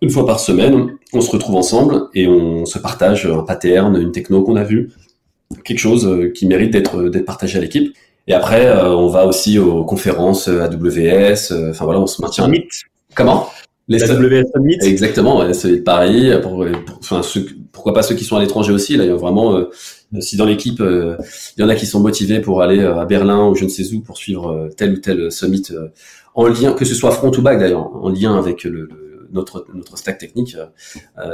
une 0.00 0.10
fois 0.10 0.24
par 0.24 0.40
semaine, 0.40 0.96
on 1.12 1.20
se 1.20 1.30
retrouve 1.30 1.56
ensemble 1.56 2.08
et 2.14 2.26
on 2.26 2.64
se 2.64 2.78
partage 2.78 3.26
un 3.26 3.42
pattern, 3.42 4.00
une 4.00 4.12
techno 4.12 4.42
qu'on 4.42 4.56
a 4.56 4.64
vu, 4.64 4.92
quelque 5.64 5.78
chose 5.78 6.08
qui 6.34 6.46
mérite 6.46 6.72
d'être 6.72 7.02
d'être 7.10 7.26
partagé 7.26 7.58
à 7.58 7.60
l'équipe. 7.60 7.94
Et 8.28 8.34
après, 8.34 8.72
on 8.86 9.08
va 9.08 9.26
aussi 9.26 9.58
aux 9.58 9.84
conférences 9.84 10.48
AWS. 10.48 11.52
Enfin 11.70 11.84
voilà, 11.84 12.00
on 12.00 12.06
se 12.06 12.22
maintient. 12.22 12.48
Mythe. 12.48 12.82
Comment? 13.14 13.48
Les 13.98 14.06
la 14.06 14.14
WS 14.14 14.52
Summit. 14.54 14.78
Exactement, 14.82 15.40
ouais, 15.40 15.52
celui 15.54 15.78
de 15.78 15.82
Paris. 15.82 16.30
Pour, 16.42 16.66
enfin, 16.98 17.22
pourquoi 17.72 17.94
pas 17.94 18.02
ceux 18.02 18.14
qui 18.14 18.24
sont 18.24 18.36
à 18.36 18.40
l'étranger 18.40 18.72
aussi. 18.72 18.96
Là, 18.96 19.04
il 19.04 19.08
y 19.08 19.12
a 19.12 19.16
vraiment, 19.16 19.56
euh, 19.56 19.70
si 20.20 20.36
dans 20.36 20.44
l'équipe, 20.44 20.80
euh, 20.80 21.16
il 21.56 21.62
y 21.62 21.64
en 21.64 21.68
a 21.68 21.74
qui 21.74 21.86
sont 21.86 22.00
motivés 22.00 22.40
pour 22.40 22.62
aller 22.62 22.80
euh, 22.80 22.98
à 22.98 23.04
Berlin 23.04 23.48
ou 23.48 23.54
je 23.54 23.64
ne 23.64 23.68
sais 23.68 23.92
où 23.94 24.00
pour 24.00 24.16
suivre 24.16 24.68
tel 24.76 24.94
ou 24.94 24.96
tel 24.98 25.30
summit 25.30 25.62
en 26.34 26.46
lien, 26.46 26.72
que 26.72 26.84
ce 26.84 26.94
soit 26.94 27.10
front 27.10 27.30
ou 27.30 27.42
back 27.42 27.58
d'ailleurs, 27.58 27.90
en 27.94 28.08
lien 28.08 28.36
avec 28.36 28.64
le, 28.64 28.88
notre 29.32 29.66
notre 29.74 29.98
stack 29.98 30.18
technique, 30.18 30.56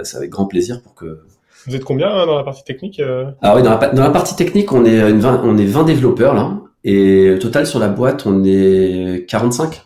c'est 0.02 0.16
avec 0.16 0.30
grand 0.30 0.46
plaisir 0.46 0.82
pour 0.82 0.94
que. 0.94 1.20
Vous 1.66 1.74
êtes 1.74 1.84
combien 1.84 2.08
hein, 2.08 2.26
dans 2.26 2.36
la 2.36 2.44
partie 2.44 2.64
technique 2.64 3.02
Ah 3.42 3.56
oui, 3.56 3.62
dans 3.62 3.78
la, 3.78 3.88
dans 3.88 4.02
la, 4.02 4.10
partie 4.10 4.36
technique, 4.36 4.72
on 4.72 4.84
est 4.84 4.98
une 5.10 5.20
20, 5.20 5.42
on 5.44 5.58
est 5.58 5.66
20 5.66 5.84
développeurs 5.84 6.34
là, 6.34 6.58
et 6.84 7.30
au 7.30 7.38
total 7.38 7.66
sur 7.66 7.78
la 7.78 7.88
boîte, 7.88 8.26
on 8.26 8.42
est 8.44 9.26
45. 9.28 9.82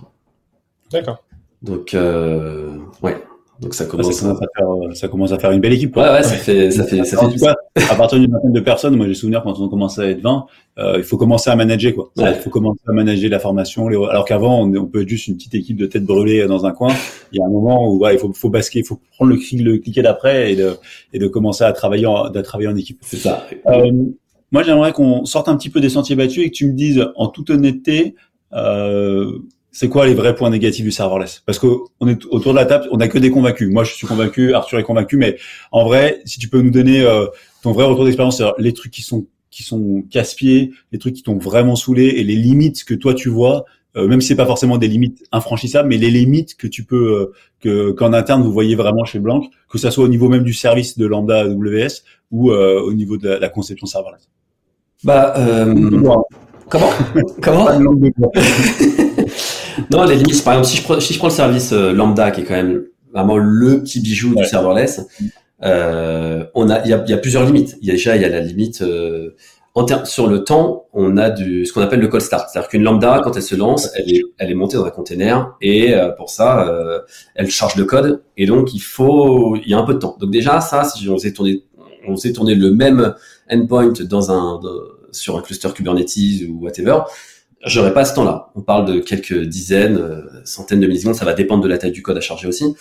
D'accord. 0.92 1.22
Donc, 1.62 1.94
euh, 1.94 2.76
ouais. 3.02 3.16
Donc 3.60 3.74
ça 3.74 3.84
commence, 3.84 4.12
ça, 4.12 4.22
commence 4.22 4.42
à 4.42 4.46
faire, 4.56 4.70
euh, 4.70 4.94
ça 4.94 5.08
commence 5.08 5.32
à 5.32 5.38
faire 5.38 5.52
une 5.52 5.60
belle 5.60 5.74
équipe. 5.74 5.92
Quoi. 5.92 6.02
Ouais, 6.02 6.12
ouais, 6.14 6.22
ça 6.24 6.34
fait, 6.34 6.72
ça 6.72 6.82
fait, 6.82 7.04
ça 7.04 7.16
fait. 7.16 7.32
Tout 7.32 7.44
cas, 7.44 7.54
à 7.76 7.94
partir 7.94 8.18
d'une 8.18 8.32
vingtaine 8.32 8.52
de 8.52 8.60
personnes, 8.60 8.96
moi 8.96 9.06
j'ai 9.06 9.14
souvenir 9.14 9.44
quand 9.44 9.60
on 9.60 9.68
commence 9.68 10.00
à 10.00 10.08
être 10.08 10.20
20, 10.20 10.46
euh, 10.78 10.94
il 10.96 11.04
faut 11.04 11.16
commencer 11.16 11.48
à 11.48 11.54
manager 11.54 11.94
quoi. 11.94 12.10
Ouais. 12.16 12.32
Il 12.34 12.40
faut 12.40 12.50
commencer 12.50 12.80
à 12.88 12.92
manager 12.92 13.30
la 13.30 13.38
formation. 13.38 13.86
Les... 13.88 13.96
Alors 13.96 14.24
qu'avant, 14.24 14.62
on, 14.62 14.74
on, 14.74 14.86
peut 14.86 15.02
être 15.02 15.08
juste 15.08 15.28
une 15.28 15.36
petite 15.36 15.54
équipe 15.54 15.76
de 15.76 15.86
tête 15.86 16.02
brûlée 16.02 16.44
dans 16.48 16.66
un 16.66 16.72
coin. 16.72 16.92
Il 17.30 17.38
y 17.38 17.40
a 17.40 17.44
un 17.44 17.50
moment 17.50 17.88
où 17.88 17.98
ouais, 17.98 18.14
il 18.14 18.18
faut, 18.18 18.32
faut 18.32 18.50
basquer, 18.50 18.80
il 18.80 18.84
faut 18.84 18.98
prendre 19.16 19.30
le, 19.30 19.36
le 19.62 19.78
cliquet 19.78 20.02
d'après 20.02 20.52
et 20.52 20.56
de, 20.56 20.72
et 21.12 21.20
de 21.20 21.28
commencer 21.28 21.62
à 21.62 21.72
travailler 21.72 22.06
en, 22.06 22.30
de 22.30 22.40
travailler 22.40 22.68
en 22.68 22.76
équipe. 22.76 22.98
C'est 23.02 23.18
ça. 23.18 23.46
Euh, 23.68 23.92
moi, 24.50 24.64
j'aimerais 24.64 24.92
qu'on 24.92 25.24
sorte 25.24 25.48
un 25.48 25.56
petit 25.56 25.70
peu 25.70 25.80
des 25.80 25.88
sentiers 25.88 26.16
battus 26.16 26.44
et 26.44 26.50
que 26.50 26.54
tu 26.56 26.66
me 26.66 26.72
dises 26.72 27.06
en 27.14 27.28
toute 27.28 27.50
honnêteté. 27.50 28.16
Euh, 28.54 29.38
c'est 29.72 29.88
quoi 29.88 30.06
les 30.06 30.14
vrais 30.14 30.34
points 30.34 30.50
négatifs 30.50 30.84
du 30.84 30.92
serverless? 30.92 31.42
Parce 31.46 31.58
que 31.58 31.66
on 31.98 32.06
est 32.06 32.24
autour 32.26 32.52
de 32.52 32.58
la 32.58 32.66
table, 32.66 32.86
on 32.92 32.98
n'a 32.98 33.08
que 33.08 33.18
des 33.18 33.30
convaincus. 33.30 33.70
Moi, 33.72 33.84
je 33.84 33.94
suis 33.94 34.06
convaincu, 34.06 34.52
Arthur 34.52 34.78
est 34.78 34.84
convaincu, 34.84 35.16
mais 35.16 35.38
en 35.72 35.84
vrai, 35.84 36.20
si 36.26 36.38
tu 36.38 36.48
peux 36.48 36.60
nous 36.60 36.70
donner 36.70 37.00
euh, 37.00 37.26
ton 37.62 37.72
vrai 37.72 37.86
retour 37.86 38.04
d'expérience, 38.04 38.42
les 38.58 38.74
trucs 38.74 38.92
qui 38.92 39.02
sont 39.02 39.26
qui 39.50 39.62
sont 39.62 40.02
casse-pieds, 40.10 40.72
les 40.92 40.98
trucs 40.98 41.14
qui 41.14 41.22
t'ont 41.22 41.36
vraiment 41.36 41.76
saoulé 41.76 42.04
et 42.04 42.24
les 42.24 42.36
limites 42.36 42.84
que 42.84 42.94
toi 42.94 43.12
tu 43.12 43.28
vois, 43.28 43.64
euh, 43.96 44.08
même 44.08 44.22
si 44.22 44.28
c'est 44.28 44.36
pas 44.36 44.46
forcément 44.46 44.78
des 44.78 44.88
limites 44.88 45.24
infranchissables, 45.30 45.88
mais 45.88 45.98
les 45.98 46.10
limites 46.10 46.56
que 46.56 46.66
tu 46.66 46.84
peux 46.84 47.12
euh, 47.12 47.32
que 47.60 47.90
qu'en 47.92 48.14
interne 48.14 48.42
vous 48.42 48.52
voyez 48.52 48.76
vraiment 48.76 49.04
chez 49.04 49.18
Blanc, 49.18 49.42
que 49.70 49.78
ça 49.78 49.90
soit 49.90 50.04
au 50.04 50.08
niveau 50.08 50.28
même 50.28 50.44
du 50.44 50.54
service 50.54 50.96
de 50.96 51.06
lambda 51.06 51.40
AWS 51.40 52.02
ou 52.30 52.50
au 52.50 52.92
niveau 52.94 53.18
de 53.18 53.28
la, 53.28 53.48
conception 53.50 53.86
serverless. 53.86 54.28
Bah 55.04 55.34
comment? 56.70 56.90
Comment? 57.42 57.68
non, 59.90 60.04
les 60.04 60.16
limites, 60.16 60.44
par 60.44 60.54
exemple, 60.54 60.68
si 60.68 60.76
je, 60.76 60.82
prends, 60.82 61.00
si 61.00 61.14
je 61.14 61.18
prends 61.18 61.28
le 61.28 61.32
service 61.32 61.72
euh, 61.72 61.92
lambda, 61.92 62.30
qui 62.30 62.42
est 62.42 62.44
quand 62.44 62.54
même 62.54 62.84
vraiment 63.12 63.36
le 63.36 63.82
petit 63.82 64.00
bijou 64.00 64.34
du 64.34 64.44
serverless, 64.44 65.06
euh, 65.64 66.44
on 66.54 66.70
a, 66.70 66.82
il 66.84 66.90
y 66.90 66.92
a, 66.92 67.04
y 67.06 67.12
a, 67.12 67.18
plusieurs 67.18 67.44
limites. 67.44 67.76
Il 67.80 67.88
y 67.88 67.90
a 67.90 67.94
déjà, 67.94 68.16
il 68.16 68.22
y 68.22 68.24
a 68.24 68.28
la 68.28 68.40
limite 68.40 68.82
euh, 68.82 69.34
en 69.74 70.04
sur 70.04 70.26
le 70.26 70.44
temps, 70.44 70.86
on 70.92 71.16
a 71.16 71.30
du 71.30 71.64
ce 71.64 71.72
qu'on 71.72 71.80
appelle 71.80 72.00
le 72.00 72.08
cold 72.08 72.22
start, 72.22 72.50
c'est-à-dire 72.50 72.68
qu'une 72.68 72.82
lambda, 72.82 73.22
quand 73.24 73.36
elle 73.36 73.42
se 73.42 73.54
lance, 73.54 73.90
elle 73.94 74.10
est, 74.10 74.22
elle 74.36 74.50
est 74.50 74.54
montée 74.54 74.76
dans 74.76 74.84
un 74.84 74.90
container 74.90 75.54
et 75.62 75.94
euh, 75.94 76.10
pour 76.10 76.28
ça, 76.28 76.68
euh, 76.68 77.00
elle 77.34 77.50
charge 77.50 77.76
le 77.76 77.84
code 77.84 78.22
et 78.36 78.44
donc 78.44 78.74
il 78.74 78.80
faut, 78.80 79.56
il 79.56 79.68
y 79.68 79.72
a 79.72 79.78
un 79.78 79.84
peu 79.84 79.94
de 79.94 79.98
temps. 79.98 80.16
Donc 80.20 80.30
déjà, 80.30 80.60
ça, 80.60 80.84
si 80.84 81.08
on 81.08 81.16
faisait 81.16 81.32
tourner, 81.32 81.64
on 82.06 82.16
faisait 82.16 82.34
tourner 82.34 82.54
le 82.54 82.70
même 82.70 83.14
endpoint 83.50 83.92
dans 84.04 84.30
un 84.30 84.60
sur 85.10 85.38
un 85.38 85.42
cluster 85.42 85.68
Kubernetes 85.74 86.48
ou 86.48 86.64
whatever, 86.64 87.00
J'aurais 87.64 87.94
pas 87.94 88.04
ce 88.04 88.14
temps-là. 88.14 88.50
On 88.56 88.60
parle 88.60 88.86
de 88.86 89.00
quelques 89.00 89.40
dizaines, 89.44 89.96
euh, 89.96 90.22
centaines 90.44 90.80
de 90.80 90.86
millisecondes. 90.86 91.14
Ça 91.14 91.24
va 91.24 91.34
dépendre 91.34 91.62
de 91.62 91.68
la 91.68 91.78
taille 91.78 91.92
du 91.92 92.02
code 92.02 92.16
à 92.16 92.20
charger 92.20 92.48
aussi. 92.48 92.74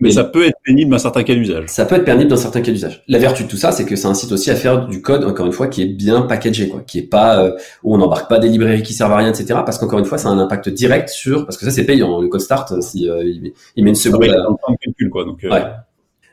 Mais, 0.00 0.10
ça 0.10 0.24
peut 0.24 0.44
être 0.44 0.58
pénible 0.64 0.90
dans 0.90 0.98
certains 0.98 1.22
cas 1.22 1.34
d'usage. 1.34 1.66
Ça 1.68 1.86
peut 1.86 1.94
être 1.94 2.04
pénible 2.04 2.28
dans 2.28 2.36
certains 2.36 2.60
cas 2.60 2.72
d'usage. 2.72 3.04
La 3.06 3.18
vertu 3.18 3.44
de 3.44 3.48
tout 3.48 3.56
ça, 3.56 3.70
c'est 3.70 3.84
que 3.84 3.94
ça 3.94 4.08
incite 4.08 4.32
aussi 4.32 4.50
à 4.50 4.56
faire 4.56 4.88
du 4.88 5.00
code, 5.00 5.24
encore 5.24 5.46
une 5.46 5.52
fois, 5.52 5.68
qui 5.68 5.82
est 5.82 5.86
bien 5.86 6.22
packagé, 6.22 6.68
quoi, 6.68 6.80
qui 6.80 6.98
est 6.98 7.08
pas 7.08 7.40
euh, 7.40 7.52
où 7.84 7.94
on 7.94 7.98
n'embarque 7.98 8.28
pas 8.28 8.40
des 8.40 8.48
librairies 8.48 8.82
qui 8.82 8.94
servent 8.94 9.12
à 9.12 9.18
rien, 9.18 9.28
etc. 9.28 9.60
Parce 9.64 9.78
qu'encore 9.78 10.00
une 10.00 10.04
fois, 10.04 10.18
ça 10.18 10.28
a 10.28 10.32
un 10.32 10.40
impact 10.40 10.68
direct 10.70 11.08
sur, 11.08 11.46
parce 11.46 11.56
que 11.56 11.64
ça 11.64 11.70
c'est 11.70 11.84
payant. 11.84 12.20
Le 12.20 12.26
code 12.26 12.40
start, 12.40 12.82
si 12.82 13.08
euh, 13.08 13.22
il, 13.22 13.84
met 13.84 13.90
une 13.90 13.94
seconde. 13.94 14.24
Ah, 14.28 14.72
calcul, 14.82 15.08
quoi. 15.08 15.24
Donc, 15.24 15.38
ouais. 15.44 15.62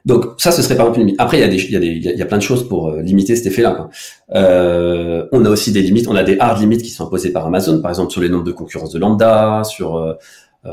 Donc 0.06 0.26
ça, 0.38 0.52
ce 0.52 0.62
serait 0.62 0.76
par 0.76 0.88
exemple 0.88 1.02
une 1.02 1.08
limite. 1.08 1.22
Après, 1.22 1.38
il 1.38 1.42
y 1.42 1.44
a 1.44 1.48
des, 1.48 1.58
il 1.58 1.72
y 1.72 1.76
a 1.76 1.80
des, 1.80 1.88
il 1.88 2.18
y 2.18 2.22
a 2.22 2.26
plein 2.26 2.38
de 2.38 2.44
choses 2.44 2.68
pour 2.68 2.90
euh, 2.90 3.02
limiter 3.02 3.36
cet 3.36 3.46
effet-là. 3.48 3.90
Euh, 4.34 5.26
on 5.32 5.44
a 5.46 5.50
aussi 5.50 5.72
des 5.72 5.82
limites. 5.82 6.08
On 6.08 6.16
a 6.16 6.24
des 6.24 6.38
hard 6.40 6.60
limites 6.60 6.82
qui 6.82 6.90
sont 6.90 7.06
imposées 7.06 7.32
par 7.32 7.46
Amazon, 7.46 7.82
par 7.82 7.92
exemple 7.92 8.12
sur 8.12 8.22
les 8.22 8.30
nombres 8.30 8.46
de 8.46 8.52
concurrence 8.52 8.92
de 8.92 9.00
lambda, 9.00 9.64
sur, 9.66 9.98
euh, 9.98 10.14
euh, 10.66 10.72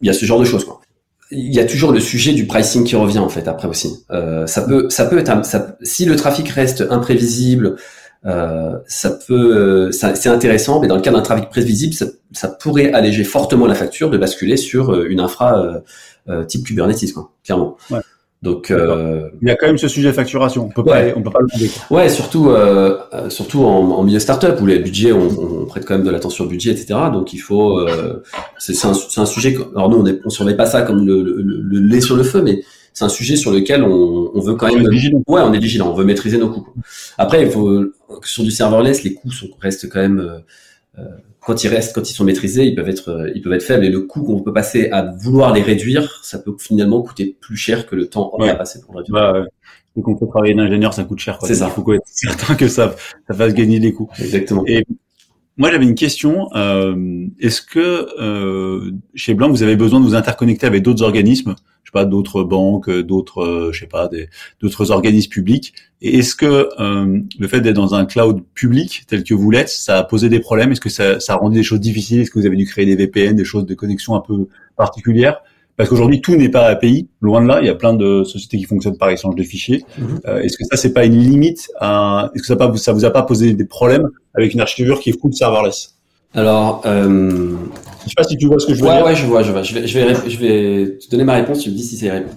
il 0.00 0.06
y 0.06 0.10
a 0.10 0.12
ce 0.12 0.24
genre 0.24 0.38
de 0.38 0.44
choses. 0.44 0.64
Quoi. 0.64 0.80
Il 1.30 1.54
y 1.54 1.60
a 1.60 1.64
toujours 1.64 1.92
le 1.92 2.00
sujet 2.00 2.32
du 2.32 2.46
pricing 2.46 2.84
qui 2.84 2.96
revient 2.96 3.18
en 3.18 3.28
fait 3.28 3.48
après 3.48 3.68
aussi. 3.68 4.04
Euh, 4.10 4.46
ça 4.46 4.62
peut, 4.62 4.88
ça 4.90 5.06
peut 5.06 5.18
être, 5.18 5.44
ça, 5.44 5.76
si 5.82 6.04
le 6.04 6.16
trafic 6.16 6.48
reste 6.48 6.84
imprévisible, 6.90 7.76
ça 8.86 9.10
peut, 9.26 9.90
c'est 9.92 10.28
intéressant, 10.28 10.80
mais 10.80 10.88
dans 10.88 10.96
le 10.96 11.02
cas 11.02 11.10
d'un 11.10 11.20
trafic 11.20 11.50
prévisible, 11.50 11.92
ça, 11.92 12.06
ça, 12.32 12.48
pourrait 12.48 12.90
alléger 12.92 13.22
fortement 13.22 13.66
la 13.66 13.74
facture 13.74 14.08
de 14.08 14.16
basculer 14.16 14.56
sur 14.56 14.98
une 15.04 15.20
infra 15.20 15.82
type 16.48 16.64
Kubernetes, 16.64 17.12
quoi, 17.12 17.32
clairement. 17.44 17.76
Ouais. 17.90 18.00
Donc, 18.44 18.70
euh, 18.70 19.30
il 19.40 19.48
y 19.48 19.50
a 19.50 19.56
quand 19.56 19.66
même 19.66 19.78
ce 19.78 19.88
sujet 19.88 20.08
de 20.08 20.12
facturation. 20.12 20.66
On 20.66 20.68
peut 20.68 20.84
pas, 20.84 21.00
on 21.16 21.22
peut 21.22 21.30
pas 21.30 21.40
le 21.40 21.46
demander. 21.46 21.70
Ouais, 21.88 22.10
surtout, 22.10 22.50
euh, 22.50 22.98
euh, 23.14 23.30
surtout 23.30 23.64
en, 23.64 23.90
en, 23.92 24.02
milieu 24.02 24.18
startup 24.18 24.60
où 24.60 24.66
les 24.66 24.80
budgets, 24.80 25.12
on, 25.12 25.62
on 25.62 25.64
prête 25.64 25.86
quand 25.86 25.94
même 25.94 26.04
de 26.04 26.10
l'attention 26.10 26.44
au 26.44 26.46
budget, 26.46 26.72
etc. 26.72 26.94
Donc, 27.10 27.32
il 27.32 27.38
faut, 27.38 27.78
euh, 27.78 28.22
c'est 28.58 28.74
un, 28.84 28.90
un, 28.90 29.24
sujet. 29.24 29.56
Alors 29.74 29.88
nous, 29.88 29.96
on, 29.96 30.06
est, 30.06 30.20
on 30.26 30.28
surveille 30.28 30.58
pas 30.58 30.66
ça 30.66 30.82
comme 30.82 31.06
le, 31.06 31.22
le, 31.22 31.40
le, 31.40 31.78
lait 31.78 32.02
sur 32.02 32.16
le 32.16 32.22
feu, 32.22 32.42
mais 32.42 32.62
c'est 32.92 33.06
un 33.06 33.08
sujet 33.08 33.36
sur 33.36 33.50
lequel 33.50 33.82
on, 33.82 34.30
on 34.34 34.40
veut 34.40 34.56
quand 34.56 34.70
même. 34.70 34.90
Vigilant. 34.90 35.22
Ouais, 35.26 35.40
on 35.40 35.54
est 35.54 35.58
vigilant. 35.58 35.88
On 35.90 35.94
veut 35.94 36.04
maîtriser 36.04 36.36
nos 36.36 36.50
coûts. 36.50 36.68
Après, 37.16 37.44
il 37.44 37.50
faut 37.50 37.82
sur 38.24 38.44
du 38.44 38.50
serverless, 38.50 39.04
les 39.04 39.14
coûts 39.14 39.32
sont, 39.32 39.48
restent 39.58 39.88
quand 39.88 40.00
même. 40.00 40.42
Quand 41.46 41.62
ils 41.62 41.68
restent, 41.68 41.94
quand 41.94 42.10
ils 42.10 42.14
sont 42.14 42.24
maîtrisés, 42.24 42.64
ils 42.64 42.74
peuvent 42.74 42.88
être, 42.88 43.10
euh, 43.10 43.30
ils 43.34 43.42
peuvent 43.42 43.52
être 43.52 43.62
faibles. 43.62 43.84
Et 43.84 43.90
le 43.90 44.00
coût 44.00 44.22
qu'on 44.22 44.40
peut 44.40 44.52
passer 44.52 44.88
à 44.90 45.12
vouloir 45.18 45.52
les 45.52 45.62
réduire, 45.62 46.20
ça 46.22 46.38
peut 46.38 46.54
finalement 46.58 47.02
coûter 47.02 47.36
plus 47.40 47.56
cher 47.56 47.86
que 47.86 47.94
le 47.94 48.08
temps 48.08 48.30
qu'on 48.30 48.42
a 48.42 48.54
passé 48.54 48.80
pour 48.80 48.96
réduire. 48.96 49.14
Bah, 49.14 49.44
Donc 49.96 50.08
on 50.08 50.16
peut 50.16 50.26
travailler 50.26 50.54
d'ingénieur, 50.54 50.94
ça 50.94 51.04
coûte 51.04 51.18
cher. 51.18 51.38
C'est 51.42 51.54
ça. 51.54 51.70
Il 51.76 51.82
faut 51.82 51.92
être 51.92 52.02
certain 52.06 52.54
que 52.54 52.68
ça, 52.68 52.94
ça 53.28 53.34
fasse 53.34 53.54
gagner 53.54 53.78
les 53.78 53.92
coûts. 53.92 54.08
Exactement. 54.18 54.64
Et 54.66 54.84
moi, 55.56 55.70
j'avais 55.70 55.84
une 55.84 55.94
question. 55.94 56.48
Euh, 56.54 57.26
Est-ce 57.38 57.62
que 57.62 58.08
euh, 58.20 58.90
chez 59.14 59.34
Blanc, 59.34 59.50
vous 59.50 59.62
avez 59.62 59.76
besoin 59.76 60.00
de 60.00 60.04
vous 60.04 60.14
interconnecter 60.14 60.66
avec 60.66 60.82
d'autres 60.82 61.02
organismes 61.02 61.54
je 61.84 61.90
sais 61.90 61.92
pas, 61.92 62.06
d'autres 62.06 62.44
banques, 62.44 62.90
d'autres, 62.90 63.42
euh, 63.42 63.72
je 63.72 63.80
sais 63.80 63.86
pas, 63.86 64.08
d'autres 64.60 64.90
organismes 64.90 65.30
publics? 65.30 65.74
Et 66.00 66.18
est-ce 66.18 66.34
que 66.34 66.68
euh, 66.80 67.20
le 67.38 67.48
fait 67.48 67.60
d'être 67.60 67.76
dans 67.76 67.94
un 67.94 68.06
cloud 68.06 68.42
public 68.54 69.04
tel 69.06 69.22
que 69.22 69.34
vous 69.34 69.50
l'êtes, 69.50 69.68
ça 69.68 69.98
a 69.98 70.02
posé 70.02 70.30
des 70.30 70.40
problèmes? 70.40 70.72
Est-ce 70.72 70.80
que 70.80 70.88
ça, 70.88 71.20
ça 71.20 71.34
a 71.34 71.36
rendu 71.36 71.58
des 71.58 71.62
choses 71.62 71.80
difficiles? 71.80 72.20
Est-ce 72.20 72.30
que 72.30 72.38
vous 72.38 72.46
avez 72.46 72.56
dû 72.56 72.64
créer 72.64 72.86
des 72.86 72.96
VPN, 72.96 73.36
des 73.36 73.44
choses 73.44 73.66
de 73.66 73.74
connexion 73.74 74.14
un 74.14 74.20
peu 74.20 74.48
particulières? 74.76 75.42
Parce 75.76 75.88
qu'aujourd'hui 75.88 76.20
tout 76.20 76.36
n'est 76.36 76.48
pas 76.48 76.66
API, 76.66 77.08
loin 77.20 77.42
de 77.42 77.48
là. 77.48 77.60
Il 77.60 77.66
y 77.66 77.70
a 77.70 77.74
plein 77.74 77.94
de 77.94 78.24
sociétés 78.24 78.58
qui 78.58 78.64
fonctionnent 78.64 78.98
par 78.98 79.10
échange 79.10 79.34
de 79.34 79.42
fichiers. 79.42 79.84
Mhm. 79.98 80.20
Euh, 80.26 80.40
est-ce 80.40 80.56
que 80.56 80.64
ça 80.70 80.76
c'est 80.76 80.92
pas 80.92 81.04
une 81.04 81.18
limite 81.18 81.68
Est-ce 81.80 82.40
que 82.40 82.46
ça, 82.46 82.56
pas, 82.56 82.74
ça 82.76 82.92
vous 82.92 83.04
a 83.04 83.10
pas 83.10 83.22
posé 83.22 83.54
des 83.54 83.64
problèmes 83.64 84.08
avec 84.34 84.54
une 84.54 84.60
architecture 84.60 85.00
qui 85.00 85.10
est 85.10 85.20
full 85.20 85.34
serverless? 85.34 85.96
Alors, 86.34 86.82
euh... 86.84 87.56
je 88.02 88.08
sais 88.08 88.14
pas 88.16 88.24
si 88.24 88.36
tu 88.36 88.46
vois 88.46 88.58
ce 88.58 88.66
que 88.66 88.74
je 88.74 88.82
veux 88.82 88.88
ouais, 88.88 88.96
dire. 88.96 89.06
Ouais, 89.06 89.14
je 89.14 89.24
vois, 89.24 89.42
je 89.42 89.52
vois. 89.52 89.62
Je 89.62 89.74
vais, 89.74 89.86
je 89.86 89.98
vais, 89.98 90.30
je 90.30 90.38
vais 90.38 90.98
te 90.98 91.08
donner 91.10 91.24
ma 91.24 91.34
réponse. 91.34 91.60
Tu 91.60 91.70
me 91.70 91.74
dis 91.74 91.84
si 91.84 91.96
c'est 91.96 92.10
réponse. 92.10 92.34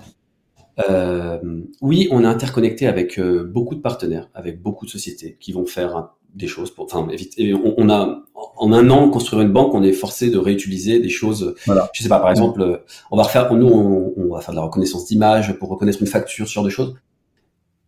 euh, 0.90 1.40
oui, 1.82 2.08
on 2.12 2.24
est 2.24 2.28
interconnecté 2.28 2.86
avec 2.88 3.18
euh, 3.18 3.44
beaucoup 3.44 3.74
de 3.74 3.82
partenaires, 3.82 4.30
avec 4.36 4.62
beaucoup 4.62 4.86
de 4.86 4.92
sociétés 4.92 5.38
qui 5.40 5.52
vont 5.52 5.66
faire 5.66 6.10
des 6.36 6.48
choses 6.48 6.72
pour. 6.72 6.86
Enfin, 6.86 7.08
on, 7.08 7.74
on, 7.78 7.90
a 7.90 8.20
en 8.58 8.74
un 8.74 8.90
an 8.90 9.10
construire 9.10 9.42
une 9.42 9.52
banque, 9.52 9.74
on 9.74 9.84
est 9.84 9.94
forcé 9.94 10.30
de 10.30 10.38
réutiliser 10.38 11.00
des 11.00 11.10
choses. 11.10 11.56
Voilà. 11.66 11.90
Je 11.94 12.04
sais 12.04 12.10
pas, 12.10 12.20
par 12.20 12.32
exemple, 12.32 12.84
on 13.12 13.18
va 13.18 13.24
refaire, 13.24 13.54
nous, 13.54 13.68
on, 13.68 14.14
on 14.18 14.36
va 14.36 14.42
faire 14.42 14.52
de 14.54 14.60
la 14.60 14.64
reconnaissance 14.64 15.06
d'image 15.06 15.58
pour 15.58 15.70
reconnaître 15.70 16.02
une 16.02 16.08
facture, 16.08 16.48
ce 16.48 16.54
genre 16.54 16.64
de 16.64 16.70
choses. 16.70 16.96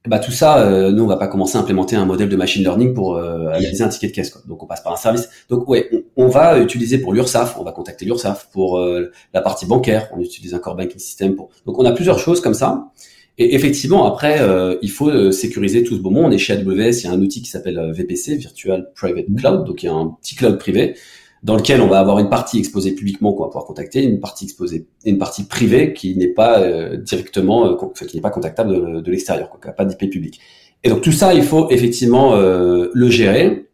Bah 0.07 0.19
tout 0.19 0.31
ça, 0.31 0.59
euh, 0.59 0.91
nous 0.91 1.03
on 1.03 1.07
va 1.07 1.17
pas 1.17 1.27
commencer 1.27 1.57
à 1.57 1.61
implémenter 1.61 1.97
un 1.97 2.05
modèle 2.05 2.29
de 2.29 2.35
machine 2.37 2.63
learning 2.63 2.93
pour 2.93 3.17
euh, 3.17 3.49
analyser 3.49 3.83
un 3.83 3.89
ticket 3.89 4.07
de 4.07 4.13
caisse. 4.13 4.29
Quoi. 4.29 4.41
Donc 4.47 4.63
on 4.63 4.65
passe 4.65 4.81
par 4.81 4.93
un 4.93 4.97
service. 4.97 5.29
Donc 5.49 5.67
ouais, 5.67 5.89
on, 6.15 6.27
va 6.27 6.57
utiliser 6.57 6.99
pour 6.99 7.13
l'URSSAF, 7.13 7.57
on 7.59 7.63
va 7.63 7.73
contacter 7.73 8.05
l'URSSAF 8.05 8.49
pour 8.53 8.79
euh, 8.79 9.11
la 9.33 9.41
partie 9.41 9.65
bancaire, 9.65 10.09
on 10.15 10.21
utilise 10.21 10.53
un 10.53 10.59
core 10.59 10.75
banking 10.75 10.99
system 10.99 11.35
pour. 11.35 11.49
Donc 11.65 11.77
on 11.79 11.85
a 11.85 11.91
plusieurs 11.91 12.17
choses 12.17 12.39
comme 12.39 12.53
ça. 12.53 12.91
Et 13.39 13.55
effectivement 13.55 14.05
après, 14.05 14.39
il 14.81 14.91
faut 14.91 15.31
sécuriser 15.31 15.83
tout 15.83 15.95
ce 15.95 16.01
beau 16.01 16.09
monde. 16.09 16.25
On 16.25 16.31
est 16.31 16.37
chez 16.37 16.53
AWS, 16.53 16.99
il 16.99 17.03
y 17.05 17.07
a 17.07 17.11
un 17.11 17.21
outil 17.21 17.41
qui 17.41 17.49
s'appelle 17.49 17.79
VPC, 17.93 18.35
Virtual 18.35 18.91
Private 18.93 19.25
Cloud, 19.37 19.65
donc 19.65 19.81
il 19.81 19.85
y 19.85 19.89
a 19.89 19.93
un 19.93 20.15
petit 20.21 20.35
cloud 20.35 20.59
privé 20.59 20.95
dans 21.43 21.55
lequel 21.55 21.81
on 21.81 21.87
va 21.87 21.99
avoir 21.99 22.19
une 22.19 22.29
partie 22.29 22.59
exposée 22.59 22.91
publiquement 22.91 23.33
qu'on 23.33 23.43
va 23.43 23.49
pouvoir 23.49 23.65
contacter, 23.65 24.03
une 24.03 24.19
partie 24.19 24.45
exposée 24.45 24.87
une 25.05 25.17
partie 25.17 25.43
privée 25.43 25.93
qui 25.93 26.15
n'est 26.17 26.27
pas 26.27 26.59
euh, 26.59 26.97
directement, 26.97 27.65
euh, 27.65 28.05
qui 28.07 28.17
n'est 28.17 28.21
pas 28.21 28.29
contactable 28.29 28.93
de, 28.95 28.99
de 28.99 29.11
l'extérieur, 29.11 29.49
qui 29.49 29.67
n'a 29.67 29.73
pas 29.73 29.85
d'IP 29.85 30.09
public. 30.11 30.39
Et 30.83 30.89
donc 30.89 31.01
tout 31.01 31.11
ça, 31.11 31.33
il 31.33 31.43
faut 31.43 31.69
effectivement 31.69 32.35
euh, 32.35 32.89
le 32.93 33.09
gérer 33.09 33.65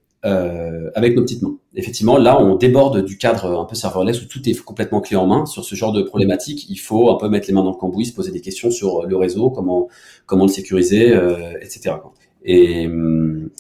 avec 0.96 1.16
nos 1.16 1.22
petites 1.22 1.44
mains. 1.44 1.56
Effectivement, 1.76 2.18
là, 2.18 2.42
on 2.42 2.56
déborde 2.56 3.04
du 3.04 3.18
cadre 3.18 3.60
un 3.60 3.66
peu 3.66 3.76
serverless 3.76 4.22
où 4.22 4.26
tout 4.26 4.48
est 4.48 4.58
complètement 4.64 5.02
clé 5.02 5.18
en 5.18 5.28
main. 5.28 5.46
Sur 5.46 5.66
ce 5.66 5.76
genre 5.76 5.92
de 5.92 6.02
problématique, 6.02 6.70
il 6.70 6.78
faut 6.78 7.10
un 7.12 7.16
peu 7.16 7.28
mettre 7.28 7.48
les 7.48 7.54
mains 7.54 7.64
dans 7.64 7.72
le 7.72 7.78
cambouis, 7.78 8.06
se 8.06 8.14
poser 8.14 8.32
des 8.32 8.42
questions 8.42 8.72
sur 8.72 9.04
le 9.06 9.18
réseau, 9.18 9.50
comment 9.50 9.90
comment 10.26 10.46
le 10.46 10.52
sécuriser, 10.52 11.14
etc. 11.62 11.96
Et, 12.46 12.88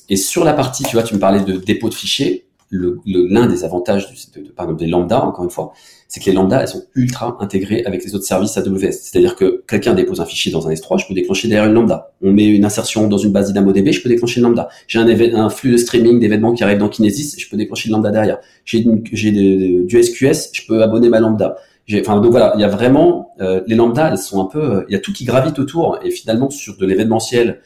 et 0.10 0.16
sur 0.16 0.44
la 0.46 0.54
partie, 0.54 0.84
tu 0.84 0.94
vois, 0.94 1.04
tu 1.04 1.16
me 1.16 1.20
parlais 1.20 1.44
de 1.44 1.58
dépôt 1.58 1.90
de 1.90 1.94
fichiers 1.94 2.46
l'un 2.72 3.48
des 3.48 3.64
avantages 3.64 4.10
de, 4.36 4.42
de, 4.42 4.74
des 4.74 4.88
lambda, 4.88 5.24
encore 5.24 5.44
une 5.44 5.52
fois, 5.52 5.74
c'est 6.08 6.20
que 6.20 6.26
les 6.28 6.34
lambda, 6.34 6.62
elles 6.62 6.68
sont 6.68 6.84
ultra 6.94 7.38
intégrées 7.40 7.84
avec 7.86 8.04
les 8.04 8.16
autres 8.16 8.26
services 8.26 8.58
AWS. 8.58 8.92
C'est-à-dire 8.92 9.36
que 9.36 9.64
quelqu'un 9.68 9.94
dépose 9.94 10.22
un 10.22 10.26
fichier 10.26 10.52
dans 10.52 10.68
un 10.68 10.72
S3, 10.72 11.00
je 11.02 11.08
peux 11.08 11.14
déclencher 11.14 11.48
derrière 11.48 11.68
une 11.68 11.74
lambda. 11.74 12.12
On 12.22 12.32
met 12.32 12.46
une 12.46 12.64
insertion 12.64 13.08
dans 13.08 13.18
une 13.18 13.32
base 13.32 13.48
DynamoDB, 13.48 13.92
je 13.92 14.02
peux 14.02 14.10
déclencher 14.10 14.40
une 14.40 14.48
lambda. 14.48 14.70
J'ai 14.88 15.00
un, 15.00 15.50
flux 15.50 15.72
de 15.72 15.78
streaming 15.78 16.20
d'événements 16.20 16.54
qui 16.54 16.64
arrive 16.64 16.78
dans 16.78 16.90
Kinesis, 16.90 17.36
je 17.38 17.50
peux 17.50 17.58
déclencher 17.58 17.90
une 17.90 17.94
lambda 17.96 18.12
derrière. 18.12 18.38
J'ai 18.66 18.82
du 18.82 20.04
SQS, 20.04 20.52
je 20.54 20.62
peux 20.68 20.84
abonner 20.84 21.10
ma 21.10 21.20
lambda. 21.20 21.58
Enfin, 22.00 22.20
donc 22.20 22.32
voilà, 22.32 22.54
il 22.56 22.62
y 22.62 22.64
a 22.64 22.68
vraiment 22.68 23.34
euh, 23.42 23.62
les 23.68 23.76
lambda, 23.76 24.10
elles 24.10 24.18
sont 24.18 24.42
un 24.42 24.46
peu, 24.46 24.60
euh, 24.60 24.86
il 24.90 24.94
y 24.94 24.96
a 24.96 25.00
tout 25.00 25.14
qui 25.14 25.24
gravite 25.24 25.60
autour 25.60 26.00
et 26.04 26.10
finalement 26.10 26.50
sur 26.50 26.78
de 26.78 26.86
l'événementiel, 26.86 27.62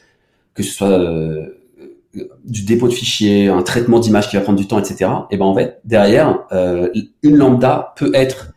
que 0.54 0.62
ce 0.62 0.72
soit 0.72 0.88
euh, 0.88 1.59
du 2.44 2.64
dépôt 2.64 2.88
de 2.88 2.92
fichiers, 2.92 3.48
un 3.48 3.62
traitement 3.62 4.00
d'image 4.00 4.28
qui 4.28 4.36
va 4.36 4.42
prendre 4.42 4.58
du 4.58 4.66
temps, 4.66 4.78
etc. 4.78 5.10
Et 5.30 5.36
ben 5.36 5.44
en 5.44 5.54
fait 5.54 5.80
derrière, 5.84 6.40
euh, 6.52 6.88
une 7.22 7.36
lambda 7.36 7.94
peut 7.96 8.10
être 8.14 8.52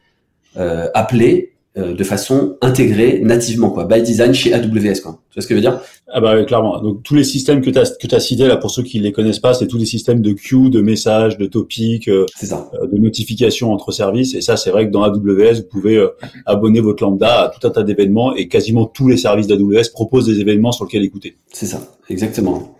euh, 0.57 0.87
appelée 0.93 1.53
euh, 1.77 1.93
de 1.93 2.03
façon 2.03 2.57
intégrée 2.61 3.19
nativement 3.23 3.69
quoi, 3.69 3.85
by 3.85 4.01
design 4.01 4.33
chez 4.33 4.53
AWS 4.53 5.01
quoi. 5.01 5.19
Tu 5.29 5.35
vois 5.35 5.41
ce 5.41 5.47
que 5.47 5.49
je 5.49 5.55
veux 5.55 5.61
dire? 5.61 5.79
Ah 6.07 6.19
bah 6.19 6.43
clairement. 6.45 6.81
Donc 6.81 7.03
tous 7.03 7.13
les 7.13 7.23
systèmes 7.23 7.61
que 7.61 7.69
tu 7.69 7.77
as 7.77 7.95
que 7.95 8.07
tu 8.07 8.15
as 8.15 8.19
cités 8.19 8.47
là 8.47 8.57
pour 8.57 8.71
ceux 8.71 8.81
qui 8.81 8.99
les 8.99 9.11
connaissent 9.11 9.39
pas, 9.39 9.53
c'est 9.53 9.67
tous 9.67 9.77
les 9.77 9.85
systèmes 9.85 10.21
de 10.21 10.33
queue, 10.33 10.69
de 10.69 10.81
messages, 10.81 11.37
de 11.37 11.45
topics, 11.45 12.09
ça. 12.35 12.71
de 12.91 12.97
notifications 12.97 13.71
entre 13.71 13.91
services 13.91 14.33
et 14.33 14.41
ça 14.41 14.57
c'est 14.57 14.71
vrai 14.71 14.87
que 14.87 14.91
dans 14.91 15.03
AWS 15.03 15.57
vous 15.57 15.67
pouvez 15.69 16.03
abonner 16.47 16.81
votre 16.81 17.03
lambda 17.03 17.43
à 17.43 17.49
tout 17.49 17.67
un 17.67 17.71
tas 17.71 17.83
d'événements 17.83 18.35
et 18.35 18.47
quasiment 18.47 18.85
tous 18.85 19.07
les 19.07 19.17
services 19.17 19.45
d'AWS 19.45 19.91
proposent 19.93 20.25
des 20.25 20.39
événements 20.39 20.71
sur 20.71 20.85
lesquels 20.85 21.03
écouter. 21.03 21.37
C'est 21.51 21.67
ça, 21.67 21.81
exactement. 22.09 22.75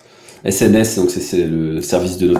SNS, 0.45 0.97
donc 0.97 1.09
c'est 1.09 1.45
le 1.45 1.81
service 1.81 2.17
de, 2.17 2.33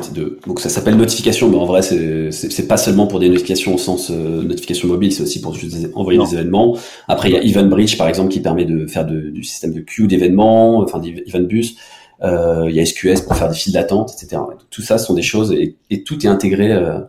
donc 0.46 0.60
ça 0.60 0.70
s'appelle 0.70 0.98
notification, 0.98 1.50
mais 1.50 1.56
en 1.56 1.66
vrai 1.66 1.82
c'est 1.82 2.68
pas 2.68 2.78
seulement 2.78 3.08
pour 3.08 3.20
des 3.20 3.30
notifications 3.30 3.76
au 3.76 3.78
sens 3.78 4.12
euh, 4.12 4.44
notification 4.44 4.90
mobile, 4.90 5.12
c'est 5.12 5.24
aussi 5.24 5.40
pour 5.40 5.56
envoyer 5.96 6.20
des 6.20 6.34
événements. 6.34 6.78
Après 7.08 7.30
il 7.30 7.34
y 7.34 7.38
a 7.38 7.44
EventBridge 7.44 7.98
par 7.98 8.10
exemple 8.10 8.30
qui 8.30 8.42
permet 8.42 8.66
de 8.66 8.88
faire 8.88 9.06
de, 9.06 9.30
du 9.30 9.44
système 9.44 9.74
de 9.74 9.80
queue 9.80 10.08
d'événements, 10.08 10.80
enfin 10.80 11.00
d'EventBus. 11.00 11.76
Euh, 12.24 12.68
il 12.70 12.76
y 12.76 12.80
a 12.80 12.86
SQS 12.86 13.22
pour 13.26 13.36
faire 13.36 13.50
des 13.50 13.56
files 13.56 13.74
d'attente, 13.74 14.14
etc. 14.14 14.42
Tout 14.70 14.82
ça 14.82 14.98
sont 14.98 15.14
des 15.14 15.22
choses 15.22 15.52
et, 15.52 15.76
et 15.90 16.04
tout 16.04 16.26
est 16.26 16.30
intégré 16.30 16.72
euh, 16.72 17.00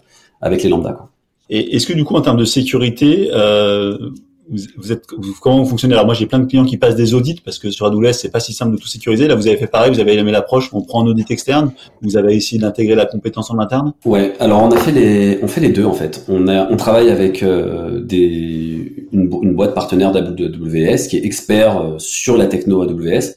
avec 0.40 0.62
les 0.62 0.68
lambda. 0.68 0.92
Quoi. 0.92 1.10
Et 1.50 1.76
est-ce 1.76 1.86
que 1.86 1.92
du 1.92 2.04
coup 2.04 2.14
en 2.14 2.20
termes 2.20 2.36
de 2.36 2.44
sécurité, 2.44 3.30
euh, 3.32 4.10
vous, 4.50 4.92
êtes 4.92 5.06
comment 5.40 5.62
vous 5.62 5.68
fonctionnez? 5.68 5.94
Alors 5.94 6.06
moi 6.06 6.14
j'ai 6.14 6.26
plein 6.26 6.38
de 6.38 6.46
clients 6.46 6.64
qui 6.64 6.76
passent 6.76 6.96
des 6.96 7.14
audits 7.14 7.40
parce 7.44 7.58
que 7.58 7.70
sur 7.70 7.86
AWS 7.86 8.12
c'est 8.12 8.30
pas 8.30 8.40
si 8.40 8.52
simple 8.52 8.72
de 8.72 8.76
tout 8.76 8.88
sécuriser. 8.88 9.26
Là 9.26 9.34
vous 9.34 9.46
avez 9.46 9.56
fait 9.56 9.66
pareil, 9.66 9.92
vous 9.92 10.00
avez 10.00 10.16
aimé 10.16 10.32
l'approche, 10.32 10.70
on 10.72 10.82
prend 10.82 11.02
un 11.02 11.06
audit 11.06 11.30
externe, 11.30 11.72
vous 12.02 12.16
avez 12.16 12.34
essayé 12.34 12.60
d'intégrer 12.60 12.94
la 12.94 13.06
compétence 13.06 13.50
en 13.50 13.58
interne? 13.58 13.94
Ouais, 14.04 14.34
alors 14.40 14.62
on 14.62 14.70
a 14.70 14.76
fait 14.76 14.92
les, 14.92 15.38
on 15.42 15.48
fait 15.48 15.60
les 15.60 15.70
deux 15.70 15.84
en 15.84 15.94
fait. 15.94 16.24
On 16.28 16.48
a, 16.48 16.70
on 16.70 16.76
travaille 16.76 17.10
avec 17.10 17.42
euh, 17.42 18.00
des 18.00 19.06
une, 19.12 19.30
une, 19.42 19.54
boîte 19.54 19.74
partenaire 19.74 20.12
d'AWS 20.12 21.08
qui 21.08 21.16
est 21.16 21.24
expert 21.24 21.80
euh, 21.80 21.98
sur 21.98 22.36
la 22.36 22.46
techno 22.46 22.82
AWS. 22.82 23.36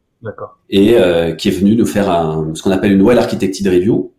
Et 0.70 0.96
euh, 0.96 1.34
qui 1.34 1.48
est 1.50 1.52
venu 1.52 1.76
nous 1.76 1.86
faire 1.86 2.10
un, 2.10 2.52
ce 2.56 2.64
qu'on 2.64 2.72
appelle 2.72 2.92
une 2.92 3.04
well 3.04 3.20
architected 3.20 3.68
review. 3.68 4.12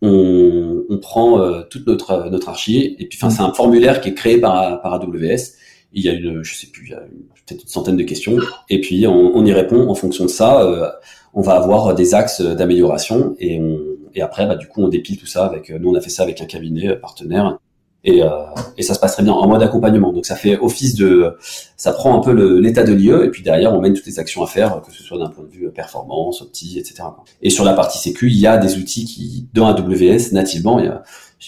On, 0.00 0.84
on 0.88 0.98
prend 0.98 1.40
euh, 1.40 1.62
toute 1.68 1.86
notre 1.86 2.30
notre 2.30 2.48
archi 2.48 2.96
et 2.98 3.06
puis 3.06 3.18
enfin 3.20 3.28
c'est 3.28 3.42
un 3.42 3.52
formulaire 3.52 4.00
qui 4.00 4.08
est 4.08 4.14
créé 4.14 4.38
par 4.38 4.80
par 4.80 4.94
AWS 4.94 5.58
il 5.92 6.04
y 6.04 6.08
a 6.08 6.12
une, 6.12 6.42
je 6.42 6.54
sais 6.54 6.68
plus, 6.68 6.86
il 6.86 6.90
y 6.90 6.94
a 6.94 7.00
peut-être 7.46 7.62
une 7.62 7.68
centaine 7.68 7.96
de 7.96 8.02
questions, 8.04 8.36
et 8.68 8.80
puis 8.80 9.06
on, 9.06 9.36
on, 9.36 9.44
y 9.44 9.52
répond 9.52 9.88
en 9.88 9.94
fonction 9.94 10.24
de 10.24 10.30
ça. 10.30 10.62
Euh, 10.62 10.88
on 11.32 11.42
va 11.42 11.54
avoir 11.54 11.94
des 11.94 12.14
axes 12.14 12.40
d'amélioration, 12.40 13.36
et, 13.38 13.60
on, 13.60 13.78
et 14.14 14.22
après, 14.22 14.46
bah, 14.46 14.56
du 14.56 14.66
coup, 14.66 14.82
on 14.82 14.88
dépile 14.88 15.16
tout 15.18 15.26
ça 15.26 15.44
avec. 15.44 15.70
Nous, 15.70 15.90
on 15.90 15.94
a 15.94 16.00
fait 16.00 16.10
ça 16.10 16.24
avec 16.24 16.40
un 16.40 16.46
cabinet 16.46 16.96
partenaire, 16.96 17.58
et, 18.02 18.22
euh, 18.22 18.28
et 18.78 18.82
ça 18.82 18.94
se 18.94 19.00
passe 19.00 19.12
très 19.12 19.22
bien 19.22 19.32
en 19.32 19.46
mode 19.46 19.62
accompagnement. 19.62 20.12
Donc, 20.12 20.26
ça 20.26 20.34
fait 20.34 20.58
office 20.58 20.94
de, 20.94 21.36
ça 21.76 21.92
prend 21.92 22.16
un 22.16 22.20
peu 22.20 22.32
l'état 22.58 22.82
de 22.82 22.92
lieu, 22.92 23.24
et 23.24 23.30
puis 23.30 23.42
derrière, 23.42 23.74
on 23.74 23.80
mène 23.80 23.94
toutes 23.94 24.06
les 24.06 24.18
actions 24.18 24.42
à 24.42 24.46
faire, 24.46 24.80
que 24.82 24.92
ce 24.92 25.02
soit 25.02 25.18
d'un 25.18 25.28
point 25.28 25.44
de 25.44 25.50
vue 25.50 25.70
performance, 25.70 26.42
opti, 26.42 26.78
etc. 26.78 27.02
Et 27.42 27.50
sur 27.50 27.64
la 27.64 27.74
partie 27.74 27.98
sécu, 27.98 28.28
il 28.28 28.38
y 28.38 28.46
a 28.46 28.56
des 28.56 28.76
outils 28.76 29.04
qui, 29.04 29.48
dans 29.54 29.66
AWS, 29.66 30.32
nativement, 30.32 30.78
il 30.78 30.86
y 30.86 30.88
a 30.88 31.02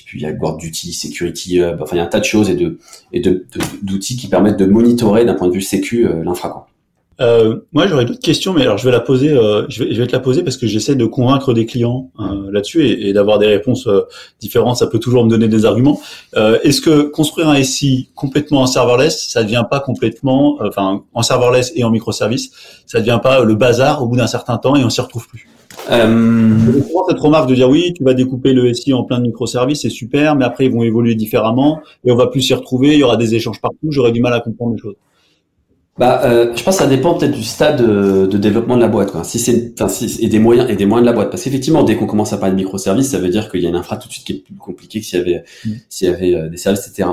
plus, 0.04 0.18
il 0.18 0.22
y 0.22 0.26
a 0.26 0.32
Guard 0.32 0.56
Duty, 0.56 0.92
Security 0.92 1.58
Hub, 1.58 1.80
enfin 1.82 1.96
il 1.96 1.98
y 1.98 2.00
a 2.00 2.04
un 2.04 2.08
tas 2.08 2.20
de 2.20 2.24
choses 2.24 2.48
et 2.48 2.54
de 2.54 2.78
et 3.12 3.20
de 3.20 3.44
d'outils 3.82 4.16
qui 4.16 4.28
permettent 4.28 4.58
de 4.58 4.66
monitorer 4.66 5.24
d'un 5.24 5.34
point 5.34 5.48
de 5.48 5.52
vue 5.52 5.60
sécu 5.60 6.06
euh, 6.06 6.24
l'infra. 6.24 6.66
Euh, 7.20 7.60
moi, 7.72 7.86
j'aurais 7.86 8.04
d'autres 8.04 8.20
questions, 8.20 8.52
mais 8.52 8.62
alors 8.62 8.78
je 8.78 8.84
vais 8.84 8.90
la 8.90 9.00
poser. 9.00 9.30
Euh, 9.30 9.64
je, 9.68 9.84
vais, 9.84 9.94
je 9.94 10.00
vais 10.00 10.06
te 10.06 10.12
la 10.12 10.18
poser 10.18 10.42
parce 10.42 10.56
que 10.56 10.66
j'essaie 10.66 10.94
de 10.94 11.04
convaincre 11.04 11.52
des 11.52 11.66
clients 11.66 12.10
euh, 12.18 12.50
là-dessus 12.50 12.84
et, 12.84 13.08
et 13.08 13.12
d'avoir 13.12 13.38
des 13.38 13.46
réponses 13.46 13.86
euh, 13.86 14.02
différentes. 14.40 14.76
Ça 14.76 14.86
peut 14.86 14.98
toujours 14.98 15.24
me 15.24 15.30
donner 15.30 15.46
des 15.46 15.64
arguments. 15.64 16.00
Euh, 16.36 16.58
est-ce 16.62 16.80
que 16.80 17.02
construire 17.02 17.48
un 17.48 17.62
SI 17.62 18.08
complètement 18.14 18.62
en 18.62 18.66
serverless, 18.66 19.28
ça 19.28 19.44
devient 19.44 19.64
pas 19.70 19.80
complètement, 19.80 20.58
enfin, 20.60 21.04
en 21.12 21.22
serverless 21.22 21.72
et 21.76 21.84
en 21.84 21.90
microservice, 21.90 22.50
ça 22.86 22.98
devient 23.00 23.20
pas 23.22 23.44
le 23.44 23.54
bazar 23.54 24.02
au 24.02 24.06
bout 24.06 24.16
d'un 24.16 24.26
certain 24.26 24.56
temps 24.56 24.74
et 24.74 24.84
on 24.84 24.90
s'y 24.90 25.00
retrouve 25.00 25.28
plus? 25.28 25.48
Euh... 25.90 26.58
cette 27.08 27.18
remarque 27.18 27.48
de 27.48 27.54
dire 27.54 27.68
oui, 27.68 27.92
tu 27.94 28.04
vas 28.04 28.14
découper 28.14 28.52
le 28.52 28.72
SI 28.72 28.92
en 28.92 29.04
plein 29.04 29.18
de 29.18 29.24
microservices, 29.24 29.82
c'est 29.82 29.90
super, 29.90 30.36
mais 30.36 30.44
après 30.44 30.66
ils 30.66 30.72
vont 30.72 30.82
évoluer 30.82 31.14
différemment 31.14 31.80
et 32.04 32.12
on 32.12 32.16
va 32.16 32.28
plus 32.28 32.40
s'y 32.40 32.54
retrouver, 32.54 32.94
il 32.94 32.98
y 32.98 33.02
aura 33.02 33.16
des 33.16 33.34
échanges 33.34 33.60
partout, 33.60 33.88
j'aurais 33.90 34.12
du 34.12 34.20
mal 34.20 34.32
à 34.32 34.40
comprendre 34.40 34.74
les 34.74 34.78
choses. 34.78 34.96
Bah, 35.98 36.22
euh, 36.24 36.52
je 36.56 36.62
pense 36.62 36.76
que 36.78 36.84
ça 36.84 36.88
dépend 36.88 37.14
peut-être 37.14 37.32
du 37.32 37.42
stade 37.42 37.82
de, 37.82 38.26
de, 38.26 38.38
développement 38.38 38.76
de 38.76 38.80
la 38.80 38.88
boîte, 38.88 39.12
quoi. 39.12 39.24
Si 39.24 39.38
c'est, 39.38 39.74
enfin, 39.74 39.88
si, 39.88 40.24
et 40.24 40.28
des 40.28 40.38
moyens 40.38 40.70
et 40.70 40.74
des 40.74 40.86
moyens 40.86 41.04
de 41.04 41.10
la 41.10 41.14
boîte, 41.14 41.30
parce 41.30 41.44
qu'effectivement, 41.44 41.82
dès 41.82 41.96
qu'on 41.96 42.06
commence 42.06 42.32
à 42.32 42.38
parler 42.38 42.52
de 42.52 42.56
microservices, 42.56 43.10
ça 43.10 43.18
veut 43.18 43.28
dire 43.28 43.50
qu'il 43.50 43.60
y 43.60 43.66
a 43.66 43.68
une 43.68 43.76
infra 43.76 43.98
tout 43.98 44.08
de 44.08 44.12
suite 44.12 44.24
qui 44.24 44.32
est 44.32 44.36
plus 44.36 44.54
compliquée 44.54 45.00
que 45.00 45.06
s'il 45.06 45.18
y 45.18 45.22
avait, 45.22 45.44
mm. 45.66 45.70
s'il 45.90 46.08
y 46.08 46.10
avait 46.10 46.34
euh, 46.34 46.48
des 46.48 46.56
services, 46.56 46.88
etc. 46.88 47.10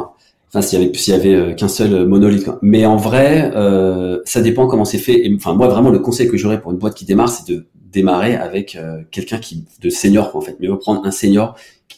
Enfin, 0.47 0.62
s'il 0.62 0.79
y 0.79 0.84
avait, 0.84 0.93
s'il 0.93 1.13
y 1.13 1.17
avait 1.17 1.36
euh, 1.36 1.53
qu'un 1.53 1.67
seul 1.67 2.08
monolithe. 2.08 2.45
Quoi. 2.45 2.58
Mais 2.62 2.86
en 2.86 2.95
vrai, 2.95 3.51
euh, 3.53 4.19
ça 4.23 4.39
dépend 4.39 4.67
comment 4.67 4.86
c'est 4.86 4.97
fait. 4.97 5.25
Et 5.25 5.36
enfin, 5.36 5.53
moi, 5.53 5.67
vraiment, 5.67 5.89
le 5.89 5.99
conseil 5.99 6.29
que 6.29 6.38
j'aurais 6.38 6.62
pour 6.62 6.71
une 6.71 6.77
boîte 6.77 6.95
qui 6.95 7.03
démarre, 7.03 7.29
c'est 7.29 7.51
de 7.51 7.67
démarrer 7.91 8.36
avec 8.36 8.75
euh, 8.75 9.02
quelqu'un 9.12 9.38
qui 9.38 9.65
de 9.82 9.89
senior 9.89 10.36
en 10.36 10.41
fait. 10.41 10.58
Mais 10.60 10.67
prendre 10.78 11.06
un 11.06 11.12
senior 11.12 11.56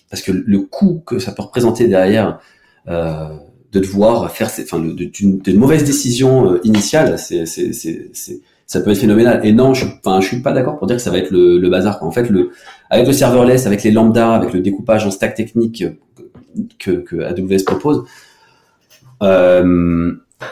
parce 0.10 0.22
que 0.22 0.32
le 0.32 0.60
coût 0.60 1.02
que 1.06 1.20
ça 1.20 1.32
peut 1.32 1.44
représenter 1.44 1.88
derrière 1.88 2.40
euh, 2.88 3.30
de 3.72 3.80
devoir 3.80 4.32
faire 4.32 4.48
enfin 4.48 4.80
d'une 4.80 5.58
mauvaise 5.58 5.84
décision 5.84 6.54
euh, 6.54 6.62
initiale 6.64 7.18
ça 7.18 8.80
peut 8.80 8.92
être 8.92 9.00
phénoménal. 9.00 9.46
Et 9.46 9.52
non 9.52 9.74
je 9.74 9.86
enfin 10.04 10.22
suis 10.22 10.42
pas 10.42 10.54
d'accord 10.54 10.78
pour 10.78 10.88
dire 10.88 10.98
que 10.98 11.02
ça 11.02 11.12
va 11.12 11.18
être 11.18 11.32
le, 11.32 11.70
bazar 11.70 12.02
en 12.04 12.12
fait 12.12 12.30
avec 12.90 13.08
le 13.08 13.14
serverless 13.14 13.68
avec 13.68 13.84
les 13.84 13.92
lambda 13.92 14.34
avec 14.34 14.54
le 14.54 14.62
découpage 14.62 15.06
en 15.06 15.12
stack 15.12 15.36
technique 15.36 15.86
que, 16.80 17.22
AWS 17.22 17.64
propose 17.66 18.06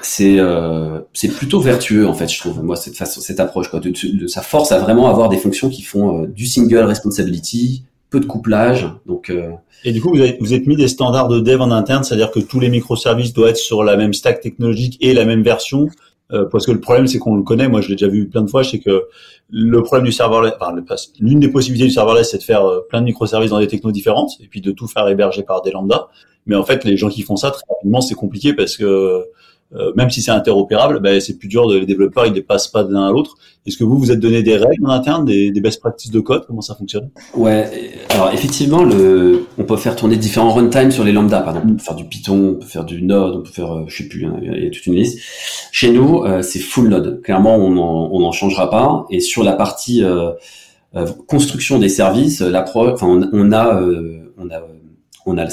c'est 0.01 0.39
euh, 0.39 0.99
c'est 1.13 1.29
plutôt 1.29 1.59
vertueux 1.59 2.07
en 2.07 2.13
fait 2.13 2.27
je 2.27 2.39
trouve 2.39 2.63
moi 2.63 2.75
cette 2.75 2.95
façon 2.95 3.21
cette 3.21 3.39
approche 3.39 3.69
quoi 3.69 3.79
de, 3.79 3.89
de, 3.89 4.27
ça 4.27 4.41
force 4.41 4.71
à 4.71 4.79
vraiment 4.79 5.07
avoir 5.07 5.29
des 5.29 5.37
fonctions 5.37 5.69
qui 5.69 5.81
font 5.81 6.23
euh, 6.23 6.27
du 6.27 6.45
single 6.45 6.83
responsibility 6.83 7.83
peu 8.09 8.19
de 8.19 8.25
couplage 8.25 8.87
donc 9.05 9.29
euh, 9.29 9.51
et 9.83 9.91
du 9.91 10.01
coup 10.01 10.09
vous 10.09 10.21
avez 10.21 10.37
vous 10.39 10.53
êtes 10.53 10.67
mis 10.67 10.75
des 10.75 10.87
standards 10.87 11.27
de 11.27 11.39
dev 11.39 11.61
en 11.61 11.71
interne 11.71 12.03
c'est-à-dire 12.03 12.31
que 12.31 12.39
tous 12.39 12.59
les 12.59 12.69
microservices 12.69 13.33
doivent 13.33 13.49
être 13.49 13.57
sur 13.57 13.83
la 13.83 13.97
même 13.97 14.13
stack 14.13 14.41
technologique 14.41 14.97
et 15.01 15.13
la 15.13 15.25
même 15.25 15.43
version 15.43 15.89
euh, 16.31 16.45
parce 16.45 16.65
que 16.65 16.71
le 16.71 16.79
problème, 16.79 17.07
c'est 17.07 17.17
qu'on 17.17 17.35
le 17.35 17.43
connaît. 17.43 17.67
Moi, 17.67 17.81
je 17.81 17.89
l'ai 17.89 17.95
déjà 17.95 18.07
vu 18.07 18.27
plein 18.29 18.41
de 18.41 18.49
fois. 18.49 18.63
C'est 18.63 18.79
que 18.79 19.07
le 19.49 19.81
problème 19.81 20.05
du 20.05 20.11
serverless, 20.11 20.53
enfin, 20.59 20.75
l'une 21.19 21.39
des 21.39 21.47
possibilités 21.49 21.87
du 21.87 21.93
serverless, 21.93 22.31
c'est 22.31 22.37
de 22.37 22.43
faire 22.43 22.65
euh, 22.65 22.81
plein 22.87 23.01
de 23.01 23.05
microservices 23.05 23.49
dans 23.49 23.59
des 23.59 23.67
technos 23.67 23.91
différentes 23.91 24.33
et 24.39 24.47
puis 24.47 24.61
de 24.61 24.71
tout 24.71 24.87
faire 24.87 25.07
héberger 25.07 25.43
par 25.43 25.61
des 25.61 25.71
lambda. 25.71 26.09
Mais 26.45 26.55
en 26.55 26.63
fait, 26.63 26.83
les 26.83 26.97
gens 26.97 27.09
qui 27.09 27.23
font 27.23 27.35
ça 27.35 27.51
très 27.51 27.63
rapidement, 27.69 28.01
c'est 28.01 28.15
compliqué 28.15 28.53
parce 28.53 28.77
que 28.77 29.25
euh, 29.75 29.91
même 29.95 30.09
si 30.09 30.21
c'est 30.21 30.31
interopérable, 30.31 30.99
ben, 30.99 31.19
c'est 31.19 31.37
plus 31.37 31.47
dur. 31.47 31.67
De, 31.67 31.77
les 31.77 31.85
développeurs, 31.85 32.25
ils 32.25 32.33
dépassent 32.33 32.67
pas 32.67 32.83
de 32.83 32.91
l'un 32.91 33.07
à 33.07 33.11
l'autre. 33.11 33.35
Est-ce 33.67 33.77
que 33.77 33.83
vous 33.83 33.99
vous 33.99 34.11
êtes 34.11 34.19
donné 34.19 34.41
des 34.41 34.57
règles 34.57 34.85
en 34.85 34.89
interne, 34.89 35.25
des, 35.25 35.51
des 35.51 35.61
best 35.61 35.79
practices 35.79 36.09
de 36.09 36.19
code? 36.19 36.45
Comment 36.47 36.61
ça 36.61 36.73
fonctionne? 36.73 37.09
Ouais. 37.35 37.69
Alors 38.09 38.31
effectivement, 38.33 38.83
le, 38.83 39.45
on 39.59 39.63
peut 39.63 39.77
faire 39.77 39.95
tourner 39.95 40.17
différents 40.17 40.53
runtime 40.53 40.89
sur 40.89 41.03
les 41.03 41.11
lambda. 41.11 41.41
Par 41.41 41.49
exemple, 41.49 41.73
on 41.73 41.75
peut 41.75 41.83
faire 41.83 41.95
du 41.95 42.05
Python, 42.05 42.55
on 42.55 42.59
peut 42.59 42.65
faire 42.65 42.85
du 42.85 43.03
Node, 43.03 43.35
on 43.35 43.41
peut 43.41 43.51
faire, 43.51 43.71
euh, 43.71 43.83
je 43.87 43.97
sais 43.97 44.09
plus, 44.09 44.27
il 44.41 44.63
y 44.63 44.67
a 44.67 44.69
toute 44.71 44.87
une 44.87 44.95
liste. 44.95 45.19
Chez 45.71 45.91
nous, 45.91 46.23
euh, 46.23 46.41
c'est 46.41 46.59
full 46.59 46.87
Node. 46.89 47.21
Clairement, 47.21 47.55
on 47.57 47.77
en, 47.77 48.09
on 48.11 48.23
en 48.23 48.31
changera 48.31 48.71
pas. 48.71 49.05
Et 49.11 49.19
sur 49.19 49.43
la 49.43 49.53
partie 49.53 50.03
euh, 50.03 50.31
construction 51.27 51.77
des 51.77 51.89
services, 51.89 52.41
la 52.41 52.65
enfin, 52.75 53.07
on, 53.07 53.29
on 53.33 53.51
a, 53.51 53.83
on 54.37 54.49
a, 54.49 54.61
on 55.29 55.37
a 55.37 55.47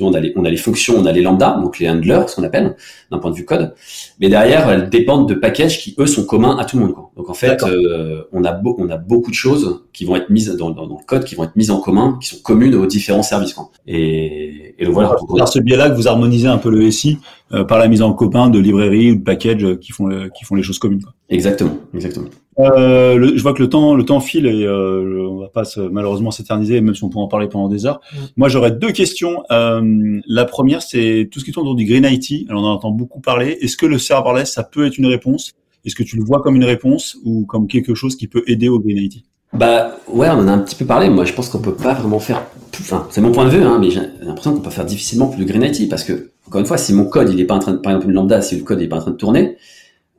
on 0.00 0.12
a, 0.12 0.20
les, 0.20 0.32
on 0.36 0.44
a 0.44 0.50
les 0.50 0.56
fonctions, 0.56 0.94
on 0.96 1.06
a 1.06 1.12
les 1.12 1.22
lambda, 1.22 1.58
donc 1.60 1.78
les 1.78 1.88
handlers, 1.88 2.28
ce 2.28 2.36
qu'on 2.36 2.42
appelle, 2.42 2.76
d'un 3.10 3.18
point 3.18 3.30
de 3.30 3.36
vue 3.36 3.44
code. 3.44 3.74
Mais 4.20 4.28
derrière, 4.28 4.68
elles 4.70 4.88
dépendent 4.88 5.28
de 5.28 5.34
packages 5.34 5.78
qui, 5.78 5.94
eux, 5.98 6.06
sont 6.06 6.24
communs 6.24 6.56
à 6.58 6.64
tout 6.64 6.78
le 6.78 6.84
monde. 6.86 6.94
Quoi. 6.94 7.10
Donc 7.16 7.30
en 7.30 7.34
fait, 7.34 7.62
euh, 7.62 8.22
on, 8.32 8.44
a 8.44 8.60
on 8.78 8.88
a 8.88 8.96
beaucoup 8.96 9.30
de 9.30 9.36
choses 9.36 9.84
qui 9.92 10.04
vont 10.04 10.16
être 10.16 10.30
mises 10.30 10.48
dans, 10.56 10.70
dans, 10.70 10.86
le 10.86 11.04
code, 11.06 11.24
qui 11.24 11.34
vont 11.34 11.44
être 11.44 11.56
mises 11.56 11.70
en 11.70 11.80
commun, 11.80 12.18
qui 12.20 12.28
sont 12.28 12.42
communes 12.42 12.74
aux 12.74 12.86
différents 12.86 13.22
services. 13.22 13.54
Quoi. 13.54 13.70
Et, 13.86 14.74
et 14.78 14.84
donc 14.84 14.94
voilà. 14.94 15.14
Par 15.36 15.48
ce 15.48 15.60
biais-là, 15.60 15.90
que 15.90 15.96
vous 15.96 16.08
harmonisez 16.08 16.48
un 16.48 16.58
peu 16.58 16.70
le 16.70 16.90
SI 16.90 17.18
euh, 17.52 17.64
par 17.64 17.78
la 17.78 17.88
mise 17.88 18.02
en 18.02 18.12
commun 18.12 18.50
de 18.50 18.58
librairies 18.58 19.12
ou 19.12 19.16
de 19.16 19.24
packages 19.24 19.78
qui 19.80 19.92
font, 19.92 20.08
qui 20.36 20.44
font 20.44 20.54
les 20.54 20.62
choses 20.62 20.78
communes. 20.78 21.02
Quoi. 21.02 21.12
Exactement, 21.28 21.76
exactement. 21.94 22.28
Euh, 22.58 23.32
je 23.36 23.42
vois 23.42 23.54
que 23.54 23.62
le 23.62 23.68
temps, 23.68 23.94
le 23.94 24.04
temps 24.04 24.20
file 24.20 24.46
et 24.46 24.64
euh, 24.64 25.28
on 25.30 25.38
va 25.38 25.48
pas 25.48 25.62
malheureusement 25.90 26.30
s'éterniser, 26.30 26.80
même 26.80 26.94
si 26.94 27.04
on 27.04 27.08
pourrait 27.08 27.24
en 27.24 27.28
parler 27.28 27.48
pendant 27.48 27.68
des 27.68 27.86
heures. 27.86 28.00
Mm. 28.12 28.16
Moi, 28.36 28.48
j'aurais 28.48 28.72
deux 28.72 28.90
questions. 28.90 29.42
Euh, 29.50 30.20
la 30.26 30.44
première, 30.44 30.82
c'est 30.82 31.28
tout 31.30 31.40
ce 31.40 31.44
qui 31.44 31.52
tourne 31.52 31.66
autour 31.66 31.76
du 31.76 31.84
Green 31.84 32.04
IT. 32.04 32.48
Alors, 32.48 32.62
on 32.62 32.66
en 32.66 32.72
entend 32.72 32.90
beaucoup 32.90 33.20
parler. 33.20 33.58
Est-ce 33.60 33.76
que 33.76 33.86
le 33.86 33.98
serverless, 33.98 34.52
ça 34.52 34.64
peut 34.64 34.86
être 34.86 34.98
une 34.98 35.06
réponse? 35.06 35.52
Est-ce 35.84 35.94
que 35.94 36.02
tu 36.02 36.16
le 36.16 36.24
vois 36.24 36.42
comme 36.42 36.56
une 36.56 36.64
réponse 36.64 37.16
ou 37.24 37.46
comme 37.46 37.68
quelque 37.68 37.94
chose 37.94 38.16
qui 38.16 38.26
peut 38.26 38.42
aider 38.46 38.68
au 38.68 38.80
Green 38.80 38.98
IT 38.98 39.24
Bah 39.52 39.96
ouais, 40.08 40.28
on 40.28 40.40
en 40.40 40.48
a 40.48 40.52
un 40.52 40.58
petit 40.58 40.74
peu 40.74 40.84
parlé. 40.84 41.08
Moi, 41.08 41.24
je 41.24 41.32
pense 41.32 41.48
qu'on 41.48 41.60
peut 41.60 41.74
pas 41.74 41.94
vraiment 41.94 42.18
faire. 42.18 42.42
Enfin, 42.80 43.06
c'est 43.10 43.20
mon 43.20 43.30
point 43.30 43.44
de 43.44 43.50
vue, 43.50 43.62
hein, 43.62 43.78
mais 43.80 43.90
j'ai 43.90 44.00
l'impression 44.20 44.54
qu'on 44.54 44.60
peut 44.60 44.70
faire 44.70 44.84
difficilement 44.84 45.28
plus 45.28 45.44
de 45.44 45.48
Green 45.48 45.62
IT 45.62 45.88
parce 45.88 46.04
que 46.04 46.30
encore 46.46 46.60
une 46.60 46.66
fois, 46.66 46.78
si 46.78 46.94
mon 46.94 47.04
code 47.04 47.30
il 47.30 47.40
est 47.40 47.44
pas 47.44 47.54
en 47.54 47.58
train 47.58 47.72
de, 47.72 47.76
par 47.76 47.92
exemple, 47.92 48.08
une 48.08 48.14
lambda, 48.14 48.40
si 48.40 48.56
le 48.56 48.62
code 48.62 48.80
il 48.80 48.84
est 48.84 48.88
pas 48.88 48.96
en 48.96 49.00
train 49.00 49.10
de 49.10 49.16
tourner 49.16 49.56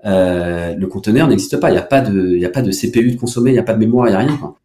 euh, 0.05 0.75
le 0.75 0.87
conteneur 0.87 1.27
n'existe 1.27 1.57
pas. 1.57 1.69
Il 1.69 1.73
n'y 1.73 1.79
a 1.79 1.83
pas 1.83 2.01
de, 2.01 2.31
il 2.33 2.39
y 2.39 2.45
a 2.45 2.49
pas 2.49 2.61
de 2.61 2.71
CPU 2.71 3.11
de 3.11 3.19
consommer, 3.19 3.51
il 3.51 3.53
n'y 3.53 3.59
a 3.59 3.63
pas 3.63 3.73
de 3.73 3.79
mémoire, 3.79 4.07
il 4.07 4.11
n'y 4.11 4.15
a 4.15 4.19
rien. 4.19 4.37
Quoi. 4.37 4.55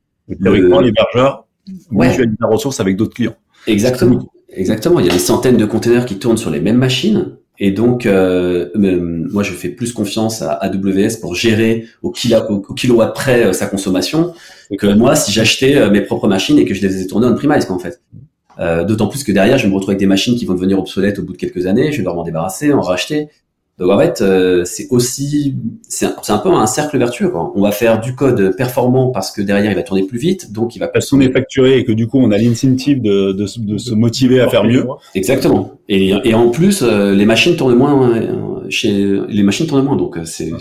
Théoriquement, 0.43 0.81
l'hébergeur 0.81 1.47
ouais. 1.91 2.17
la 2.41 2.47
ressource 2.47 2.81
avec 2.81 2.97
d'autres 2.97 3.15
clients. 3.15 3.37
Exactement. 3.67 4.29
Exactement. 4.51 5.01
Il 5.01 5.07
y 5.07 5.11
a 5.11 5.13
des 5.13 5.19
centaines 5.19 5.57
de 5.57 5.65
conteneurs 5.65 6.07
qui 6.07 6.19
tournent 6.19 6.37
sur 6.37 6.51
les 6.51 6.61
mêmes 6.61 6.79
machines. 6.79 7.37
Et 7.59 7.71
donc, 7.71 8.05
euh, 8.07 8.69
moi, 8.75 9.43
je 9.43 9.53
fais 9.53 9.69
plus 9.69 9.93
confiance 9.93 10.43
à 10.43 10.53
AWS 10.55 11.21
pour 11.21 11.35
gérer 11.35 11.87
au, 12.03 12.11
kilo, 12.11 12.39
au, 12.49 12.75
kilowatt 12.75 13.15
près 13.15 13.47
euh, 13.47 13.53
sa 13.53 13.67
consommation 13.67 14.35
que 14.79 14.87
moi 14.87 15.15
si 15.15 15.31
j'achetais 15.31 15.77
euh, 15.77 15.91
mes 15.91 16.01
propres 16.01 16.27
machines 16.27 16.59
et 16.59 16.65
que 16.65 16.75
je 16.75 16.85
les 16.85 17.03
ai 17.03 17.07
tournées 17.07 17.27
on-premise, 17.27 17.71
en 17.71 17.79
fait. 17.79 18.01
Euh, 18.59 18.85
D'autant 18.85 19.09
plus 19.09 19.25
que 19.25 19.33
derrière, 19.33 19.59
je 19.59 19.67
me 19.67 19.75
retrouve 19.75 19.91
avec 19.91 20.01
des 20.01 20.07
machines 20.07 20.37
qui 20.37 20.45
vont 20.45 20.55
devenir 20.55 20.79
obsolètes 20.79 21.19
au 21.19 21.23
bout 21.23 21.33
de 21.33 21.39
quelques 21.39 21.67
années. 21.67 21.91
Je 21.91 21.99
vais 21.99 22.03
devoir 22.03 22.17
m'en 22.17 22.25
débarrasser, 22.25 22.73
en 22.73 22.81
racheter. 22.81 23.29
Donc 23.79 23.91
en 23.91 23.99
fait, 23.99 24.21
euh, 24.21 24.65
c'est 24.65 24.87
aussi, 24.91 25.57
c'est 25.89 26.07
un, 26.07 26.15
un, 26.29 26.39
peu 26.39 26.49
un 26.51 26.67
cercle 26.67 26.97
vertueux. 26.97 27.29
Quoi. 27.29 27.53
On 27.57 27.63
va 27.63 27.73
faire 27.73 28.01
du 28.01 28.15
code 28.15 28.55
performant 28.57 29.11
parce 29.11 29.33
que 29.33 29.43
derrière 29.43 29.73
il 29.73 29.75
va 29.75 29.83
tourner 29.83 30.05
plus 30.05 30.19
vite, 30.19 30.53
donc 30.53 30.77
il 30.77 30.79
va. 30.79 30.87
Parce 30.87 31.11
qu'on 31.11 31.21
est 31.21 31.33
facturé 31.33 31.79
et 31.79 31.85
que 31.85 31.91
du 31.91 32.07
coup 32.07 32.19
on 32.19 32.31
a 32.31 32.39
l'incentive 32.39 33.03
de, 33.03 33.33
de, 33.33 33.47
de, 33.59 33.79
se 33.79 33.93
motiver 33.93 34.41
à 34.41 34.49
faire 34.49 34.65
mieux. 34.65 34.87
Exactement. 35.17 35.73
Et, 35.89 36.15
et 36.25 36.35
en 36.35 36.51
plus, 36.51 36.83
euh, 36.83 37.15
les 37.15 37.27
machines 37.27 37.57
tournent 37.57 37.75
moins 37.75 38.17
euh, 38.17 38.61
chez 38.69 39.21
les 39.29 39.43
machines 39.43 39.67
tournent 39.67 39.85
moins, 39.85 39.97
donc 39.97 40.19
c'est 40.25 40.53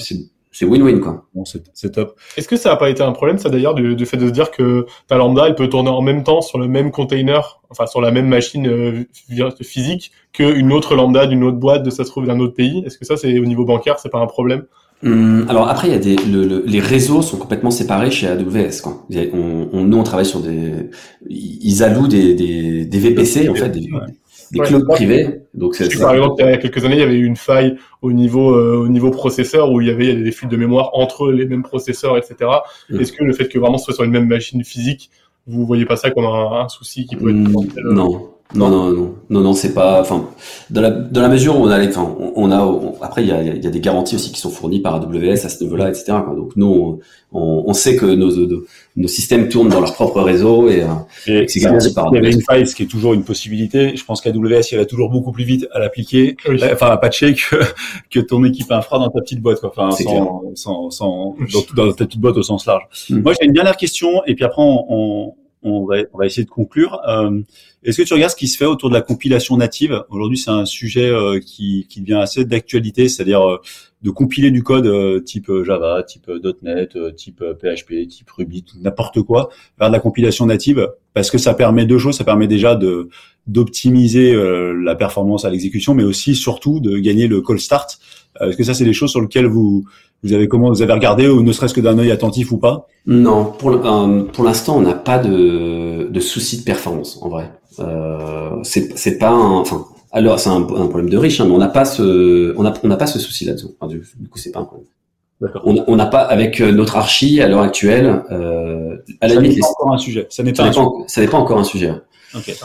c'est 0.54 0.66
win-win 0.66 1.00
quoi. 1.00 1.26
Bon, 1.34 1.44
c'est 1.46 1.92
top. 1.92 2.18
Est-ce 2.38 2.48
que 2.48 2.56
ça 2.56 2.70
n'a 2.70 2.76
pas 2.78 2.90
été 2.90 3.02
un 3.02 3.12
problème 3.12 3.40
ça 3.40 3.50
d'ailleurs 3.50 3.74
du, 3.74 4.06
fait 4.06 4.18
de 4.18 4.28
se 4.28 4.32
dire 4.32 4.52
que 4.52 4.86
ta 5.08 5.18
lambda 5.18 5.48
elle 5.48 5.56
peut 5.56 5.68
tourner 5.68 5.90
en 5.90 6.02
même 6.02 6.24
temps 6.24 6.42
sur 6.42 6.60
le 6.60 6.68
même 6.68 6.92
container, 6.92 7.60
enfin 7.70 7.88
sur 7.88 8.00
la 8.00 8.12
même 8.12 8.28
machine 8.28 8.68
euh, 8.68 9.04
physique 9.62 10.12
qu'une 10.32 10.72
autre 10.72 10.96
lambda 10.96 11.26
d'une 11.26 11.44
autre 11.44 11.58
boîte 11.58 11.84
de 11.84 11.90
ça 11.90 12.06
se 12.06 12.10
trouve 12.10 12.28
d'un 12.28 12.40
autre 12.40 12.54
pays? 12.54 12.84
Est-ce 12.86 12.98
que 12.98 13.06
ça 13.06 13.18
c'est 13.18 13.38
au 13.40 13.46
niveau 13.46 13.66
bancaire 13.66 14.00
c'est 14.00 14.10
pas 14.10 14.20
un 14.20 14.28
problème? 14.28 14.64
Hum, 15.04 15.46
alors 15.50 15.68
après, 15.68 15.90
il 15.90 15.92
y 15.92 15.96
a 15.96 16.00
des, 16.00 16.16
le, 16.16 16.64
les 16.66 16.80
réseaux 16.80 17.22
sont 17.22 17.36
complètement 17.36 17.72
séparés 17.72 18.10
chez 18.10 18.26
AWS. 18.26 18.82
Quoi. 18.82 19.06
On, 19.34 19.68
on, 19.74 19.84
nous, 19.84 19.98
on 19.98 20.04
travaille 20.04 20.26
sur 20.26 20.40
des, 20.40 20.90
ils 21.30 21.84
allouent 21.84 22.08
des, 22.08 22.36
des, 22.36 22.86
des 22.86 23.00
VPC 23.00 23.50
en 23.50 23.56
fait, 23.56 23.70
des, 23.70 23.90
des 24.54 24.60
clouds 24.60 24.86
privés. 24.86 25.42
Donc, 25.54 25.76
c'est, 25.76 25.90
par 26.00 26.14
exemple, 26.14 26.36
il 26.40 26.46
y 26.46 26.54
a 26.54 26.58
quelques 26.58 26.86
années, 26.86 26.96
il 26.96 27.00
y 27.00 27.04
avait 27.04 27.18
eu 27.18 27.26
une 27.26 27.36
faille 27.36 27.76
au 28.02 28.12
niveau 28.12 28.56
euh, 28.56 28.78
au 28.78 28.88
niveau 28.88 29.12
processeur 29.12 29.72
où 29.72 29.82
il 29.82 29.88
y 29.88 29.92
avait 29.92 30.16
des 30.16 30.32
fuites 30.32 30.50
de 30.50 30.58
mémoire 30.58 30.92
entre 30.94 31.32
les 31.32 31.46
mêmes 31.46 31.64
processeurs, 31.64 32.18
etc. 32.18 32.50
Mm. 32.90 33.00
Est-ce 33.00 33.12
que 33.12 33.24
le 33.24 33.34
fait 33.34 33.50
que 33.50 33.60
vraiment 33.60 33.78
ce 33.78 33.86
soit 33.86 33.96
sur 33.96 34.04
une 34.04 34.12
même 34.12 34.28
machine 34.28 34.64
physique, 34.64 35.10
vous 35.48 35.66
voyez 35.66 35.86
pas 35.86 35.96
ça 35.96 36.12
comme 36.12 36.26
un, 36.26 36.70
souci 36.70 37.06
qui 37.06 37.16
peut 37.16 37.30
être 37.30 37.36
mm, 37.36 37.94
Non, 37.94 38.33
non, 38.56 38.70
non, 38.70 38.92
non, 38.92 39.16
non, 39.32 39.42
non, 39.42 39.54
c'est 39.54 39.74
pas. 39.74 40.00
Enfin, 40.00 40.30
dans 40.70 40.82
la 40.82 40.92
dans 40.92 41.22
la 41.22 41.30
mesure 41.30 41.58
où 41.58 41.64
on 41.64 41.70
a, 41.70 41.88
enfin, 41.88 42.16
on, 42.36 42.52
a. 42.52 43.04
après, 43.04 43.24
il 43.24 43.28
y 43.28 43.32
a, 43.32 43.42
y 43.42 43.68
a 43.68 43.72
des 43.72 43.80
garanties 43.80 44.16
aussi 44.16 44.32
qui 44.32 44.40
sont 44.40 44.52
fournies 44.52 44.80
par 44.80 44.96
AWS 44.96 45.46
à 45.46 45.50
ce 45.50 45.64
niveau-là, 45.64 45.90
etc. 45.90 46.18
Quoi. 46.24 46.36
Donc 46.36 46.56
nous, 46.56 47.00
on, 47.32 47.64
on, 47.66 47.74
sait 47.74 47.96
que 47.96 48.06
nos, 48.06 48.30
nos, 48.96 49.08
systèmes 49.08 49.50
tournent 49.50 49.70
dans 49.70 49.80
leur 49.80 49.94
propre 49.94 50.22
réseau 50.22 50.70
et, 50.70 50.86
et 51.26 51.48
c'est 51.48 51.62
garanti 51.62 51.94
par 51.96 52.06
AWS. 52.06 52.12
Il 52.12 52.16
y 52.16 52.20
avait 52.20 52.32
une 52.32 52.44
faille, 52.44 52.68
ce 52.68 52.76
qui 52.76 52.84
est 52.84 52.88
toujours 52.88 53.16
une 53.16 53.24
possibilité. 53.24 53.96
Je 53.96 54.06
pense 54.06 54.22
qu'AWS 54.22 54.72
irait 54.72 54.86
toujours 54.86 55.10
beaucoup 55.10 55.32
plus 55.32 55.46
vite 55.46 55.68
à 55.72 55.80
l'appliquer, 55.80 56.38
enfin 56.72 56.92
à 56.92 56.98
patcher 56.98 57.34
que 57.34 57.56
que 58.12 58.20
ton 58.20 58.44
équipe 58.44 58.72
infra 58.72 59.00
dans 59.00 59.10
ta 59.10 59.22
petite 59.22 59.42
boîte, 59.42 59.62
quoi. 59.62 59.74
Enfin, 59.76 59.90
sans, 59.92 60.44
sans, 60.54 60.92
sans, 60.92 61.36
dans, 61.76 61.92
ta 61.92 62.06
petite 62.06 62.22
boîte 62.22 62.38
au 62.38 62.44
sens 62.44 62.68
large. 62.68 62.84
Mm. 63.10 63.22
Moi, 63.22 63.34
j'ai 63.40 63.48
une 63.48 63.54
dernière 63.54 63.78
question 63.78 64.24
et 64.28 64.36
puis 64.36 64.46
après 64.46 64.62
on 64.62 65.34
on 65.64 65.86
va, 65.86 65.98
on 66.14 66.22
essayer 66.22 66.44
de 66.44 66.50
conclure. 66.50 67.00
Euh, 67.08 67.42
Est-ce 67.84 68.02
que 68.02 68.08
tu 68.08 68.14
regardes 68.14 68.32
ce 68.32 68.36
qui 68.36 68.48
se 68.48 68.58
fait 68.58 68.66
autour 68.66 68.90
de 68.90 68.94
la 68.94 69.02
compilation 69.02 69.58
native? 69.58 70.04
Aujourd'hui, 70.10 70.38
c'est 70.38 70.52
un 70.52 70.66
sujet 70.66 71.10
euh, 71.10 71.40
qui, 71.40 71.88
qui 71.90 72.02
devient 72.02 72.20
assez 72.22 72.46
d'actualité, 72.46 73.08
c'est-à-dire 73.08 73.42
euh, 73.42 73.58
de 74.02 74.10
compiler 74.10 74.52
du 74.52 74.64
code 74.64 75.24
type 75.24 75.50
Java, 75.64 76.04
type 76.04 76.30
.NET, 76.62 76.98
type 77.16 77.42
PHP, 77.62 78.08
type 78.10 78.30
Ruby, 78.32 78.66
n'importe 78.82 79.22
quoi, 79.22 79.50
vers 79.80 79.88
de 79.88 79.94
la 79.94 80.02
compilation 80.02 80.46
native, 80.46 80.90
parce 81.14 81.32
que 81.32 81.38
ça 81.38 81.54
permet 81.54 81.86
deux 81.86 81.98
choses. 81.98 82.18
Ça 82.18 82.26
permet 82.26 82.48
déjà 82.48 82.78
d'optimiser 83.48 84.36
la 84.36 84.96
performance 84.96 85.46
à 85.46 85.50
l'exécution, 85.50 85.94
mais 85.94 86.04
aussi 86.04 86.36
surtout 86.36 86.82
de 86.82 86.98
gagner 86.98 87.28
le 87.28 87.42
call 87.42 87.62
start. 87.62 87.98
Est-ce 88.42 88.58
que 88.58 88.64
ça, 88.64 88.74
c'est 88.74 88.86
des 88.86 88.94
choses 88.94 89.12
sur 89.12 89.22
lesquelles 89.22 89.46
vous 89.46 89.86
vous 90.24 90.34
avez 90.34 90.48
comment 90.48 90.70
vous 90.70 90.82
avez 90.82 90.94
regardé 90.94 91.28
ou 91.28 91.44
ne 91.44 91.52
serait-ce 91.52 91.74
que 91.74 91.82
d'un 91.82 91.98
œil 92.00 92.12
attentif 92.12 92.52
ou 92.52 92.58
pas? 92.58 92.88
Non, 93.06 93.46
pour 93.46 93.72
euh, 93.72 94.24
pour 94.24 94.44
l'instant, 94.44 94.78
on 94.78 94.82
n'a 94.82 94.94
pas 94.94 95.20
de 95.20 96.08
de 96.10 96.20
souci 96.20 96.60
de 96.60 96.64
performance 96.64 97.20
en 97.22 97.30
vrai. 97.30 97.52
Euh, 97.80 98.52
c'est 98.64 98.98
c'est 98.98 99.18
pas 99.18 99.32
un, 99.32 99.52
enfin 99.60 99.86
alors 100.12 100.40
c'est 100.40 100.50
un, 100.50 100.62
un, 100.62 100.88
problème 100.88 101.10
de 101.10 101.18
riche, 101.18 101.42
hein, 101.42 101.46
mais 101.46 101.54
on 101.54 101.58
n'a 101.58 101.68
pas 101.68 101.86
ce 101.86 102.54
on 102.58 102.66
a 102.66 102.74
on 102.84 102.88
n'a 102.88 102.98
pas 102.98 103.08
ce 103.08 103.20
souci 103.20 103.46
là-dessus. 103.46 103.68
Enfin, 103.80 103.92
du, 103.92 104.00
coup, 104.30 104.38
c'est 104.38 104.52
pas 104.52 104.60
un 104.60 104.66
problème. 104.66 104.88
On 105.66 105.96
n'a 105.96 106.06
pas 106.06 106.22
avec 106.22 106.62
euh, 106.62 106.72
notre 106.72 106.96
archi 106.96 107.42
à 107.42 107.50
l'heure 107.50 107.62
actuelle. 107.62 108.24
Euh, 108.32 108.98
à 109.20 109.28
la 109.28 109.36
ça 109.36 109.42
n'est 109.42 109.60
pas 109.60 109.68
encore 109.68 109.94
un 109.94 109.98
sujet. 109.98 110.28
Ça 110.30 110.44
n'est 110.44 110.54
pas, 110.54 110.72
ça 111.08 111.22
n'est 111.22 111.28
pas 111.28 111.38
encore 111.38 111.60
un 111.60 111.64
sujet. 111.64 111.92
Ok. 112.34 112.56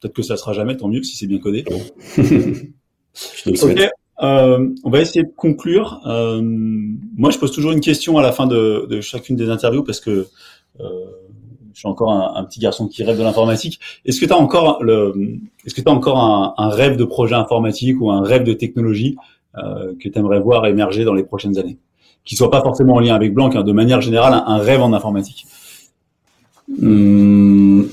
Peut-être 0.00 0.14
que 0.14 0.22
ça 0.22 0.36
sera 0.36 0.52
jamais, 0.52 0.76
tant 0.76 0.88
mieux 0.88 1.02
si 1.02 1.16
c'est 1.16 1.26
bien 1.26 1.38
codé. 1.38 1.64
Je 2.18 3.50
le 3.50 3.56
souhaite. 3.56 3.90
Euh, 4.22 4.68
on 4.84 4.90
va 4.90 5.00
essayer 5.00 5.24
de 5.24 5.32
conclure. 5.36 6.00
Euh, 6.06 6.40
moi, 6.42 7.30
je 7.30 7.38
pose 7.38 7.52
toujours 7.52 7.72
une 7.72 7.80
question 7.80 8.18
à 8.18 8.22
la 8.22 8.32
fin 8.32 8.46
de, 8.46 8.86
de 8.88 9.00
chacune 9.00 9.36
des 9.36 9.50
interviews 9.50 9.82
parce 9.82 10.00
que 10.00 10.26
euh, 10.80 10.84
je 11.74 11.80
suis 11.80 11.88
encore 11.88 12.10
un, 12.10 12.42
petit 12.44 12.58
garçon 12.58 12.88
qui 12.88 13.04
rêve 13.04 13.18
de 13.18 13.22
l'informatique. 13.22 13.78
Est-ce 14.06 14.18
que 14.18 14.24
tu 14.24 14.32
as 14.32 14.38
encore 14.38 14.82
le, 14.82 15.12
est-ce 15.66 15.74
que 15.74 15.86
as 15.86 15.92
encore 15.92 16.18
un, 16.18 16.54
un, 16.56 16.70
rêve 16.70 16.96
de 16.96 17.04
projet 17.04 17.34
informatique 17.34 18.00
ou 18.00 18.10
un 18.10 18.22
rêve 18.22 18.44
de 18.44 18.54
technologie 18.54 19.16
euh, 19.58 19.92
que 20.00 20.08
tu 20.08 20.18
aimerais 20.18 20.40
voir 20.40 20.66
émerger 20.66 21.04
dans 21.04 21.12
les 21.12 21.22
prochaines 21.22 21.58
années, 21.58 21.76
qui 22.24 22.34
soit 22.34 22.50
pas 22.50 22.62
forcément 22.62 22.94
en 22.94 23.00
lien 23.00 23.14
avec 23.14 23.34
Blanc, 23.34 23.50
hein, 23.54 23.62
de 23.62 23.72
manière 23.72 24.00
générale, 24.00 24.42
un, 24.46 24.56
rêve 24.56 24.80
en 24.80 24.94
informatique? 24.94 25.46
Hum, 26.82 27.86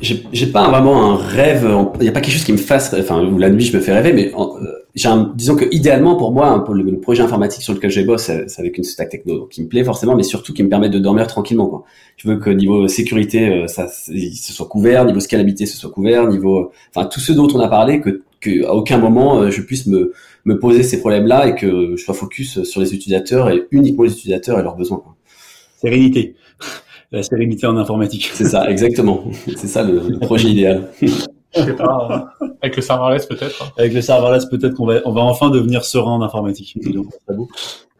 j'ai 0.00 0.46
pas 0.46 0.68
vraiment 0.68 1.12
un 1.12 1.16
rêve. 1.16 1.68
Il 1.96 2.02
n'y 2.02 2.08
a 2.08 2.12
pas 2.12 2.20
quelque 2.20 2.34
chose 2.34 2.44
qui 2.44 2.52
me 2.52 2.58
fasse. 2.58 2.94
Enfin, 2.98 3.28
la 3.38 3.50
nuit 3.50 3.64
je 3.64 3.76
me 3.76 3.82
fais 3.82 3.92
rêver, 3.92 4.12
mais 4.12 4.32
j'ai 4.94 5.08
un, 5.08 5.32
disons 5.36 5.56
que 5.56 5.64
idéalement 5.72 6.16
pour 6.16 6.32
moi, 6.32 6.64
pour 6.64 6.74
le, 6.74 7.00
projet 7.00 7.22
informatique 7.22 7.62
sur 7.62 7.74
lequel 7.74 7.90
je 7.90 8.00
bosse, 8.02 8.30
c'est 8.46 8.60
avec 8.60 8.78
une 8.78 8.84
stack 8.84 9.08
techno 9.08 9.46
qui 9.46 9.62
me 9.62 9.68
plaît 9.68 9.84
forcément, 9.84 10.16
mais 10.16 10.22
surtout 10.22 10.52
qui 10.52 10.62
me 10.62 10.68
permet 10.68 10.88
de 10.88 10.98
dormir 10.98 11.26
tranquillement. 11.26 11.66
Quoi. 11.66 11.84
Je 12.16 12.28
veux 12.28 12.36
que 12.36 12.50
niveau 12.50 12.88
sécurité, 12.88 13.48
euh, 13.48 13.66
ça, 13.66 13.88
ce 13.88 14.52
soit 14.52 14.66
couvert, 14.66 15.04
niveau 15.04 15.20
scalabilité, 15.20 15.66
ce 15.66 15.76
soit 15.76 15.90
couvert, 15.90 16.26
niveau, 16.28 16.72
enfin 16.94 17.06
tout 17.06 17.20
ce 17.20 17.32
dont 17.32 17.48
on 17.54 17.60
a 17.60 17.68
parlé, 17.68 18.00
que 18.00 18.22
qu'à 18.40 18.72
aucun 18.72 18.98
moment 18.98 19.50
je 19.50 19.60
puisse 19.60 19.86
me, 19.86 20.12
me 20.44 20.58
poser 20.58 20.82
ces 20.82 21.00
problèmes-là 21.00 21.48
et 21.48 21.54
que 21.54 21.94
je 21.96 22.02
sois 22.02 22.14
focus 22.14 22.62
sur 22.62 22.80
les 22.80 22.94
utilisateurs 22.94 23.50
et 23.50 23.66
uniquement 23.70 24.04
les 24.04 24.12
utilisateurs 24.12 24.58
et 24.58 24.62
leurs 24.62 24.76
besoins. 24.76 25.02
Sérénité. 25.80 26.34
La 27.12 27.22
sérénité 27.22 27.66
en 27.66 27.76
informatique. 27.76 28.30
C'est 28.32 28.44
ça, 28.44 28.70
exactement. 28.70 29.24
C'est 29.56 29.66
ça 29.66 29.82
le, 29.82 30.18
projet 30.20 30.48
idéal. 30.48 30.88
Pas, 31.76 32.34
avec 32.62 32.76
le 32.76 32.82
serverless 32.82 33.26
peut-être. 33.26 33.72
Avec 33.76 33.92
le 33.92 34.00
serverless 34.00 34.46
peut-être 34.46 34.74
qu'on 34.74 34.86
va, 34.86 35.00
on 35.04 35.12
va 35.12 35.22
enfin 35.22 35.50
devenir 35.50 35.84
serein 35.84 36.12
en 36.12 36.22
informatique. 36.22 36.78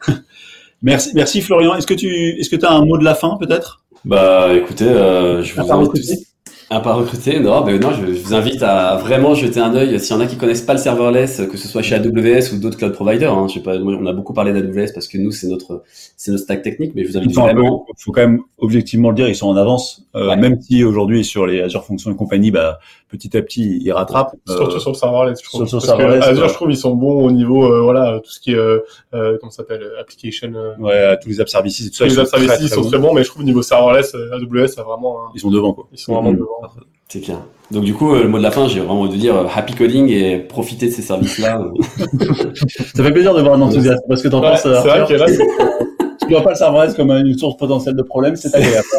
merci, 0.82 1.10
merci 1.14 1.40
Florian. 1.40 1.74
Est-ce 1.74 1.88
que 1.88 1.94
tu, 1.94 2.38
est-ce 2.38 2.48
que 2.48 2.56
tu 2.56 2.64
as 2.64 2.70
un 2.70 2.84
mot 2.84 2.98
de 2.98 3.04
la 3.04 3.16
fin 3.16 3.36
peut-être? 3.38 3.82
Bah 4.04 4.54
écoutez, 4.54 4.86
euh, 4.88 5.42
je 5.42 5.60
vous 5.60 5.72
invite 5.72 6.29
à 6.72 6.78
pas 6.78 6.92
recruter, 6.92 7.40
non, 7.40 7.64
mais 7.64 7.80
non, 7.80 7.90
je, 7.90 8.04
vous 8.04 8.32
invite 8.32 8.62
à 8.62 8.94
vraiment 8.94 9.34
jeter 9.34 9.58
un 9.58 9.74
œil. 9.74 9.98
S'il 9.98 10.14
y 10.14 10.16
en 10.16 10.20
a 10.20 10.26
qui 10.26 10.36
connaissent 10.36 10.62
pas 10.62 10.74
le 10.74 10.78
serverless, 10.78 11.42
que 11.50 11.56
ce 11.56 11.66
soit 11.66 11.82
chez 11.82 11.96
AWS 11.96 12.54
ou 12.54 12.60
d'autres 12.60 12.78
cloud 12.78 12.92
providers, 12.92 13.34
hein, 13.34 13.48
je 13.48 13.54
sais 13.54 13.60
pas, 13.60 13.76
on 13.76 14.06
a 14.06 14.12
beaucoup 14.12 14.32
parlé 14.32 14.52
d'AWS 14.52 14.92
parce 14.94 15.08
que 15.08 15.18
nous 15.18 15.32
c'est 15.32 15.48
notre 15.48 15.82
c'est 16.16 16.30
notre 16.30 16.44
stack 16.44 16.62
technique, 16.62 16.92
mais 16.94 17.04
je 17.04 17.10
vous 17.10 17.18
invite 17.18 17.34
vraiment. 17.34 17.86
Il 17.88 18.00
faut 18.00 18.12
quand 18.12 18.20
même 18.20 18.42
objectivement 18.58 19.10
le 19.10 19.16
dire, 19.16 19.28
ils 19.28 19.34
sont 19.34 19.48
en 19.48 19.56
avance, 19.56 20.06
euh, 20.14 20.36
même 20.36 20.60
si 20.60 20.84
aujourd'hui 20.84 21.24
sur 21.24 21.44
les 21.44 21.60
Azure 21.60 21.84
Functions 21.84 22.12
et 22.12 22.16
compagnie, 22.16 22.52
bah 22.52 22.78
petit 23.08 23.36
à 23.36 23.42
petit 23.42 23.80
ils 23.82 23.92
rattrapent. 23.92 24.36
Surtout 24.46 24.76
euh, 24.76 24.78
sur 24.78 24.90
le 24.90 24.96
serverless, 24.96 25.40
je 25.42 25.48
trouve. 25.48 25.66
Sur, 25.66 25.84
parce 25.84 25.98
que 25.98 26.22
Azure, 26.22 26.48
je 26.48 26.54
trouve 26.54 26.70
ils 26.70 26.76
sont 26.76 26.94
bons 26.94 27.24
au 27.24 27.32
niveau 27.32 27.64
euh, 27.64 27.82
voilà 27.82 28.20
tout 28.22 28.30
ce 28.30 28.38
qui 28.38 28.52
est 28.52 28.56
euh, 28.56 28.78
comment 29.40 29.50
s'appelle 29.50 29.84
application. 29.98 30.52
ouais, 30.78 31.18
tous 31.20 31.28
les 31.28 31.40
app 31.40 31.48
services 31.48 31.80
et 31.80 31.90
tout 31.90 31.96
ça. 31.96 32.04
Tous 32.04 32.10
les 32.10 32.18
app 32.20 32.28
services 32.28 32.58
ils 32.60 32.68
sont 32.68 32.84
très 32.84 32.98
bons, 32.98 33.12
mais 33.12 33.24
je 33.24 33.28
trouve 33.28 33.42
au 33.42 33.46
niveau 33.46 33.62
serverless, 33.62 34.14
AWS 34.14 34.78
a 34.78 34.82
vraiment. 34.84 35.16
Ils 35.34 35.40
sont 35.40 35.50
devant 35.50 35.72
quoi. 35.72 35.88
Ils 35.90 35.98
sont 35.98 36.14
vraiment 36.14 36.32
mm-hmm. 36.32 36.36
devant. 36.36 36.59
C'est 37.08 37.20
clair. 37.20 37.38
Donc 37.72 37.82
du 37.82 37.92
coup, 37.92 38.14
euh, 38.14 38.22
le 38.22 38.28
mot 38.28 38.38
de 38.38 38.42
la 38.44 38.52
fin, 38.52 38.68
j'ai 38.68 38.78
vraiment 38.78 39.00
envie 39.00 39.16
de 39.16 39.20
dire 39.20 39.36
euh, 39.36 39.46
happy 39.52 39.74
coding 39.74 40.08
et 40.10 40.38
profiter 40.38 40.86
de 40.86 40.92
ces 40.92 41.02
services-là. 41.02 41.60
ça 42.94 43.02
fait 43.02 43.12
plaisir 43.12 43.34
de 43.34 43.42
voir 43.42 43.54
un 43.54 43.62
enthousiasme 43.62 44.04
parce 44.08 44.22
que 44.22 44.28
t'en 44.28 44.40
penses. 44.40 44.62
C'est 44.62 44.68
vrai 44.68 45.04
que 45.08 45.14
là, 45.14 45.26
tu 46.20 46.28
vois 46.28 46.42
pas 46.42 46.50
le 46.50 46.56
serverless 46.56 46.94
comme 46.94 47.10
une 47.10 47.36
source 47.36 47.56
potentielle 47.56 47.96
de 47.96 48.02
problèmes, 48.02 48.36
c'est 48.36 48.54
agréable. 48.54 48.86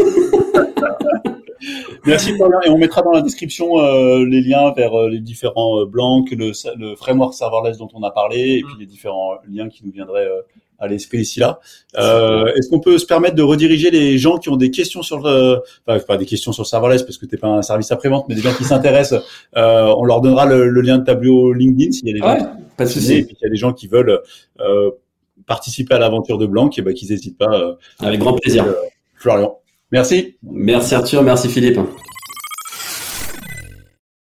Merci 2.05 2.33
Florian 2.35 2.59
et 2.65 2.69
on 2.69 2.77
mettra 2.77 3.01
dans 3.03 3.11
la 3.11 3.21
description 3.21 3.79
euh, 3.79 4.25
les 4.25 4.41
liens 4.41 4.73
vers 4.75 4.91
les 5.07 5.19
différents 5.19 5.85
blancs, 5.85 6.31
le, 6.31 6.51
le, 6.77 6.95
framework 6.95 7.33
serverless 7.33 7.77
dont 7.77 7.89
on 7.93 8.03
a 8.03 8.11
parlé 8.11 8.57
et 8.57 8.63
puis 8.63 8.75
les 8.79 8.87
différents 8.87 9.35
liens 9.47 9.69
qui 9.69 9.85
nous 9.85 9.91
viendraient 9.91 10.27
à 10.81 10.87
l'esprit 10.87 11.19
ici 11.19 11.39
là. 11.39 11.59
Euh, 11.97 12.47
Est-ce 12.55 12.69
qu'on 12.69 12.79
peut 12.79 12.97
se 12.97 13.05
permettre 13.05 13.35
de 13.35 13.43
rediriger 13.43 13.91
les 13.91 14.17
gens 14.17 14.37
qui 14.37 14.49
ont 14.49 14.57
des 14.57 14.71
questions 14.71 15.03
sur 15.03 15.19
le, 15.19 15.59
enfin 15.87 15.99
pas 15.99 16.17
des 16.17 16.25
questions 16.25 16.51
sur 16.51 16.63
le 16.63 16.67
serverless 16.67 17.03
parce 17.03 17.17
que 17.17 17.25
t'es 17.25 17.37
pas 17.37 17.47
un 17.47 17.61
service 17.61 17.91
après 17.91 18.09
vente, 18.09 18.25
mais 18.27 18.35
des 18.35 18.41
gens 18.41 18.53
qui 18.53 18.63
s'intéressent, 18.63 19.23
euh, 19.55 19.93
on 19.97 20.03
leur 20.03 20.19
donnera 20.21 20.45
le, 20.45 20.69
lien 20.81 20.97
de 20.97 21.05
tableau 21.05 21.53
LinkedIn 21.53 21.91
s'il 21.91 22.07
y 22.07 22.11
a 22.11 22.13
des 22.13 22.19
gens, 22.19 22.55
pas 22.75 22.85
de 22.85 22.89
souci. 22.89 23.13
Et 23.13 23.23
puis 23.23 23.37
il 23.39 23.43
y 23.43 23.47
a 23.47 23.49
des 23.49 23.55
gens 23.55 23.71
qui 23.71 23.87
veulent 23.87 24.19
euh, 24.59 24.89
participer 25.45 25.93
à 25.93 25.99
l'aventure 25.99 26.37
de 26.37 26.47
Blanc, 26.47 26.69
et 26.75 26.81
ben 26.81 26.93
qu'ils 26.93 27.09
n'hésitent 27.09 27.37
pas. 27.37 27.53
Euh, 27.53 27.75
Avec 27.99 28.19
grand 28.19 28.33
plaisir. 28.33 28.65
Florian. 29.15 29.57
Merci. 29.91 30.35
Merci 30.41 30.95
Arthur, 30.95 31.21
merci 31.21 31.47
Philippe. 31.47 31.79